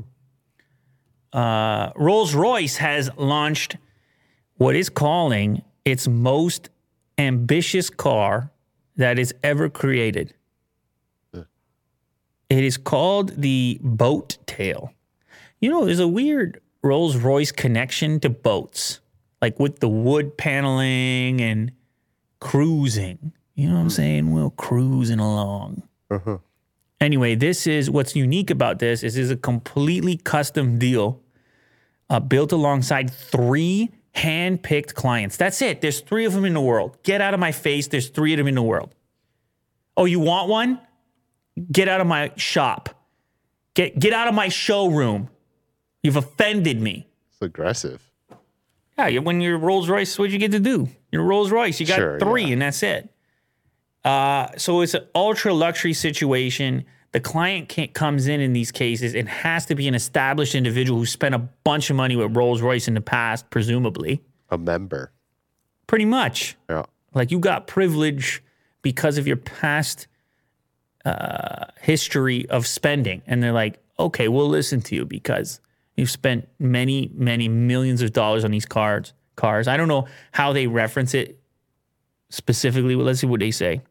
Uh, 1.34 1.90
Rolls 1.96 2.32
Royce 2.32 2.76
has 2.76 3.10
launched 3.16 3.76
what 4.56 4.76
is 4.76 4.88
calling 4.88 5.62
its 5.84 6.06
most 6.06 6.70
ambitious 7.18 7.90
car 7.90 8.52
that 8.96 9.18
is 9.18 9.34
ever 9.42 9.68
created. 9.68 10.32
It 12.50 12.62
is 12.62 12.76
called 12.76 13.30
the 13.40 13.80
Boat 13.82 14.38
Tail. 14.46 14.92
You 15.60 15.70
know, 15.70 15.84
there's 15.84 15.98
a 15.98 16.06
weird 16.06 16.60
Rolls 16.82 17.16
Royce 17.16 17.50
connection 17.50 18.20
to 18.20 18.30
boats, 18.30 19.00
like 19.42 19.58
with 19.58 19.80
the 19.80 19.88
wood 19.88 20.36
paneling 20.36 21.40
and 21.40 21.72
cruising. 22.38 23.32
You 23.54 23.68
know 23.68 23.74
what 23.74 23.80
I'm 23.80 23.90
saying? 23.90 24.32
We're 24.32 24.50
cruising 24.50 25.18
along. 25.18 25.82
Uh-huh. 26.10 26.38
Anyway, 27.00 27.34
this 27.34 27.66
is 27.66 27.90
what's 27.90 28.14
unique 28.14 28.50
about 28.50 28.78
this 28.78 29.02
is 29.02 29.14
this 29.14 29.24
is 29.24 29.30
a 29.30 29.36
completely 29.36 30.16
custom 30.16 30.78
deal 30.78 31.20
uh, 32.10 32.20
built 32.20 32.52
alongside 32.52 33.10
three 33.10 33.90
hand-picked 34.14 34.94
clients. 34.94 35.36
That's 35.36 35.60
it. 35.62 35.80
There's 35.80 36.00
three 36.00 36.24
of 36.24 36.32
them 36.32 36.44
in 36.44 36.54
the 36.54 36.60
world. 36.60 36.96
Get 37.02 37.20
out 37.20 37.34
of 37.34 37.40
my 37.40 37.52
face. 37.52 37.88
There's 37.88 38.08
three 38.08 38.32
of 38.32 38.38
them 38.38 38.46
in 38.46 38.54
the 38.54 38.62
world. 38.62 38.94
Oh, 39.96 40.04
you 40.04 40.20
want 40.20 40.48
one? 40.48 40.80
Get 41.70 41.88
out 41.88 42.00
of 42.00 42.06
my 42.06 42.32
shop. 42.36 42.90
Get 43.74 43.98
get 43.98 44.12
out 44.12 44.28
of 44.28 44.34
my 44.34 44.48
showroom. 44.48 45.28
You've 46.02 46.16
offended 46.16 46.80
me. 46.80 47.08
It's 47.32 47.42
aggressive. 47.42 48.00
Yeah, 48.98 49.08
you- 49.08 49.22
when 49.22 49.40
you're 49.40 49.58
Rolls 49.58 49.88
Royce, 49.88 50.16
what 50.18 50.30
you 50.30 50.38
get 50.38 50.52
to 50.52 50.60
do? 50.60 50.88
You're 51.10 51.24
Rolls 51.24 51.50
Royce. 51.50 51.80
You 51.80 51.86
got 51.86 51.96
Sure, 51.96 52.20
three, 52.20 52.44
yeah. 52.44 52.52
and 52.52 52.62
that's 52.62 52.82
it. 52.82 53.08
Uh, 54.04 54.48
so 54.56 54.80
it's 54.82 54.94
an 54.94 55.04
ultra 55.14 55.52
luxury 55.54 55.92
situation. 55.94 56.84
The 57.14 57.20
client 57.20 57.72
comes 57.94 58.26
in 58.26 58.40
in 58.40 58.54
these 58.54 58.72
cases 58.72 59.14
and 59.14 59.28
has 59.28 59.66
to 59.66 59.76
be 59.76 59.86
an 59.86 59.94
established 59.94 60.56
individual 60.56 60.98
who 60.98 61.06
spent 61.06 61.32
a 61.32 61.38
bunch 61.38 61.88
of 61.88 61.94
money 61.94 62.16
with 62.16 62.36
Rolls 62.36 62.60
Royce 62.60 62.88
in 62.88 62.94
the 62.94 63.00
past, 63.00 63.48
presumably. 63.50 64.20
A 64.50 64.58
member. 64.58 65.12
Pretty 65.86 66.06
much. 66.06 66.56
Yeah. 66.68 66.86
Like 67.14 67.30
you 67.30 67.38
got 67.38 67.68
privilege 67.68 68.42
because 68.82 69.16
of 69.16 69.28
your 69.28 69.36
past 69.36 70.08
uh, 71.04 71.66
history 71.80 72.48
of 72.50 72.66
spending. 72.66 73.22
And 73.28 73.40
they're 73.40 73.52
like, 73.52 73.78
okay, 73.96 74.26
we'll 74.26 74.48
listen 74.48 74.82
to 74.82 74.96
you 74.96 75.04
because 75.04 75.60
you've 75.96 76.10
spent 76.10 76.48
many, 76.58 77.12
many 77.14 77.46
millions 77.46 78.02
of 78.02 78.12
dollars 78.12 78.44
on 78.44 78.50
these 78.50 78.66
cards. 78.66 79.12
Cars. 79.36 79.68
I 79.68 79.76
don't 79.76 79.86
know 79.86 80.08
how 80.32 80.52
they 80.52 80.66
reference 80.66 81.14
it 81.14 81.38
specifically, 82.30 82.96
but 82.96 83.04
let's 83.04 83.20
see 83.20 83.28
what 83.28 83.38
they 83.38 83.52
say. 83.52 83.82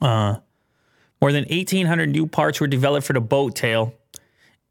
Uh, 0.00 0.36
more 1.22 1.32
than 1.32 1.44
1,800 1.44 2.10
new 2.10 2.26
parts 2.26 2.60
were 2.60 2.66
developed 2.66 3.06
for 3.06 3.12
the 3.12 3.20
boat 3.20 3.54
tail, 3.54 3.94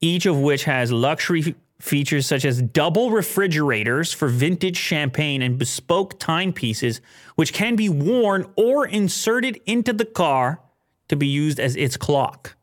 each 0.01 0.25
of 0.25 0.37
which 0.37 0.65
has 0.65 0.91
luxury 0.91 1.55
features 1.79 2.27
such 2.27 2.43
as 2.43 2.61
double 2.61 3.09
refrigerators 3.09 4.11
for 4.11 4.27
vintage 4.27 4.75
champagne 4.75 5.41
and 5.41 5.57
bespoke 5.57 6.19
timepieces, 6.19 6.99
which 7.35 7.53
can 7.53 7.77
be 7.77 7.87
worn 7.87 8.45
or 8.57 8.85
inserted 8.85 9.61
into 9.65 9.93
the 9.93 10.03
car 10.03 10.59
to 11.07 11.15
be 11.15 11.25
used 11.25 11.57
as 11.57 11.77
its 11.77 11.95
clock. 11.95 12.57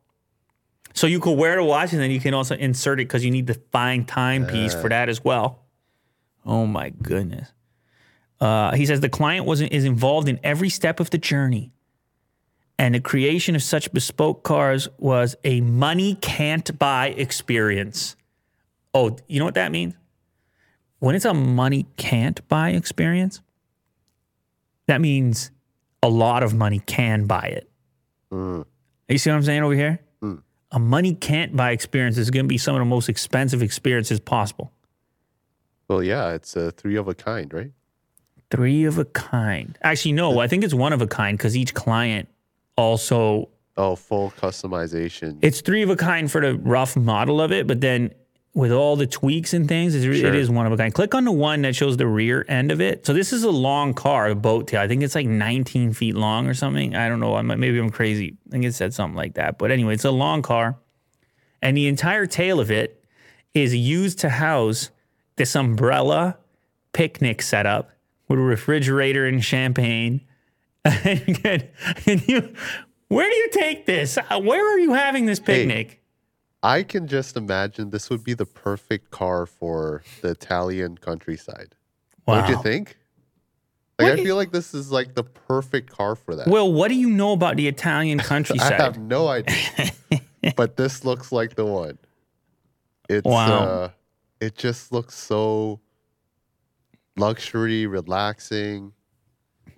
So 0.92 1.06
you 1.06 1.18
could 1.18 1.38
wear 1.38 1.56
the 1.56 1.64
watch 1.64 1.92
and 1.92 2.00
then 2.02 2.10
you 2.10 2.20
can 2.20 2.34
also 2.34 2.56
insert 2.56 3.00
it 3.00 3.08
because 3.08 3.24
you 3.24 3.30
need 3.30 3.46
the 3.46 3.60
fine 3.72 4.04
timepiece 4.04 4.74
for 4.74 4.90
that 4.90 5.08
as 5.08 5.24
well. 5.24 5.64
Oh 6.44 6.66
my 6.66 6.90
goodness. 6.90 7.48
Uh, 8.38 8.74
he 8.74 8.84
says 8.84 9.00
the 9.00 9.08
client 9.08 9.46
was 9.46 9.62
is 9.62 9.84
involved 9.84 10.28
in 10.28 10.38
every 10.44 10.68
step 10.68 11.00
of 11.00 11.08
the 11.08 11.18
journey. 11.18 11.72
And 12.78 12.94
the 12.94 13.00
creation 13.00 13.56
of 13.56 13.62
such 13.62 13.92
bespoke 13.92 14.44
cars 14.44 14.88
was 14.98 15.34
a 15.42 15.60
money 15.60 16.14
can't 16.20 16.78
buy 16.78 17.08
experience. 17.08 18.16
Oh, 18.94 19.16
you 19.26 19.40
know 19.40 19.44
what 19.44 19.54
that 19.54 19.72
means? 19.72 19.94
When 21.00 21.14
it's 21.14 21.24
a 21.24 21.34
money 21.34 21.86
can't 21.96 22.46
buy 22.48 22.70
experience, 22.70 23.42
that 24.86 25.00
means 25.00 25.50
a 26.02 26.08
lot 26.08 26.42
of 26.42 26.54
money 26.54 26.80
can 26.86 27.26
buy 27.26 27.46
it. 27.46 27.68
Mm. 28.32 28.64
You 29.08 29.18
see 29.18 29.30
what 29.30 29.36
I'm 29.36 29.42
saying 29.42 29.62
over 29.62 29.74
here? 29.74 30.00
A 30.70 30.78
money 30.78 31.14
can't 31.14 31.56
buy 31.56 31.70
experience 31.70 32.18
is 32.18 32.30
going 32.30 32.44
to 32.44 32.48
be 32.48 32.58
some 32.58 32.74
of 32.74 32.80
the 32.80 32.84
most 32.84 33.08
expensive 33.08 33.62
experiences 33.62 34.20
possible. 34.20 34.70
Well, 35.88 36.02
yeah, 36.02 36.34
it's 36.34 36.54
a 36.56 36.70
three 36.72 36.96
of 36.96 37.08
a 37.08 37.14
kind, 37.14 37.52
right? 37.54 37.72
Three 38.50 38.84
of 38.84 38.98
a 38.98 39.06
kind. 39.06 39.78
Actually, 39.82 40.12
no, 40.12 40.40
I 40.40 40.46
think 40.46 40.64
it's 40.64 40.74
one 40.74 40.92
of 40.92 41.00
a 41.00 41.06
kind 41.06 41.38
because 41.38 41.56
each 41.56 41.72
client 41.72 42.28
also 42.78 43.50
Oh, 43.76 43.94
full 43.94 44.32
customization. 44.40 45.38
it's 45.42 45.60
three 45.60 45.82
of 45.82 45.90
a 45.90 45.96
kind 45.96 46.30
for 46.30 46.40
the 46.40 46.54
rough 46.56 46.96
model 46.96 47.40
of 47.40 47.52
it, 47.52 47.66
but 47.66 47.80
then 47.80 48.12
with 48.54 48.72
all 48.72 48.96
the 48.96 49.06
tweaks 49.06 49.52
and 49.54 49.68
things, 49.68 49.94
it's, 49.94 50.04
Sure. 50.04 50.28
it 50.28 50.34
is 50.34 50.50
one 50.50 50.66
of 50.66 50.72
a 50.72 50.76
kind. 50.76 50.92
Click 50.92 51.14
on 51.14 51.24
the 51.24 51.30
one 51.32 51.62
that 51.62 51.76
shows 51.76 51.96
the 51.96 52.06
rear 52.06 52.44
end 52.48 52.72
of 52.72 52.80
it. 52.80 53.06
So 53.06 53.12
this 53.12 53.32
is 53.32 53.44
a 53.44 53.50
long 53.50 53.94
car, 53.94 54.26
a 54.28 54.34
boat 54.34 54.66
tail. 54.66 54.80
I 54.80 54.88
think 54.88 55.02
it's 55.04 55.14
like 55.14 55.28
19 55.28 55.92
feet 55.92 56.16
long 56.16 56.48
or 56.48 56.54
something. 56.54 56.96
I 56.96 57.08
don't 57.08 57.20
know. 57.20 57.36
I'm, 57.36 57.46
maybe 57.46 57.78
I'm 57.78 57.90
crazy. 57.90 58.36
I 58.48 58.50
think 58.50 58.64
it 58.64 58.74
said 58.74 58.94
something 58.94 59.16
like 59.16 59.34
that. 59.34 59.58
But 59.58 59.70
anyway, 59.70 59.94
it's 59.94 60.04
a 60.04 60.10
long 60.10 60.42
car, 60.42 60.76
and 61.62 61.76
the 61.76 61.86
entire 61.86 62.26
tail 62.26 62.58
of 62.58 62.70
it 62.70 63.04
is 63.54 63.74
used 63.76 64.18
to 64.20 64.28
house 64.28 64.90
this 65.36 65.54
umbrella 65.54 66.38
picnic 66.92 67.42
setup 67.42 67.90
with 68.28 68.38
a 68.40 68.42
refrigerator 68.42 69.24
and 69.26 69.44
champagne. 69.44 70.22
and 70.84 72.28
you, 72.28 72.54
where 73.08 73.28
do 73.28 73.36
you 73.36 73.48
take 73.52 73.86
this? 73.86 74.16
Uh, 74.18 74.40
Where 74.40 74.74
are 74.74 74.78
you 74.78 74.94
having 74.94 75.26
this 75.26 75.40
picnic? 75.40 76.02
I 76.62 76.82
can 76.82 77.06
just 77.06 77.36
imagine 77.36 77.90
this 77.90 78.10
would 78.10 78.24
be 78.24 78.34
the 78.34 78.46
perfect 78.46 79.10
car 79.10 79.46
for 79.46 80.02
the 80.22 80.30
Italian 80.30 80.98
countryside. 80.98 81.74
Don't 82.26 82.48
you 82.48 82.60
think? 82.62 82.96
Like, 83.98 84.10
What 84.10 84.20
i- 84.20 84.24
feel 84.24 84.36
like 84.36 84.52
this 84.52 84.74
is 84.74 84.90
like 84.92 85.14
the 85.14 85.24
perfect 85.24 85.90
car 85.90 86.14
for 86.14 86.34
that. 86.36 86.48
Well, 86.48 86.72
what 86.72 86.88
do 86.88 86.94
you 86.94 87.10
know 87.10 87.32
about 87.32 87.56
the 87.56 87.68
Italian 87.68 88.18
countryside? 88.18 88.72
I 88.80 88.82
have 88.82 88.98
no 88.98 89.28
idea. 89.28 89.56
but 90.56 90.76
this 90.76 91.04
looks 91.04 91.32
like 91.32 91.54
the 91.54 91.64
one. 91.66 91.98
It's 93.08 93.24
Wow. 93.24 93.62
uh 93.62 93.88
it 94.40 94.56
just 94.56 94.92
looks 94.92 95.14
so 95.16 95.80
luxury, 97.16 97.86
relaxing. 97.86 98.92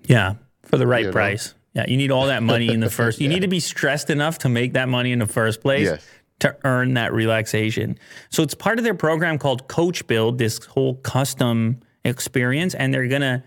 Yeah, 0.05 0.35
for 0.71 0.79
the 0.79 0.87
right 0.87 1.01
You 1.01 1.07
know? 1.09 1.13
price. 1.13 1.55
Yeah, 1.75 1.85
you 1.87 1.97
need 1.97 2.11
all 2.11 2.27
that 2.27 2.43
money 2.43 2.69
in 2.69 2.81
the 2.81 2.91
first. 3.01 3.21
You 3.21 3.29
need 3.29 3.41
to 3.43 3.49
be 3.49 3.61
stressed 3.61 4.11
enough 4.11 4.39
to 4.39 4.49
make 4.49 4.73
that 4.73 4.89
money 4.89 5.13
in 5.13 5.19
the 5.19 5.27
first 5.27 5.61
place 5.61 5.85
Yes. 5.87 6.07
to 6.41 6.57
earn 6.65 6.95
that 6.95 7.13
relaxation. 7.13 7.99
So 8.31 8.43
it's 8.43 8.55
part 8.55 8.79
of 8.79 8.85
their 8.85 8.95
program 8.95 9.39
called 9.39 9.69
Coachbuild, 9.69 10.39
this 10.39 10.65
whole 10.65 10.95
custom 10.97 11.81
experience, 12.05 12.75
and 12.75 12.93
they're 12.93 13.07
gonna 13.09 13.45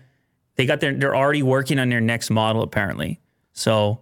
they 0.56 0.64
got 0.66 0.80
their 0.80 0.94
they're 0.94 1.16
already 1.16 1.42
working 1.42 1.78
on 1.78 1.88
their 1.90 2.00
next 2.00 2.30
model 2.30 2.62
apparently. 2.62 3.20
So, 3.52 4.00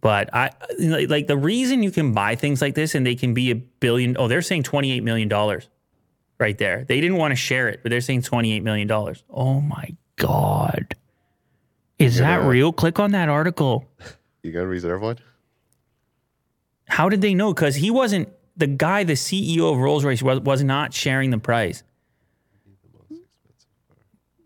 but 0.00 0.34
I 0.34 0.50
like 0.80 1.08
like 1.10 1.26
the 1.28 1.36
reason 1.36 1.82
you 1.82 1.90
can 1.92 2.12
buy 2.12 2.34
things 2.34 2.60
like 2.62 2.74
this 2.74 2.94
and 2.96 3.06
they 3.06 3.14
can 3.14 3.32
be 3.34 3.50
a 3.50 3.54
billion. 3.54 4.16
Oh, 4.18 4.26
they're 4.28 4.42
saying 4.42 4.64
twenty 4.64 4.90
eight 4.92 5.04
million 5.04 5.28
dollars 5.28 5.68
right 6.40 6.58
there. 6.58 6.84
They 6.84 7.00
didn't 7.00 7.18
want 7.18 7.30
to 7.32 7.36
share 7.36 7.68
it, 7.68 7.80
but 7.82 7.90
they're 7.90 8.00
saying 8.00 8.22
twenty 8.22 8.52
eight 8.54 8.64
million 8.64 8.88
dollars. 8.88 9.22
Oh 9.30 9.60
my 9.60 9.94
god. 10.16 10.96
Is 12.02 12.18
that 12.18 12.42
Yeah. 12.42 12.48
real? 12.48 12.72
Click 12.72 12.98
on 12.98 13.12
that 13.12 13.28
article. 13.28 13.88
You 14.42 14.52
gonna 14.52 14.66
reserve 14.66 15.02
one? 15.02 15.18
How 16.88 17.08
did 17.08 17.20
they 17.20 17.34
know? 17.34 17.54
Because 17.54 17.76
he 17.76 17.90
wasn't 17.90 18.28
the 18.56 18.66
guy, 18.66 19.04
the 19.04 19.14
CEO 19.16 19.70
of 19.72 19.78
Rolls 19.78 20.04
Royce 20.04 20.22
was, 20.22 20.40
was 20.40 20.62
not 20.62 20.92
sharing 20.92 21.30
the 21.30 21.38
price. 21.38 21.82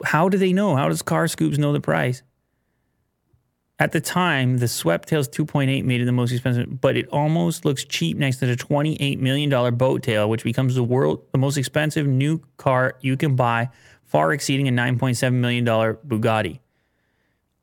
How 0.04 0.28
do 0.28 0.36
they 0.38 0.52
know? 0.52 0.76
How 0.76 0.88
does 0.88 1.02
Carscoops 1.02 1.58
know 1.58 1.72
the 1.72 1.80
price? 1.80 2.22
At 3.78 3.92
the 3.92 4.00
time, 4.00 4.58
the 4.58 4.66
Sweptail's 4.66 5.28
2.8 5.28 5.84
made 5.84 6.00
it 6.00 6.04
the 6.06 6.12
most 6.12 6.32
expensive, 6.32 6.80
but 6.80 6.96
it 6.96 7.08
almost 7.08 7.64
looks 7.64 7.84
cheap 7.84 8.16
next 8.16 8.38
to 8.38 8.46
the 8.46 8.56
$28 8.56 9.18
million 9.18 9.74
boat 9.76 10.02
tail, 10.02 10.30
which 10.30 10.44
becomes 10.44 10.74
the 10.74 10.84
world 10.84 11.22
the 11.32 11.38
most 11.38 11.56
expensive 11.58 12.06
new 12.06 12.40
car 12.56 12.96
you 13.00 13.16
can 13.16 13.36
buy, 13.36 13.68
far 14.04 14.32
exceeding 14.32 14.66
a 14.68 14.70
$9.7 14.72 15.32
million 15.34 15.64
Bugatti. 15.64 16.60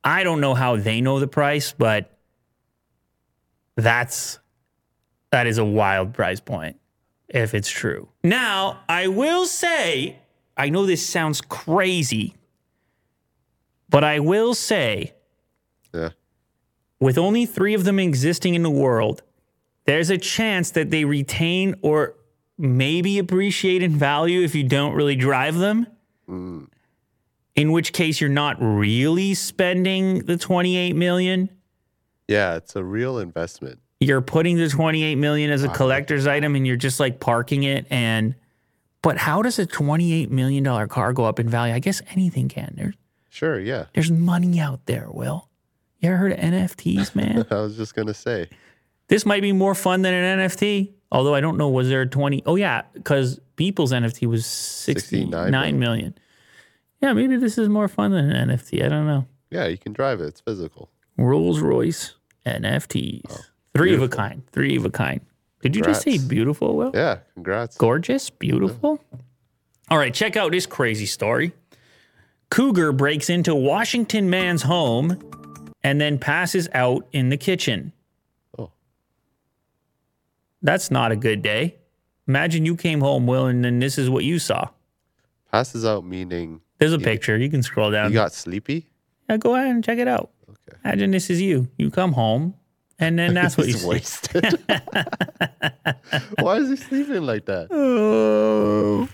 I 0.03 0.23
don't 0.23 0.41
know 0.41 0.53
how 0.53 0.75
they 0.75 1.01
know 1.01 1.19
the 1.19 1.27
price, 1.27 1.73
but 1.77 2.09
that's 3.75 4.39
that 5.31 5.47
is 5.47 5.57
a 5.57 5.65
wild 5.65 6.13
price 6.13 6.39
point 6.39 6.77
if 7.29 7.53
it's 7.53 7.69
true. 7.69 8.09
Now, 8.23 8.81
I 8.87 9.07
will 9.07 9.45
say, 9.47 10.17
I 10.55 10.69
know 10.69 10.85
this 10.85 11.03
sounds 11.05 11.41
crazy, 11.41 12.35
but 13.89 14.03
I 14.03 14.19
will 14.19 14.53
say, 14.53 15.13
Yeah. 15.93 16.09
with 16.99 17.17
only 17.17 17.45
three 17.47 17.73
of 17.73 17.83
them 17.85 17.97
existing 17.97 18.53
in 18.53 18.61
the 18.61 18.69
world, 18.69 19.23
there's 19.85 20.09
a 20.11 20.17
chance 20.17 20.69
that 20.71 20.91
they 20.91 21.05
retain 21.05 21.75
or 21.81 22.15
maybe 22.57 23.17
appreciate 23.17 23.81
in 23.81 23.95
value 23.97 24.41
if 24.43 24.53
you 24.53 24.63
don't 24.63 24.93
really 24.93 25.15
drive 25.15 25.55
them. 25.55 25.87
Mm. 26.29 26.67
In 27.55 27.71
which 27.71 27.93
case, 27.93 28.19
you're 28.19 28.29
not 28.29 28.57
really 28.59 29.33
spending 29.35 30.19
the 30.25 30.37
28 30.37 30.95
million. 30.95 31.49
Yeah, 32.27 32.55
it's 32.55 32.75
a 32.75 32.83
real 32.83 33.19
investment. 33.19 33.79
you're 33.99 34.21
putting 34.21 34.57
the 34.57 34.67
28 34.69 35.15
million 35.15 35.51
as 35.51 35.63
a 35.63 35.69
collector's 35.69 36.25
item 36.27 36.55
and 36.55 36.65
you're 36.67 36.75
just 36.75 36.99
like 36.99 37.19
parking 37.19 37.63
it 37.63 37.85
and 37.89 38.35
but 39.01 39.17
how 39.17 39.41
does 39.41 39.59
a 39.59 39.65
28 39.65 40.31
million 40.31 40.63
dollar 40.63 40.87
car 40.87 41.13
go 41.13 41.25
up 41.25 41.39
in 41.39 41.47
value? 41.49 41.73
I 41.73 41.79
guess 41.79 42.01
anything 42.11 42.47
can. 42.49 42.73
There's 42.75 42.95
Sure, 43.29 43.59
yeah. 43.59 43.85
there's 43.93 44.11
money 44.11 44.59
out 44.59 44.85
there 44.85 45.07
will. 45.09 45.49
You 45.99 46.09
ever 46.09 46.17
heard 46.17 46.31
of 46.33 46.39
nfts 46.39 47.15
man? 47.15 47.45
I 47.51 47.55
was 47.61 47.77
just 47.77 47.95
gonna 47.95 48.13
say. 48.13 48.49
this 49.07 49.25
might 49.25 49.41
be 49.41 49.51
more 49.51 49.75
fun 49.75 50.01
than 50.01 50.13
an 50.13 50.39
nft 50.49 50.91
although 51.11 51.35
i 51.35 51.41
don't 51.41 51.57
know 51.57 51.69
was 51.69 51.87
there 51.89 52.01
a 52.01 52.07
20 52.07 52.43
oh 52.45 52.55
yeah 52.55 52.81
because 52.93 53.39
people's 53.55 53.91
nft 53.91 54.25
was 54.27 54.45
69 54.45 55.31
69 55.31 55.79
million 55.79 56.15
yeah 57.03 57.13
maybe 57.13 57.35
this 57.35 57.57
is 57.59 57.69
more 57.69 57.87
fun 57.87 58.11
than 58.11 58.31
an 58.31 58.49
nft 58.49 58.83
i 58.83 58.87
don't 58.89 59.05
know 59.05 59.25
Yeah, 59.51 59.67
you 59.67 59.77
can 59.77 59.93
drive 59.93 60.19
it. 60.21 60.25
It's 60.25 60.41
physical. 60.41 60.89
rolls 61.17 61.59
royce 61.59 62.15
nfts 62.45 63.21
oh, 63.29 63.37
three 63.75 63.93
of 63.93 64.01
a 64.01 64.07
kind 64.09 64.41
three 64.51 64.75
of 64.75 64.85
a 64.85 64.89
kind 64.89 65.21
did 65.61 65.75
you 65.75 65.81
just 65.83 66.01
say 66.01 66.17
beautiful 66.17 66.75
will 66.75 66.91
Yeah, 66.93 67.19
congrats. 67.35 67.77
gorgeous, 67.77 68.29
beautiful. 68.29 68.99
All 69.89 69.97
right, 69.97 70.13
check 70.13 70.35
out 70.35 70.51
this 70.51 70.65
crazy 70.65 71.05
story. 71.05 71.53
Cougar 72.49 72.91
breaks 72.93 73.29
into 73.29 73.55
Washington 73.55 74.29
man's 74.29 74.63
home 74.63 75.19
and 75.81 76.01
then 76.01 76.19
passes 76.19 76.67
out 76.73 77.07
in 77.13 77.29
the 77.29 77.37
kitchen. 77.37 77.93
Oh. 78.59 78.71
That's 80.61 80.91
not 80.91 81.11
a 81.13 81.15
good 81.15 81.41
day. 81.41 81.75
Imagine 82.27 82.65
you 82.65 82.75
came 82.75 82.99
home, 83.01 83.25
Will, 83.27 83.45
and 83.47 83.63
then 83.63 83.79
this 83.79 83.97
is 83.97 84.09
what 84.09 84.23
you 84.25 84.39
saw. 84.39 84.67
Passes 85.51 85.85
out 85.85 86.03
meaning 86.05 86.59
There's 86.79 86.93
a 86.93 86.99
picture. 86.99 87.37
You 87.37 87.49
can 87.49 87.63
scroll 87.63 87.91
down. 87.91 88.11
you 88.11 88.15
got 88.15 88.33
sleepy. 88.33 88.87
yeah, 89.29 89.37
go 89.37 89.55
ahead 89.55 89.67
and 89.67 89.83
check 89.83 89.99
it 89.99 90.07
out. 90.07 90.31
Okay. 90.49 90.77
Imagine 90.83 91.11
this 91.11 91.29
is 91.29 91.41
you. 91.41 91.69
You 91.77 91.91
come 91.91 92.13
home, 92.13 92.55
and 92.99 93.17
then 93.17 93.33
that's 93.39 93.57
what 93.57 93.67
you 93.67 93.73
He's 93.73 93.85
wasted. 93.85 94.59
Why 96.39 96.57
is 96.57 96.69
he 96.69 96.75
sleeping 96.75 97.23
like 97.23 97.45
that? 97.45 97.67
Oh. 97.71 99.07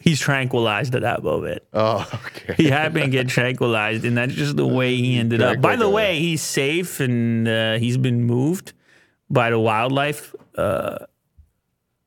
He's 0.00 0.20
tranquilized 0.20 0.94
at 0.94 1.02
that 1.02 1.24
moment. 1.24 1.64
Oh, 1.72 2.08
okay. 2.26 2.54
he 2.56 2.70
happened 2.70 3.06
to 3.06 3.10
get 3.10 3.26
tranquilized, 3.28 4.04
and 4.04 4.16
that's 4.16 4.34
just 4.34 4.56
the 4.56 4.66
way 4.78 4.94
he 4.94 5.18
ended 5.18 5.42
up. 5.42 5.60
By 5.60 5.74
the 5.74 5.88
way, 5.88 6.20
he's 6.20 6.42
safe 6.42 7.00
and 7.00 7.48
uh, 7.48 7.78
he's 7.78 7.96
been 7.96 8.22
moved 8.22 8.72
by 9.28 9.50
the 9.50 9.58
wildlife, 9.58 10.32
uh, 10.56 11.06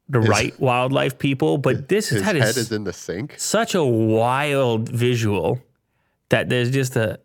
the 0.10 0.20
right 0.20 0.60
wildlife 0.60 1.18
people. 1.18 1.58
But 1.58 1.88
this 1.88 2.10
His 2.10 2.20
is, 2.20 2.26
head 2.26 2.36
is 2.36 2.58
is 2.58 2.72
in 2.72 2.84
the 2.84 2.94
sink. 2.94 3.36
such 3.38 3.76
a 3.76 3.84
wild 3.84 4.90
visual 4.90 5.62
that 6.30 6.50
there's 6.50 6.72
just 6.72 6.96
a 6.96 7.20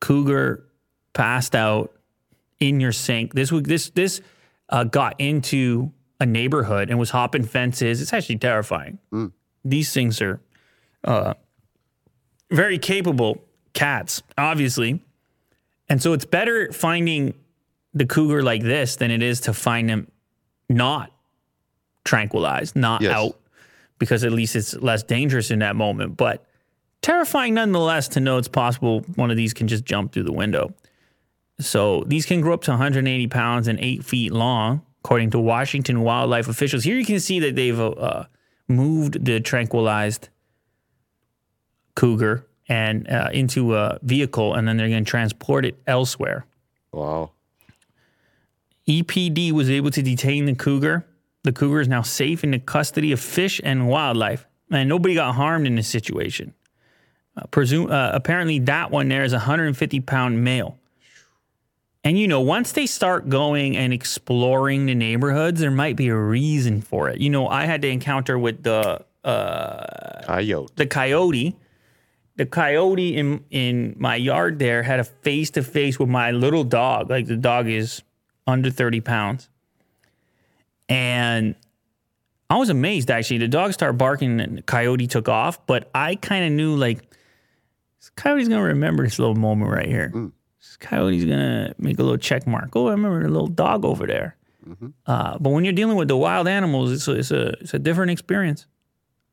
cougar 0.00 0.64
passed 1.12 1.54
out 1.54 1.92
in 2.60 2.80
your 2.80 2.92
sink. 2.92 3.34
This 3.34 3.50
this 3.50 3.90
this 3.90 4.20
uh, 4.68 4.84
got 4.84 5.20
into 5.20 5.92
a 6.20 6.26
neighborhood 6.26 6.90
and 6.90 6.98
was 6.98 7.10
hopping 7.10 7.44
fences. 7.44 8.00
It's 8.02 8.12
actually 8.12 8.38
terrifying. 8.38 8.98
These 9.64 9.92
things 9.92 10.20
are 10.22 10.40
uh, 11.04 11.34
very 12.50 12.78
capable 12.78 13.44
cats, 13.74 14.22
obviously, 14.38 15.02
and 15.88 16.02
so 16.02 16.12
it's 16.12 16.24
better 16.24 16.72
finding 16.72 17.34
the 17.92 18.06
cougar 18.06 18.42
like 18.42 18.62
this 18.62 18.96
than 18.96 19.10
it 19.10 19.22
is 19.22 19.40
to 19.42 19.52
find 19.52 19.88
him 19.90 20.10
not 20.68 21.10
tranquilized, 22.06 22.74
not 22.74 23.02
Yes. 23.02 23.12
out, 23.14 23.38
because 23.98 24.24
at 24.24 24.32
least 24.32 24.56
it's 24.56 24.74
less 24.74 25.02
dangerous 25.02 25.50
in 25.50 25.58
that 25.58 25.76
moment. 25.76 26.16
But 26.16 26.44
terrifying 27.02 27.52
nonetheless 27.54 28.08
to 28.08 28.20
know 28.20 28.38
it's 28.38 28.48
possible 28.48 29.00
one 29.16 29.30
of 29.30 29.36
these 29.36 29.52
can 29.52 29.68
just 29.68 29.84
jump 29.84 30.12
through 30.12 30.22
the 30.24 30.32
window. 30.32 30.72
So 31.60 32.04
these 32.06 32.24
can 32.26 32.40
grow 32.40 32.54
up 32.54 32.62
to 32.62 32.70
180 32.70 33.26
pounds 33.28 33.68
and 33.68 33.78
eight 33.80 34.04
feet 34.04 34.32
long, 34.32 34.82
according 35.04 35.30
to 35.30 35.38
Washington 35.38 36.00
wildlife 36.02 36.48
officials. 36.48 36.84
Here 36.84 36.96
you 36.96 37.04
can 37.04 37.20
see 37.20 37.40
that 37.40 37.56
they've 37.56 37.78
uh, 37.80 38.24
moved 38.68 39.24
the 39.24 39.40
tranquilized 39.40 40.28
cougar 41.94 42.46
and 42.68 43.08
uh, 43.08 43.30
into 43.32 43.76
a 43.76 43.98
vehicle, 44.02 44.54
and 44.54 44.66
then 44.66 44.76
they're 44.76 44.88
going 44.88 45.04
to 45.04 45.10
transport 45.10 45.64
it 45.64 45.76
elsewhere. 45.86 46.44
Wow. 46.92 47.30
EPD 48.88 49.52
was 49.52 49.70
able 49.70 49.90
to 49.90 50.02
detain 50.02 50.44
the 50.46 50.54
cougar. 50.54 51.06
The 51.46 51.52
cougar 51.52 51.80
is 51.80 51.86
now 51.86 52.02
safe 52.02 52.42
in 52.42 52.50
the 52.50 52.58
custody 52.58 53.12
of 53.12 53.20
fish 53.20 53.60
and 53.62 53.86
wildlife, 53.86 54.48
and 54.68 54.88
nobody 54.88 55.14
got 55.14 55.36
harmed 55.36 55.64
in 55.64 55.76
this 55.76 55.86
situation. 55.86 56.54
Uh, 57.36 57.46
presume, 57.46 57.88
uh, 57.88 58.10
apparently, 58.12 58.58
that 58.58 58.90
one 58.90 59.08
there 59.08 59.22
is 59.22 59.32
a 59.32 59.36
150 59.36 60.00
pound 60.00 60.42
male. 60.42 60.76
And 62.02 62.18
you 62.18 62.26
know, 62.26 62.40
once 62.40 62.72
they 62.72 62.86
start 62.86 63.28
going 63.28 63.76
and 63.76 63.92
exploring 63.92 64.86
the 64.86 64.96
neighborhoods, 64.96 65.60
there 65.60 65.70
might 65.70 65.94
be 65.94 66.08
a 66.08 66.16
reason 66.16 66.82
for 66.82 67.08
it. 67.10 67.20
You 67.20 67.30
know, 67.30 67.46
I 67.46 67.66
had 67.66 67.80
to 67.82 67.88
encounter 67.88 68.36
with 68.36 68.64
the 68.64 69.04
Coyote. 70.26 70.72
the 70.74 70.86
coyote. 70.86 71.56
The 72.34 72.46
coyote 72.46 73.16
in 73.16 73.44
in 73.50 73.94
my 73.98 74.16
yard 74.16 74.58
there 74.58 74.82
had 74.82 74.98
a 74.98 75.04
face 75.04 75.50
to 75.52 75.62
face 75.62 75.96
with 75.96 76.08
my 76.08 76.32
little 76.32 76.64
dog. 76.64 77.08
Like 77.08 77.26
the 77.26 77.36
dog 77.36 77.68
is 77.68 78.02
under 78.48 78.68
30 78.68 79.00
pounds. 79.00 79.48
And 80.88 81.54
I 82.48 82.58
was 82.58 82.68
amazed 82.70 83.10
actually. 83.10 83.38
The 83.38 83.48
dog 83.48 83.72
started 83.72 83.98
barking 83.98 84.40
and 84.40 84.58
the 84.58 84.62
coyote 84.62 85.06
took 85.06 85.28
off, 85.28 85.64
but 85.66 85.90
I 85.94 86.14
kind 86.16 86.44
of 86.44 86.52
knew 86.52 86.76
like 86.76 86.98
this 87.98 88.10
coyote's 88.16 88.48
gonna 88.48 88.62
remember 88.62 89.04
this 89.04 89.18
little 89.18 89.34
moment 89.34 89.70
right 89.70 89.88
here. 89.88 90.12
This 90.60 90.76
coyote's 90.76 91.24
gonna 91.24 91.74
make 91.78 91.98
a 91.98 92.02
little 92.02 92.18
check 92.18 92.46
mark. 92.46 92.76
Oh, 92.76 92.88
I 92.88 92.92
remember 92.92 93.22
the 93.22 93.28
little 93.28 93.48
dog 93.48 93.84
over 93.84 94.06
there. 94.06 94.36
Uh, 95.06 95.38
but 95.38 95.50
when 95.50 95.64
you're 95.64 95.72
dealing 95.72 95.96
with 95.96 96.08
the 96.08 96.16
wild 96.16 96.48
animals, 96.48 96.90
it's 96.90 97.06
a, 97.06 97.12
it's 97.12 97.30
a, 97.30 97.48
it's 97.60 97.74
a 97.74 97.78
different 97.78 98.10
experience. 98.10 98.66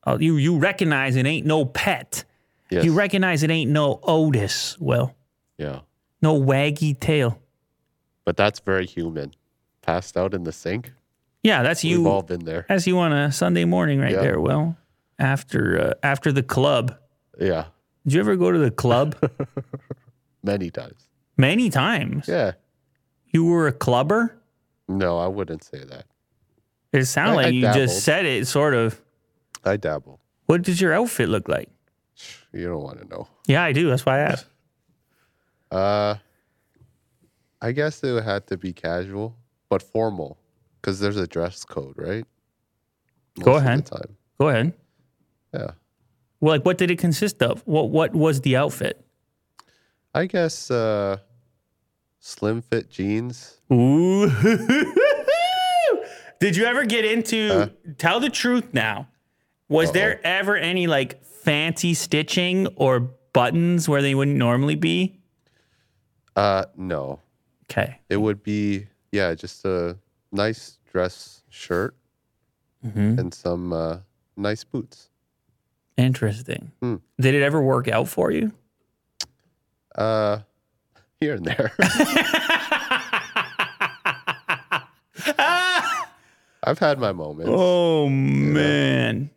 Uh, 0.06 0.18
you 0.20 0.38
you 0.38 0.58
recognize 0.58 1.16
it 1.16 1.26
ain't 1.26 1.46
no 1.46 1.66
pet. 1.66 2.24
Yes. 2.70 2.86
You 2.86 2.94
recognize 2.94 3.44
it 3.44 3.50
ain't 3.52 3.72
no 3.72 4.00
Otis. 4.04 4.78
Well, 4.80 5.16
yeah. 5.58 5.82
no 6.22 6.40
waggy 6.40 7.00
tail. 7.00 7.40
But 8.26 8.38
that's 8.38 8.60
very 8.60 8.86
human. 8.86 9.34
Passed 9.82 10.18
out 10.18 10.34
in 10.34 10.44
the 10.44 10.52
sink. 10.52 10.92
Yeah, 11.44 11.62
that's 11.64 11.84
We've 11.84 11.92
you. 12.00 12.08
all 12.08 12.22
been 12.24 12.46
there. 12.46 12.66
That's 12.70 12.88
you 12.88 12.98
on 13.00 13.12
a 13.14 13.32
Sunday 13.32 13.66
morning 13.66 14.00
right 14.00 14.12
Yeah. 14.14 14.22
there. 14.22 14.40
Well, 14.40 14.78
after 15.20 15.80
uh, 15.80 15.94
after 16.02 16.32
the 16.32 16.44
club, 16.44 16.98
Yeah. 17.40 17.66
Did 18.06 18.14
you 18.14 18.20
ever 18.20 18.36
go 18.36 18.52
to 18.52 18.58
the 18.60 18.72
club? 18.72 19.16
Many 20.44 20.70
times. 20.72 21.08
Many 21.38 21.70
times. 21.70 22.28
Yeah. 22.28 22.54
You 23.28 23.46
were 23.46 23.68
a 23.68 23.72
clubber? 23.74 24.36
No, 24.88 25.18
I 25.18 25.28
wouldn't 25.28 25.64
say 25.64 25.84
that. 25.86 26.06
It 26.92 27.06
sounded 27.06 27.36
like 27.38 27.46
I 27.48 27.50
you 27.50 27.62
dabbled. 27.62 27.88
just 27.88 28.04
said 28.04 28.26
it 28.26 28.46
sort 28.48 28.74
of. 28.74 29.02
I 29.64 29.78
dabble. 29.78 30.20
What 30.46 30.62
does 30.64 30.80
your 30.82 30.94
outfit 30.94 31.30
look 31.30 31.48
like? 31.48 31.70
You 32.52 32.66
don't 32.68 32.84
want 32.84 33.00
to 33.00 33.08
know. 33.08 33.28
Yeah, 33.48 33.64
I 33.64 33.72
do. 33.72 33.90
That's 33.90 34.06
why 34.06 34.18
I 34.18 34.22
asked. 34.22 34.46
Uh, 35.72 36.18
I 37.62 37.72
guess 37.72 38.04
it 38.04 38.24
had 38.24 38.46
to 38.48 38.58
be 38.58 38.74
casual, 38.74 39.36
but 39.70 39.82
formal, 39.82 40.38
because 40.84 41.00
there's 41.00 41.16
a 41.18 41.26
dress 41.26 41.64
code, 41.64 41.94
right? 41.98 42.26
Go 43.42 43.54
Most 43.54 43.64
the 43.64 43.68
ahead. 43.68 43.90
Go 44.38 44.50
ahead. 44.50 44.74
Yeah. 45.54 45.72
Well, 46.42 46.56
like, 46.56 46.66
what 46.66 46.78
did 46.78 46.92
it 46.92 47.00
consist 47.00 47.42
of? 47.42 47.62
What 47.66 47.90
What 47.90 48.14
was 48.14 48.42
the 48.42 48.58
outfit? 48.58 49.04
I 50.14 50.26
guess 50.26 50.70
uh, 50.70 51.18
slim 52.20 52.62
fit 52.62 52.90
jeans. 52.90 53.62
Ooh. 53.72 54.30
did 56.40 56.56
you 56.58 56.66
ever 56.66 56.86
get 56.86 57.06
into? 57.06 57.48
Huh? 57.50 57.70
tell 57.98 58.20
the 58.20 58.30
truth 58.30 58.74
now. 58.74 59.08
Was 59.70 59.92
there 59.94 60.20
ever 60.28 60.56
any 60.58 60.86
like 60.86 61.24
fancy 61.26 61.94
stitching 61.94 62.68
or 62.76 63.00
buttons 63.32 63.88
where 63.90 64.02
they 64.02 64.14
wouldn't 64.14 64.38
normally 64.38 64.76
be? 64.76 65.20
Uh, 66.36 66.66
no, 66.76 67.20
Okay. 67.72 68.00
it 68.10 68.18
would 68.18 68.44
be 68.44 68.88
yeah, 69.12 69.34
just 69.34 69.66
a 69.66 69.98
nice 70.34 70.80
dress 70.92 71.44
shirt 71.50 71.96
Mhm. 72.86 73.18
and 73.20 73.34
some 73.34 73.72
uh, 73.72 74.00
nice 74.36 74.64
boots. 74.66 75.10
Interesting. 75.96 76.72
Hmm. 76.82 76.96
Did 77.22 77.36
it 77.36 77.44
ever 77.44 77.62
work 77.62 77.88
out 77.88 78.08
for 78.10 78.32
you? 78.32 78.52
Uh, 79.96 80.40
here 81.20 81.36
and 81.36 81.46
there. 81.46 81.72
I've 86.66 86.80
had 86.80 86.98
my 87.00 87.12
moments. 87.12 87.52
Oh 87.54 88.08
man. 88.10 89.30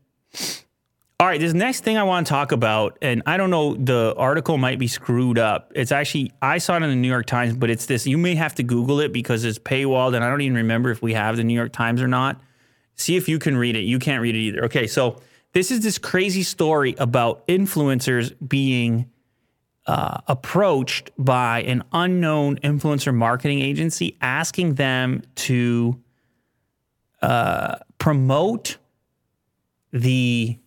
All 1.26 1.30
right, 1.30 1.40
this 1.40 1.54
next 1.54 1.82
thing 1.82 1.98
I 1.98 2.04
want 2.04 2.28
to 2.28 2.30
talk 2.30 2.52
about, 2.52 2.98
and 3.02 3.20
I 3.26 3.36
don't 3.36 3.50
know, 3.50 3.74
the 3.74 4.14
article 4.16 4.58
might 4.58 4.78
be 4.78 4.86
screwed 4.86 5.40
up. 5.40 5.72
It's 5.74 5.90
actually 5.90 6.30
I 6.40 6.58
saw 6.58 6.76
it 6.76 6.84
in 6.84 6.88
the 6.88 6.94
New 6.94 7.08
York 7.08 7.26
Times, 7.26 7.56
but 7.56 7.68
it's 7.68 7.86
this. 7.86 8.06
You 8.06 8.16
may 8.16 8.36
have 8.36 8.54
to 8.54 8.62
Google 8.62 9.00
it 9.00 9.12
because 9.12 9.42
it's 9.42 9.58
paywalled, 9.58 10.14
and 10.14 10.24
I 10.24 10.30
don't 10.30 10.40
even 10.42 10.58
remember 10.58 10.92
if 10.92 11.02
we 11.02 11.14
have 11.14 11.36
the 11.36 11.42
New 11.42 11.52
York 11.52 11.72
Times 11.72 12.00
or 12.00 12.06
not. 12.06 12.40
See 12.94 13.16
if 13.16 13.28
you 13.28 13.40
can 13.40 13.56
read 13.56 13.74
it. 13.74 13.80
You 13.80 13.98
can't 13.98 14.22
read 14.22 14.36
it 14.36 14.38
either. 14.38 14.66
Okay, 14.66 14.86
so 14.86 15.20
this 15.52 15.72
is 15.72 15.80
this 15.80 15.98
crazy 15.98 16.44
story 16.44 16.94
about 16.96 17.44
influencers 17.48 18.32
being 18.46 19.10
uh, 19.84 20.18
approached 20.28 21.10
by 21.18 21.62
an 21.62 21.82
unknown 21.90 22.58
influencer 22.58 23.12
marketing 23.12 23.62
agency 23.62 24.16
asking 24.20 24.76
them 24.76 25.22
to 25.34 26.00
uh, 27.20 27.78
promote 27.98 28.76
the 29.92 30.60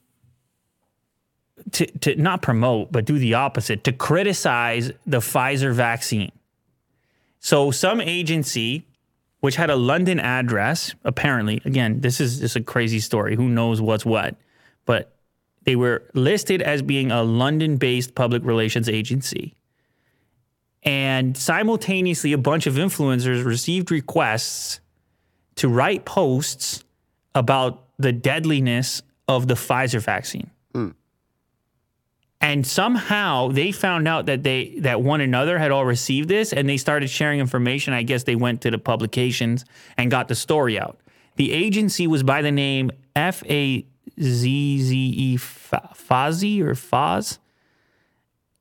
to, 1.71 1.85
to 1.99 2.15
not 2.15 2.41
promote 2.41 2.91
but 2.91 3.05
do 3.05 3.17
the 3.19 3.33
opposite 3.33 3.83
to 3.83 3.91
criticize 3.91 4.91
the 5.05 5.19
Pfizer 5.19 5.73
vaccine. 5.73 6.31
So 7.39 7.71
some 7.71 8.01
agency 8.01 8.85
which 9.41 9.55
had 9.55 9.69
a 9.69 9.75
London 9.75 10.19
address 10.19 10.93
apparently 11.05 11.61
again 11.65 12.01
this 12.01 12.19
is 12.19 12.39
just 12.39 12.55
a 12.55 12.61
crazy 12.61 12.99
story 12.99 13.35
who 13.35 13.47
knows 13.47 13.81
what's 13.81 14.05
what 14.05 14.35
but 14.85 15.15
they 15.63 15.75
were 15.75 16.03
listed 16.13 16.61
as 16.61 16.81
being 16.81 17.11
a 17.11 17.21
London-based 17.21 18.15
public 18.15 18.43
relations 18.43 18.89
agency. 18.89 19.53
And 20.81 21.37
simultaneously 21.37 22.33
a 22.33 22.37
bunch 22.37 22.65
of 22.65 22.73
influencers 22.73 23.45
received 23.45 23.91
requests 23.91 24.79
to 25.55 25.67
write 25.67 26.05
posts 26.05 26.83
about 27.35 27.83
the 27.99 28.11
deadliness 28.11 29.01
of 29.27 29.47
the 29.47 29.53
Pfizer 29.53 30.01
vaccine. 30.01 30.49
And 32.41 32.65
somehow 32.65 33.49
they 33.49 33.71
found 33.71 34.07
out 34.07 34.25
that 34.27 34.43
they 34.43 34.75
that 34.79 35.01
one 35.01 35.19
another 35.19 35.57
had 35.57 35.71
all 35.71 35.85
received 35.85 36.29
this 36.29 36.53
and 36.53 36.69
they 36.69 36.77
started 36.77 37.09
sharing 37.09 37.39
information. 37.39 37.93
I 37.93 38.03
guess 38.03 38.23
they 38.23 38.35
went 38.35 38.61
to 38.61 38.71
the 38.71 38.77
publications 38.77 39.65
and 39.97 40.09
got 40.09 40.29
the 40.29 40.35
story 40.35 40.79
out. 40.79 40.99
The 41.35 41.51
agency 41.51 42.07
was 42.07 42.23
by 42.23 42.41
the 42.41 42.51
name 42.51 42.91
F 43.15 43.43
A 43.45 43.85
Z 44.21 44.81
Z 44.81 44.95
E 44.95 45.37
Fazi 45.37 46.61
or 46.61 46.75
Faz. 46.75 47.39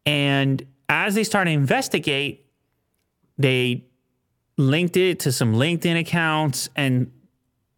And 0.05 0.67
as 0.89 1.15
they 1.15 1.25
started 1.25 1.51
to 1.51 1.55
investigate, 1.55 2.47
they 3.37 3.85
linked 4.57 4.97
it 4.97 5.21
to 5.21 5.31
some 5.31 5.55
LinkedIn 5.55 6.01
accounts 6.01 6.69
and 6.75 7.13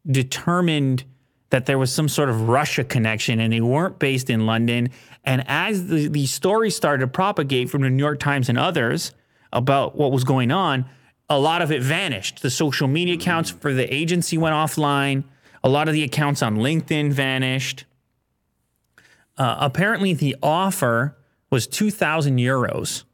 determined 0.06 1.04
that 1.50 1.66
there 1.66 1.78
was 1.78 1.92
some 1.92 2.08
sort 2.08 2.28
of 2.28 2.48
Russia 2.48 2.84
connection 2.84 3.40
and 3.40 3.52
they 3.52 3.60
weren't 3.60 3.98
based 3.98 4.30
in 4.30 4.46
London. 4.46 4.88
And 5.24 5.44
as 5.46 5.86
the, 5.88 6.08
the 6.08 6.26
story 6.26 6.70
started 6.70 7.02
to 7.02 7.06
propagate 7.08 7.68
from 7.70 7.82
the 7.82 7.90
New 7.90 8.02
York 8.02 8.18
Times 8.20 8.48
and 8.48 8.58
others 8.58 9.12
about 9.52 9.96
what 9.96 10.12
was 10.12 10.24
going 10.24 10.50
on, 10.50 10.86
a 11.28 11.38
lot 11.38 11.62
of 11.62 11.70
it 11.70 11.82
vanished. 11.82 12.42
The 12.42 12.50
social 12.50 12.88
media 12.88 13.14
accounts 13.14 13.50
for 13.50 13.72
the 13.72 13.92
agency 13.92 14.38
went 14.38 14.54
offline. 14.54 15.24
A 15.62 15.68
lot 15.68 15.88
of 15.88 15.94
the 15.94 16.02
accounts 16.02 16.42
on 16.42 16.56
LinkedIn 16.56 17.12
vanished. 17.12 17.84
Uh, 19.36 19.56
apparently, 19.60 20.14
the 20.14 20.36
offer 20.42 21.16
was 21.50 21.66
2,000 21.66 22.38
euros 22.38 23.04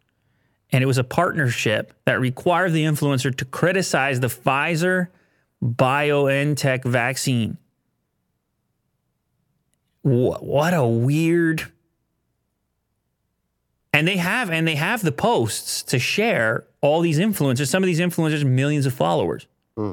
and 0.70 0.82
it 0.82 0.86
was 0.86 0.98
a 0.98 1.04
partnership 1.04 1.92
that 2.04 2.20
required 2.20 2.72
the 2.72 2.84
influencer 2.84 3.34
to 3.36 3.44
criticize 3.44 4.20
the 4.20 4.26
Pfizer 4.26 5.08
BioNTech 5.64 6.84
vaccine. 6.84 7.56
Wh- 10.02 10.42
What 10.42 10.74
a 10.74 10.86
weird. 10.86 11.72
And 13.96 14.06
they 14.06 14.18
have 14.18 14.50
and 14.50 14.68
they 14.68 14.74
have 14.74 15.00
the 15.00 15.10
posts 15.10 15.82
to 15.84 15.98
share 15.98 16.66
all 16.82 17.00
these 17.00 17.18
influencers. 17.18 17.68
Some 17.68 17.82
of 17.82 17.86
these 17.86 17.98
influencers 17.98 18.44
millions 18.44 18.84
of 18.84 18.92
followers. 18.92 19.46
Hmm. 19.74 19.92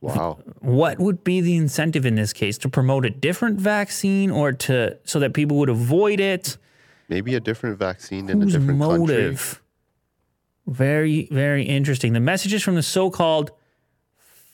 Wow. 0.00 0.38
What 0.60 1.00
would 1.00 1.24
be 1.24 1.40
the 1.40 1.56
incentive 1.56 2.06
in 2.06 2.14
this 2.14 2.32
case 2.32 2.58
to 2.58 2.68
promote 2.68 3.04
a 3.06 3.10
different 3.10 3.58
vaccine 3.60 4.30
or 4.30 4.52
to 4.52 4.96
so 5.02 5.18
that 5.18 5.34
people 5.34 5.56
would 5.58 5.68
avoid 5.68 6.20
it? 6.20 6.56
Maybe 7.08 7.34
a 7.34 7.40
different 7.40 7.76
vaccine 7.76 8.30
in 8.30 8.40
a 8.40 8.44
Whose 8.44 8.52
different 8.52 8.78
country. 8.80 8.98
motive? 8.98 9.60
Very, 10.68 11.26
very 11.32 11.64
interesting. 11.64 12.12
The 12.12 12.20
messages 12.20 12.62
from 12.62 12.76
the 12.76 12.84
so-called 12.84 13.50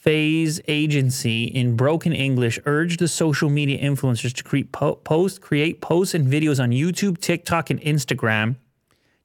Fazze 0.04 0.60
agency 0.66 1.44
in 1.44 1.76
broken 1.76 2.12
English 2.12 2.58
urged 2.66 2.98
the 2.98 3.08
social 3.08 3.48
media 3.48 3.78
influencers 3.78 4.34
to 4.34 4.42
create 4.42 4.72
po- 4.72 4.96
post, 4.96 5.40
create 5.40 5.80
posts 5.80 6.14
and 6.14 6.26
videos 6.26 6.60
on 6.60 6.70
YouTube, 6.70 7.18
TikTok, 7.18 7.70
and 7.70 7.80
Instagram 7.80 8.56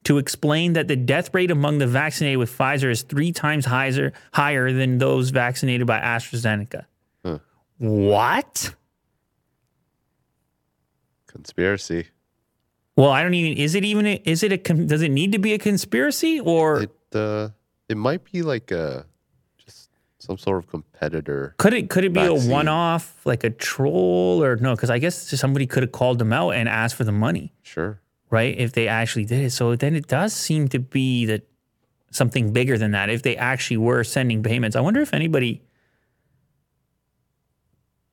to 0.04 0.20
explain 0.20 0.74
that 0.74 0.88
the 0.88 0.96
death 0.96 1.34
rate 1.34 1.50
among 1.50 1.80
the 1.80 1.88
vaccinated 1.88 2.38
with 2.38 2.56
Pfizer 2.56 2.92
is 2.92 3.02
three 3.02 3.32
times 3.32 3.66
higher, 3.66 4.14
higher 4.34 4.72
than 4.72 5.00
those 5.00 5.32
vaccinated 5.32 5.88
by 5.88 6.00
AstraZeneca. 6.00 6.86
What? 7.80 8.74
Conspiracy. 11.28 12.08
Well, 12.96 13.10
I 13.10 13.22
don't 13.22 13.36
even. 13.36 13.58
Is 13.58 13.76
it 13.76 13.84
even? 13.86 14.08
A, 14.08 14.22
is 14.26 14.42
it 14.42 14.52
a? 14.52 14.58
Does 14.58 15.04
it 15.04 15.12
need 15.12 15.34
to 15.34 15.40
be 15.40 15.54
a 15.54 15.60
conspiracy 15.60 16.40
or 16.40 16.84
It 16.84 17.16
uh, 17.16 17.50
it 17.88 17.98
might 17.98 18.24
be 18.32 18.42
like 18.42 18.72
a 18.72 19.06
some 20.20 20.38
sort 20.38 20.58
of 20.64 20.70
competitor. 20.70 21.54
could 21.58 21.74
it? 21.74 21.90
Could 21.90 22.04
it 22.04 22.14
be 22.14 22.20
Vaccine. 22.28 22.50
a 22.50 22.54
one-off, 22.54 23.26
like 23.26 23.44
a 23.44 23.50
troll, 23.50 24.44
or 24.44 24.56
no? 24.58 24.76
Because 24.76 24.90
I 24.90 25.00
guess 25.00 25.18
somebody 25.40 25.68
could 25.68 25.84
have 25.84 25.92
called 25.92 26.20
them 26.20 26.34
out 26.34 26.52
and 26.52 26.68
asked 26.68 26.96
for 26.96 27.04
the 27.04 27.12
money, 27.12 27.54
Sure. 27.62 28.00
right? 28.30 28.58
If 28.58 28.72
they 28.74 28.88
actually 28.88 29.26
did 29.26 29.46
it, 29.46 29.52
so 29.52 29.76
then 29.76 29.96
it 29.96 30.08
does 30.08 30.34
seem 30.34 30.68
to 30.70 30.80
be 30.80 31.26
that 31.28 31.48
something 32.12 32.52
bigger 32.52 32.78
than 32.78 32.92
that. 32.92 33.10
If 33.10 33.22
they 33.22 33.36
actually 33.38 33.78
were 33.78 34.04
sending 34.04 34.42
payments, 34.44 34.76
I 34.76 34.82
wonder 34.82 35.02
if 35.02 35.14
anybody. 35.14 35.62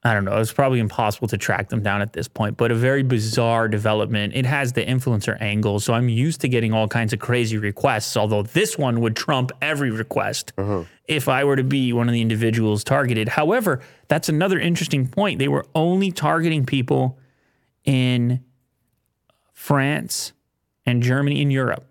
I 0.07 0.13
don't 0.13 0.27
know. 0.27 0.37
It's 0.37 0.53
probably 0.53 0.81
impossible 0.81 1.29
to 1.29 1.39
track 1.39 1.71
them 1.71 1.83
down 1.83 2.03
at 2.03 2.13
this 2.13 2.29
point, 2.29 2.59
but 2.59 2.71
a 2.71 2.75
very 2.75 3.03
bizarre 3.03 3.69
development. 3.69 4.35
It 4.37 4.45
has 4.45 4.75
the 4.75 4.85
influencer 4.85 5.41
angle, 5.41 5.81
so 5.81 5.95
I'm 5.95 6.11
used 6.11 6.43
to 6.43 6.49
getting 6.49 6.75
all 6.75 6.87
kinds 6.89 7.15
of 7.15 7.21
crazy 7.21 7.57
requests. 7.57 8.15
Although 8.15 8.43
this 8.43 8.77
one 8.77 9.01
would 9.01 9.17
trump 9.17 9.51
every 9.63 9.91
request 9.91 10.53
mm-hmm. 10.57 10.83
if 11.09 11.27
I 11.27 11.45
were 11.45 11.57
to 11.57 11.65
be 11.65 11.95
one 11.95 12.07
of 12.07 12.13
the 12.13 12.21
individuals 12.21 12.85
targeted. 12.85 13.31
However, 13.31 13.81
that's 14.09 14.29
another 14.29 14.59
interesting 14.59 15.09
point. 15.09 15.39
They 15.39 15.49
were 15.49 15.65
only 15.75 16.13
targeting 16.13 16.67
people 16.67 17.19
in 17.85 18.45
France 19.55 20.35
and 20.85 21.03
Germany 21.03 21.41
in 21.41 21.51
Europe. 21.51 21.87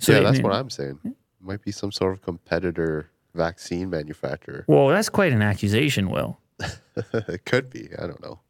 So 0.00 0.12
yeah, 0.12 0.20
that's 0.20 0.40
what 0.40 0.52
I'm 0.52 0.70
saying. 0.70 0.98
Might 1.40 1.62
be 1.62 1.70
some 1.70 1.92
sort 1.92 2.14
of 2.14 2.22
competitor 2.22 3.10
vaccine 3.32 3.90
manufacturer. 3.90 4.64
Well, 4.66 4.88
that's 4.88 5.08
quite 5.08 5.32
an 5.32 5.42
accusation, 5.42 6.10
Will. 6.10 6.40
It 6.60 7.44
could 7.46 7.70
be. 7.70 7.88
I 7.98 8.06
don't 8.06 8.22
know. 8.22 8.40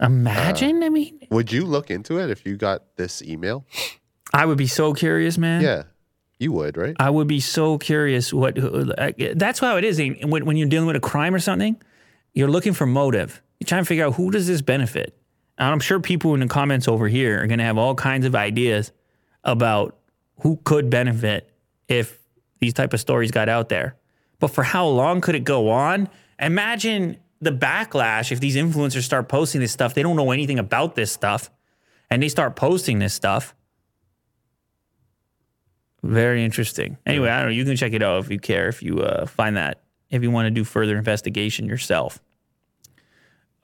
Imagine, 0.00 0.82
I 0.82 0.88
mean, 0.88 1.26
Would 1.30 1.52
you 1.52 1.66
look 1.66 1.90
into 1.90 2.18
it 2.18 2.30
if 2.30 2.46
you 2.46 2.56
got 2.56 2.96
this 2.96 3.20
email? 3.22 3.66
I 4.32 4.46
would 4.46 4.56
be 4.56 4.66
so 4.66 4.94
curious, 4.94 5.36
man. 5.36 5.60
Yeah, 5.60 5.82
you 6.38 6.52
would, 6.52 6.76
right? 6.78 6.96
I 6.98 7.10
would 7.10 7.26
be 7.26 7.40
so 7.40 7.76
curious 7.76 8.32
what 8.32 8.58
uh, 8.58 9.12
that's 9.34 9.58
how 9.58 9.76
it 9.76 9.84
is. 9.84 9.98
When, 9.98 10.46
when 10.46 10.56
you're 10.56 10.68
dealing 10.68 10.86
with 10.86 10.96
a 10.96 11.00
crime 11.00 11.34
or 11.34 11.38
something, 11.38 11.76
you're 12.32 12.48
looking 12.48 12.72
for 12.72 12.86
motive. 12.86 13.42
You're 13.58 13.66
trying 13.66 13.82
to 13.82 13.86
figure 13.86 14.06
out 14.06 14.14
who 14.14 14.30
does 14.30 14.46
this 14.46 14.62
benefit. 14.62 15.16
And 15.58 15.68
I'm 15.68 15.80
sure 15.80 16.00
people 16.00 16.32
in 16.32 16.40
the 16.40 16.46
comments 16.46 16.88
over 16.88 17.06
here 17.06 17.42
are 17.42 17.46
going 17.46 17.58
to 17.58 17.64
have 17.64 17.76
all 17.76 17.94
kinds 17.94 18.24
of 18.24 18.34
ideas 18.34 18.92
about 19.44 19.98
who 20.40 20.58
could 20.64 20.88
benefit 20.88 21.52
if 21.88 22.18
these 22.60 22.72
type 22.72 22.94
of 22.94 23.00
stories 23.00 23.30
got 23.30 23.50
out 23.50 23.68
there. 23.68 23.96
But 24.38 24.48
for 24.48 24.62
how 24.62 24.86
long 24.86 25.20
could 25.20 25.34
it 25.34 25.44
go 25.44 25.68
on? 25.68 26.08
Imagine 26.40 27.18
the 27.40 27.52
backlash 27.52 28.32
if 28.32 28.40
these 28.40 28.56
influencers 28.56 29.02
start 29.02 29.28
posting 29.28 29.60
this 29.60 29.72
stuff. 29.72 29.94
They 29.94 30.02
don't 30.02 30.16
know 30.16 30.30
anything 30.30 30.58
about 30.58 30.94
this 30.94 31.12
stuff 31.12 31.50
and 32.10 32.22
they 32.22 32.28
start 32.28 32.56
posting 32.56 32.98
this 32.98 33.14
stuff. 33.14 33.54
Very 36.02 36.44
interesting. 36.44 36.96
Anyway, 37.06 37.28
I 37.28 37.40
don't 37.40 37.50
know. 37.50 37.54
You 37.54 37.64
can 37.64 37.76
check 37.76 37.92
it 37.92 38.02
out 38.02 38.24
if 38.24 38.30
you 38.30 38.38
care, 38.38 38.68
if 38.68 38.82
you 38.82 39.00
uh, 39.00 39.26
find 39.26 39.56
that, 39.56 39.82
if 40.08 40.22
you 40.22 40.30
want 40.30 40.46
to 40.46 40.50
do 40.50 40.64
further 40.64 40.96
investigation 40.96 41.66
yourself. 41.66 42.20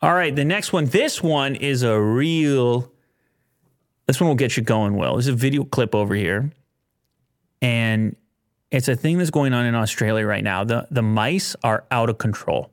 All 0.02 0.12
right, 0.12 0.34
the 0.34 0.44
next 0.44 0.72
one. 0.72 0.86
This 0.86 1.22
one 1.22 1.54
is 1.54 1.82
a 1.82 1.98
real. 1.98 2.92
This 4.06 4.20
one 4.20 4.28
will 4.28 4.36
get 4.36 4.56
you 4.56 4.62
going 4.62 4.94
well. 4.94 5.14
There's 5.14 5.26
a 5.26 5.32
video 5.32 5.64
clip 5.64 5.94
over 5.94 6.14
here, 6.14 6.52
and 7.62 8.14
it's 8.70 8.88
a 8.88 8.96
thing 8.96 9.18
that's 9.18 9.30
going 9.30 9.52
on 9.52 9.64
in 9.64 9.74
Australia 9.74 10.26
right 10.26 10.44
now. 10.44 10.64
The 10.64 10.86
the 10.90 11.02
mice 11.02 11.54
are 11.62 11.84
out 11.90 12.10
of 12.10 12.18
control. 12.18 12.72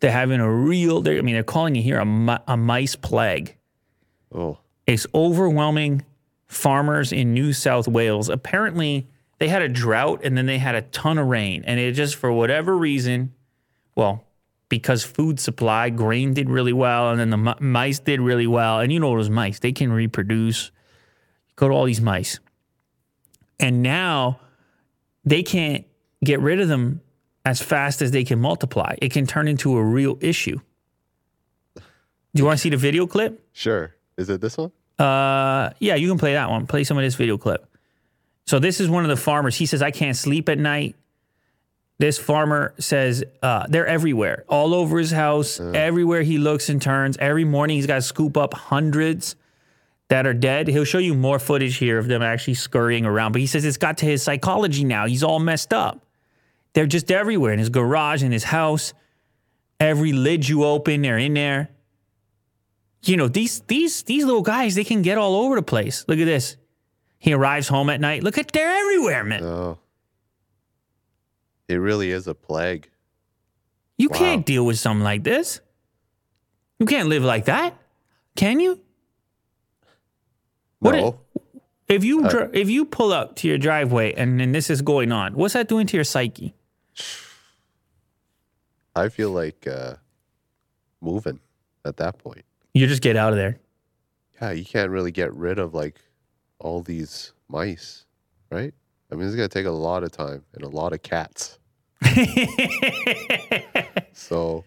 They're 0.00 0.10
having 0.12 0.40
a 0.40 0.50
real. 0.50 1.06
I 1.08 1.20
mean, 1.20 1.34
they're 1.34 1.42
calling 1.42 1.76
it 1.76 1.82
here 1.82 1.98
a, 1.98 2.42
a 2.46 2.56
mice 2.56 2.96
plague. 2.96 3.56
Oh, 4.34 4.58
It's 4.86 5.06
overwhelming 5.14 6.04
farmers 6.46 7.12
in 7.12 7.32
New 7.34 7.52
South 7.52 7.88
Wales. 7.88 8.28
Apparently, 8.28 9.06
they 9.38 9.48
had 9.48 9.62
a 9.62 9.68
drought 9.68 10.20
and 10.22 10.36
then 10.36 10.46
they 10.46 10.58
had 10.58 10.74
a 10.74 10.82
ton 10.82 11.18
of 11.18 11.26
rain, 11.26 11.64
and 11.66 11.80
it 11.80 11.92
just 11.92 12.16
for 12.16 12.32
whatever 12.32 12.76
reason, 12.76 13.32
well, 13.94 14.24
because 14.68 15.02
food 15.02 15.40
supply, 15.40 15.90
grain 15.90 16.34
did 16.34 16.50
really 16.50 16.72
well, 16.72 17.10
and 17.10 17.18
then 17.18 17.30
the 17.30 17.36
mi- 17.36 17.54
mice 17.60 18.00
did 18.00 18.20
really 18.20 18.46
well. 18.46 18.80
And 18.80 18.92
you 18.92 19.00
know 19.00 19.16
those 19.16 19.30
mice, 19.30 19.60
they 19.60 19.72
can 19.72 19.92
reproduce. 19.92 20.70
Go 21.56 21.68
to 21.68 21.74
all 21.74 21.84
these 21.86 22.00
mice. 22.00 22.38
And 23.58 23.82
now 23.82 24.40
they 25.28 25.42
can't 25.42 25.84
get 26.24 26.40
rid 26.40 26.60
of 26.60 26.68
them 26.68 27.00
as 27.44 27.60
fast 27.60 28.02
as 28.02 28.10
they 28.10 28.24
can 28.24 28.40
multiply. 28.40 28.94
It 29.00 29.12
can 29.12 29.26
turn 29.26 29.48
into 29.48 29.76
a 29.76 29.82
real 29.82 30.18
issue. 30.20 30.60
Do 31.74 31.82
you 32.34 32.44
want 32.44 32.58
to 32.58 32.62
see 32.62 32.70
the 32.70 32.76
video 32.76 33.06
clip? 33.06 33.40
sure. 33.52 33.94
Is 34.16 34.28
it 34.28 34.40
this 34.40 34.56
one? 34.58 34.72
Uh, 34.98 35.70
yeah, 35.78 35.94
you 35.94 36.08
can 36.08 36.18
play 36.18 36.32
that 36.32 36.50
one. 36.50 36.66
Play 36.66 36.82
some 36.82 36.98
of 36.98 37.04
this 37.04 37.14
video 37.14 37.38
clip. 37.38 37.64
So 38.48 38.58
this 38.58 38.80
is 38.80 38.90
one 38.90 39.04
of 39.04 39.10
the 39.10 39.16
farmers. 39.16 39.54
He 39.54 39.64
says, 39.64 39.80
"I 39.80 39.92
can't 39.92 40.16
sleep 40.16 40.48
at 40.48 40.58
night." 40.58 40.96
This 41.98 42.18
farmer 42.18 42.74
says 42.78 43.22
uh, 43.42 43.66
they're 43.68 43.86
everywhere, 43.86 44.44
all 44.48 44.74
over 44.74 44.98
his 44.98 45.12
house, 45.12 45.60
everywhere 45.60 46.22
he 46.22 46.38
looks 46.38 46.68
and 46.68 46.82
turns. 46.82 47.16
Every 47.18 47.44
morning 47.44 47.76
he's 47.76 47.86
got 47.86 47.96
to 47.96 48.02
scoop 48.02 48.36
up 48.36 48.54
hundreds 48.54 49.36
that 50.08 50.26
are 50.26 50.34
dead. 50.34 50.68
He'll 50.68 50.84
show 50.84 50.98
you 50.98 51.14
more 51.14 51.38
footage 51.38 51.76
here 51.76 51.98
of 51.98 52.08
them 52.08 52.22
actually 52.22 52.54
scurrying 52.54 53.04
around. 53.04 53.32
But 53.32 53.40
he 53.40 53.46
says 53.46 53.64
it's 53.64 53.76
got 53.76 53.98
to 53.98 54.06
his 54.06 54.22
psychology 54.22 54.84
now. 54.84 55.06
He's 55.06 55.22
all 55.22 55.38
messed 55.38 55.72
up. 55.72 56.04
They're 56.72 56.86
just 56.86 57.10
everywhere 57.10 57.52
in 57.52 57.58
his 57.58 57.68
garage, 57.70 58.22
in 58.22 58.32
his 58.32 58.44
house. 58.44 58.92
Every 59.80 60.12
lid 60.12 60.48
you 60.48 60.64
open, 60.64 61.02
they're 61.02 61.18
in 61.18 61.34
there 61.34 61.70
you 63.04 63.16
know 63.16 63.28
these 63.28 63.60
these 63.68 64.02
these 64.02 64.24
little 64.24 64.42
guys 64.42 64.74
they 64.74 64.82
can 64.82 65.02
get 65.02 65.16
all 65.16 65.36
over 65.36 65.54
the 65.54 65.62
place 65.62 66.04
look 66.08 66.18
at 66.18 66.24
this 66.24 66.56
he 67.20 67.32
arrives 67.32 67.68
home 67.68 67.88
at 67.90 68.00
night 68.00 68.24
look 68.24 68.36
at 68.36 68.50
they're 68.50 68.68
everywhere 68.76 69.22
man 69.22 69.44
Oh, 69.44 69.78
it 71.68 71.76
really 71.76 72.10
is 72.10 72.26
a 72.26 72.34
plague. 72.34 72.90
you 73.98 74.08
wow. 74.08 74.18
can't 74.18 74.44
deal 74.44 74.66
with 74.66 74.80
something 74.80 75.04
like 75.04 75.22
this 75.22 75.60
you 76.80 76.86
can't 76.86 77.08
live 77.08 77.22
like 77.22 77.44
that 77.44 77.76
can 78.34 78.58
you 78.58 78.80
What 80.80 80.94
no, 80.94 81.20
if 81.88 82.04
you 82.04 82.28
dr- 82.28 82.54
if 82.54 82.68
you 82.68 82.84
pull 82.84 83.12
up 83.12 83.36
to 83.36 83.48
your 83.48 83.58
driveway 83.58 84.12
and 84.14 84.38
then 84.38 84.52
this 84.52 84.70
is 84.70 84.82
going 84.82 85.10
on 85.12 85.34
what's 85.34 85.54
that 85.54 85.68
doing 85.68 85.86
to 85.88 85.96
your 85.96 86.04
psyche 86.04 86.54
I 88.94 89.08
feel 89.08 89.30
like 89.30 89.66
uh, 89.66 89.94
moving 91.00 91.40
at 91.84 91.96
that 91.98 92.18
point. 92.18 92.44
you 92.74 92.86
just 92.86 93.02
get 93.02 93.16
out 93.16 93.32
of 93.32 93.36
there 93.38 93.58
Yeah, 94.40 94.50
you 94.52 94.64
can't 94.64 94.90
really 94.90 95.12
get 95.12 95.32
rid 95.34 95.58
of 95.58 95.74
like 95.74 96.00
all 96.58 96.82
these 96.82 97.32
mice, 97.48 98.04
right? 98.50 98.74
I 99.10 99.14
mean, 99.14 99.26
it's 99.26 99.36
gonna 99.36 99.48
take 99.48 99.66
a 99.66 99.70
lot 99.70 100.02
of 100.04 100.12
time 100.12 100.44
and 100.54 100.62
a 100.64 100.68
lot 100.68 100.92
of 100.92 101.02
cats. 101.02 101.58
So 104.12 104.64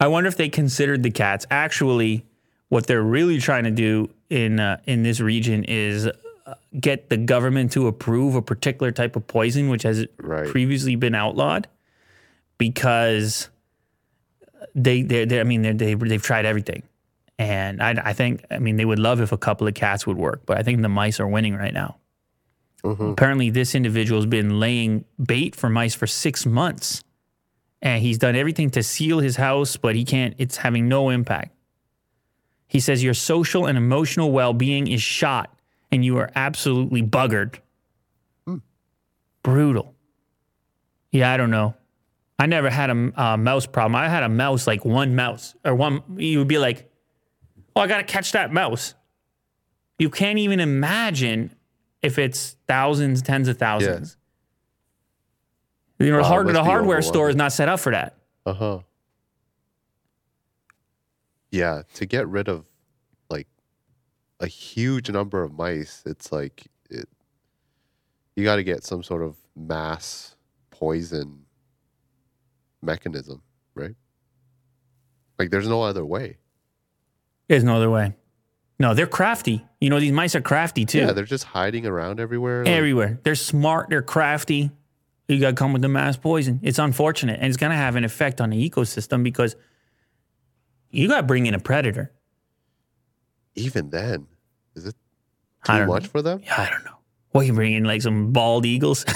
I 0.00 0.06
wonder 0.06 0.28
if 0.28 0.36
they 0.36 0.48
considered 0.48 1.02
the 1.02 1.10
cats. 1.10 1.44
Actually, 1.50 2.24
what 2.68 2.86
they're 2.86 3.02
really 3.02 3.38
trying 3.40 3.64
to 3.64 3.70
do 3.70 4.08
in 4.30 4.60
uh, 4.60 4.80
in 4.86 5.02
this 5.02 5.20
region 5.20 5.64
is 5.64 6.06
uh, 6.06 6.54
get 6.80 7.08
the 7.08 7.16
government 7.16 7.72
to 7.72 7.86
approve 7.86 8.34
a 8.34 8.42
particular 8.42 8.92
type 8.92 9.16
of 9.16 9.26
poison, 9.26 9.68
which 9.68 9.82
has 9.84 10.06
Right. 10.18 10.46
previously 10.48 10.96
been 10.96 11.14
outlawed, 11.14 11.66
because 12.58 13.48
they 14.74 15.02
they, 15.02 15.24
they 15.24 15.40
I 15.40 15.44
mean 15.44 15.62
they 15.62 15.72
they 15.72 15.94
they've 15.94 16.22
tried 16.22 16.44
everything, 16.46 16.82
and 17.38 17.82
I 17.82 17.90
I 18.04 18.12
think 18.12 18.44
I 18.50 18.58
mean 18.58 18.76
they 18.76 18.84
would 18.84 18.98
love 18.98 19.20
if 19.20 19.32
a 19.32 19.38
couple 19.38 19.66
of 19.66 19.74
cats 19.74 20.06
would 20.06 20.16
work, 20.16 20.42
but 20.46 20.58
I 20.58 20.62
think 20.62 20.82
the 20.82 20.88
mice 20.88 21.20
are 21.20 21.28
winning 21.28 21.54
right 21.56 21.74
now. 21.74 21.96
Mhm. 22.84 23.12
Apparently, 23.12 23.50
this 23.50 23.74
individual 23.74 24.20
has 24.20 24.26
been 24.26 24.60
laying 24.60 25.04
bait 25.24 25.56
for 25.56 25.68
mice 25.68 25.94
for 25.94 26.06
six 26.06 26.46
months 26.46 27.02
and 27.82 28.02
he's 28.02 28.18
done 28.18 28.34
everything 28.36 28.70
to 28.70 28.82
seal 28.82 29.18
his 29.20 29.36
house, 29.36 29.76
but 29.76 29.94
he 29.96 30.04
can't, 30.04 30.34
it's 30.38 30.56
having 30.58 30.88
no 30.88 31.10
impact. 31.10 31.54
He 32.68 32.80
says, 32.80 33.02
Your 33.02 33.14
social 33.14 33.66
and 33.66 33.76
emotional 33.76 34.30
well 34.30 34.52
being 34.52 34.86
is 34.86 35.02
shot 35.02 35.58
and 35.90 36.04
you 36.04 36.18
are 36.18 36.30
absolutely 36.34 37.02
buggered. 37.02 37.56
Brutal. 39.42 39.94
Yeah, 41.10 41.32
I 41.32 41.38
don't 41.38 41.50
know. 41.50 41.74
I 42.38 42.46
never 42.46 42.70
had 42.70 42.90
a 42.90 43.12
uh, 43.16 43.36
mouse 43.36 43.66
problem. 43.66 43.96
I 43.96 44.08
had 44.08 44.22
a 44.22 44.28
mouse, 44.28 44.66
like 44.66 44.84
one 44.84 45.16
mouse, 45.16 45.54
or 45.64 45.74
one, 45.74 46.02
you 46.18 46.38
would 46.38 46.48
be 46.48 46.58
like, 46.58 46.90
Oh, 47.74 47.80
I 47.80 47.86
got 47.86 47.98
to 47.98 48.04
catch 48.04 48.32
that 48.32 48.52
mouse. 48.52 48.94
You 49.98 50.10
can't 50.10 50.38
even 50.38 50.60
imagine 50.60 51.54
if 52.02 52.18
it's 52.18 52.56
thousands, 52.66 53.22
tens 53.22 53.48
of 53.48 53.56
thousands. 53.56 54.16
You 55.98 56.10
know, 56.10 56.16
the, 56.16 56.22
Wow, 56.22 56.28
hard, 56.28 56.48
the 56.48 56.64
hardware 56.64 57.02
store 57.02 57.28
is 57.30 57.36
not 57.36 57.52
set 57.52 57.68
up 57.68 57.80
for 57.80 57.92
that. 57.92 58.16
Uh 58.46 58.52
huh. 58.52 58.78
Yeah, 61.50 61.82
to 61.94 62.06
get 62.06 62.28
rid 62.28 62.48
of 62.48 62.64
like 63.30 63.46
a 64.40 64.46
huge 64.46 65.10
number 65.10 65.42
of 65.42 65.52
mice, 65.52 66.02
it's 66.06 66.30
like 66.32 66.66
it. 66.90 67.08
You 68.36 68.44
got 68.44 68.56
to 68.56 68.62
get 68.64 68.84
some 68.84 69.02
sort 69.02 69.22
of 69.22 69.36
mass 69.56 70.36
poison 70.70 71.44
mechanism, 72.82 73.42
right? 73.74 73.94
Like, 75.38 75.50
there's 75.50 75.68
no 75.68 75.82
other 75.82 76.04
way. 76.04 76.36
There's 77.48 77.64
no 77.64 77.76
other 77.76 77.90
way. 77.90 78.14
No, 78.80 78.94
they're 78.94 79.06
crafty. 79.06 79.64
You 79.80 79.90
know, 79.90 79.98
these 79.98 80.12
mice 80.12 80.34
are 80.36 80.40
crafty 80.40 80.84
too. 80.84 80.98
Yeah, 80.98 81.12
they're 81.12 81.24
just 81.24 81.44
hiding 81.44 81.86
around 81.86 82.20
everywhere. 82.20 82.64
like- 82.64 82.72
Everywhere. 82.74 83.18
They're 83.24 83.34
smart. 83.34 83.88
They're 83.90 84.02
crafty. 84.02 84.70
You 85.26 85.40
got 85.40 85.50
to 85.50 85.56
come 85.56 85.72
with 85.72 85.82
the 85.82 85.88
mass 85.88 86.16
poison. 86.16 86.60
It's 86.62 86.78
unfortunate. 86.78 87.38
And 87.40 87.46
it's 87.48 87.56
going 87.56 87.70
to 87.70 87.76
have 87.76 87.96
an 87.96 88.04
effect 88.04 88.40
on 88.40 88.50
the 88.50 88.70
ecosystem 88.70 89.22
because 89.22 89.56
you 90.90 91.08
got 91.08 91.18
to 91.18 91.22
bring 91.22 91.46
in 91.46 91.54
a 91.54 91.58
predator. 91.58 92.12
even 93.54 93.90
then, 93.90 94.26
is 94.74 94.86
it 94.86 94.94
too 95.64 95.86
much 95.86 96.06
for 96.06 96.22
them? 96.22 96.40
Yeah, 96.44 96.60
I 96.60 96.70
don't 96.70 96.84
know. 96.84 96.96
What, 97.30 97.46
you 97.46 97.52
bring 97.52 97.74
in 97.74 97.84
like 97.84 98.02
some 98.02 98.32
bald 98.32 98.64
eagles? 98.64 99.04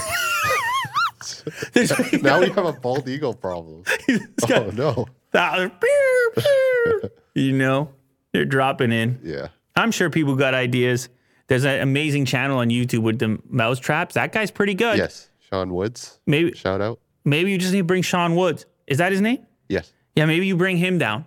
now 2.22 2.40
we 2.40 2.48
have 2.50 2.66
a 2.66 2.72
bald 2.72 3.08
eagle 3.08 3.34
problem. 3.34 3.84
oh 4.50 4.70
no. 4.74 5.06
That- 5.30 5.80
pew, 5.80 6.32
pew. 6.36 7.10
you 7.34 7.52
know, 7.52 7.90
they're 8.32 8.44
dropping 8.44 8.92
in. 8.92 9.18
Yeah. 9.22 9.48
I'm 9.74 9.90
sure 9.90 10.10
people 10.10 10.36
got 10.36 10.54
ideas. 10.54 11.08
There's 11.46 11.64
an 11.64 11.80
amazing 11.80 12.26
channel 12.26 12.58
on 12.58 12.68
YouTube 12.68 13.02
with 13.02 13.18
the 13.18 13.38
mouse 13.48 13.78
traps. 13.78 14.14
That 14.14 14.32
guy's 14.32 14.50
pretty 14.50 14.74
good. 14.74 14.98
Yes. 14.98 15.30
Shawn 15.40 15.72
Woods. 15.72 16.18
Maybe 16.26 16.52
Shout 16.54 16.80
out. 16.80 17.00
maybe 17.24 17.50
you 17.50 17.58
just 17.58 17.72
need 17.72 17.80
to 17.80 17.84
bring 17.84 18.02
Shawn 18.02 18.36
Woods. 18.36 18.66
Is 18.86 18.98
that 18.98 19.12
his 19.12 19.20
name? 19.20 19.46
Yes. 19.68 19.92
Yeah, 20.14 20.26
maybe 20.26 20.46
you 20.46 20.56
bring 20.56 20.76
him 20.76 20.98
down 20.98 21.24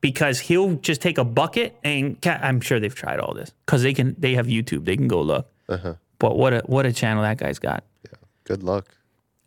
because 0.00 0.38
he'll 0.40 0.74
just 0.76 1.00
take 1.00 1.18
a 1.18 1.24
bucket 1.24 1.76
and 1.82 2.20
ca- 2.22 2.38
I'm 2.42 2.60
sure 2.60 2.78
they've 2.80 2.94
tried 2.94 3.20
all 3.20 3.34
this 3.34 3.52
because 3.66 3.82
they 3.82 3.94
can. 3.94 4.14
They 4.18 4.34
have 4.34 4.46
YouTube. 4.46 4.84
They 4.84 4.96
can 4.96 5.08
go 5.08 5.20
look. 5.22 5.50
Uh 5.68 5.76
huh. 5.76 5.94
But 6.18 6.36
what 6.36 6.52
a 6.52 6.60
what 6.66 6.86
a 6.86 6.92
channel 6.92 7.22
that 7.22 7.38
guy's 7.38 7.58
got. 7.58 7.84
Yeah. 8.04 8.18
Good 8.44 8.62
luck. 8.62 8.94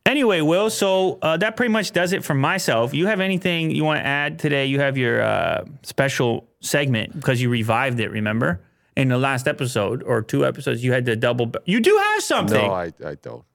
Anyway, 0.05 0.41
Will, 0.41 0.69
so 0.71 1.19
uh, 1.21 1.37
that 1.37 1.55
pretty 1.55 1.71
much 1.71 1.91
does 1.91 2.11
it 2.11 2.23
for 2.23 2.33
myself. 2.33 2.93
You 2.93 3.05
have 3.05 3.19
anything 3.19 3.69
you 3.69 3.83
want 3.83 3.99
to 3.99 4.05
add 4.05 4.39
today? 4.39 4.65
You 4.65 4.79
have 4.79 4.97
your 4.97 5.21
uh, 5.21 5.63
special 5.83 6.49
segment 6.59 7.13
because 7.15 7.39
you 7.41 7.49
revived 7.49 7.99
it, 7.99 8.09
remember? 8.09 8.61
In 8.97 9.07
the 9.09 9.17
last 9.17 9.47
episode 9.47 10.03
or 10.03 10.21
two 10.21 10.45
episodes, 10.45 10.83
you 10.83 10.91
had 10.91 11.05
to 11.05 11.15
double. 11.15 11.51
You 11.65 11.79
do 11.79 11.95
have 11.95 12.23
something. 12.23 12.61
No, 12.61 12.73
I, 12.73 12.91
I 13.05 13.15
don't. 13.21 13.45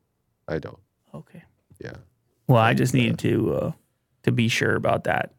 I 0.49 0.59
don't. 0.59 0.78
okay. 1.14 1.42
Yeah. 1.82 1.94
Well, 2.47 2.62
I 2.62 2.74
just 2.74 2.94
needed 2.94 3.18
to 3.18 3.55
uh, 3.55 3.72
to 4.22 4.32
be 4.32 4.49
sure 4.49 4.76
about 4.76 5.05
that 5.05 5.34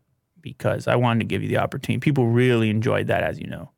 because 0.58 0.88
I 0.88 0.96
wanted 0.96 1.20
to 1.20 1.26
give 1.26 1.42
you 1.44 1.50
the 1.50 1.58
opportunity. 1.58 2.00
People 2.00 2.28
really 2.28 2.70
enjoyed 2.70 3.08
that, 3.08 3.24
as 3.24 3.40
you 3.40 3.48
know. 3.48 3.72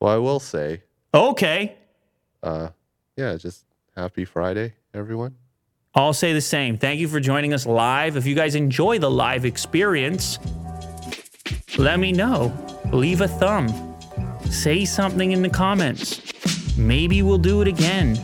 Well, 0.00 0.12
I 0.14 0.18
will 0.18 0.40
say, 0.40 0.82
Okay, 1.12 1.76
uh, 2.42 2.68
yeah, 3.16 3.36
just 3.36 3.64
happy 3.96 4.24
Friday, 4.24 4.74
everyone. 4.94 5.34
I'll 5.94 6.12
say 6.12 6.32
the 6.32 6.40
same. 6.40 6.78
Thank 6.78 7.00
you 7.00 7.08
for 7.08 7.18
joining 7.18 7.52
us 7.52 7.66
live. 7.66 8.16
If 8.16 8.24
you 8.24 8.34
guys 8.36 8.54
enjoy 8.54 8.98
the 9.00 9.10
live 9.10 9.44
experience, 9.44 10.38
let 11.76 11.98
me 11.98 12.12
know. 12.12 12.52
Leave 12.92 13.20
a 13.20 13.28
thumb. 13.28 13.68
Say 14.48 14.84
something 14.84 15.32
in 15.32 15.42
the 15.42 15.48
comments. 15.48 16.22
Maybe 16.78 17.22
we'll 17.22 17.38
do 17.38 17.60
it 17.60 17.68
again. 17.68 18.18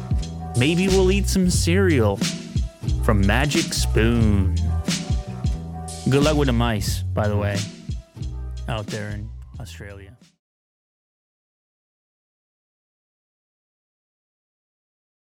Maybe 0.56 0.86
we'll 0.88 1.10
eat 1.10 1.28
some 1.28 1.50
cereal 1.50 2.18
from 3.04 3.26
Magic 3.26 3.72
Spoon. 3.74 4.56
Good 6.08 6.22
luck 6.22 6.36
with 6.36 6.46
the 6.46 6.52
mice, 6.52 7.02
by 7.02 7.26
the 7.26 7.36
way, 7.36 7.58
out 8.68 8.86
there 8.86 9.10
in 9.10 9.28
Australia. 9.58 10.15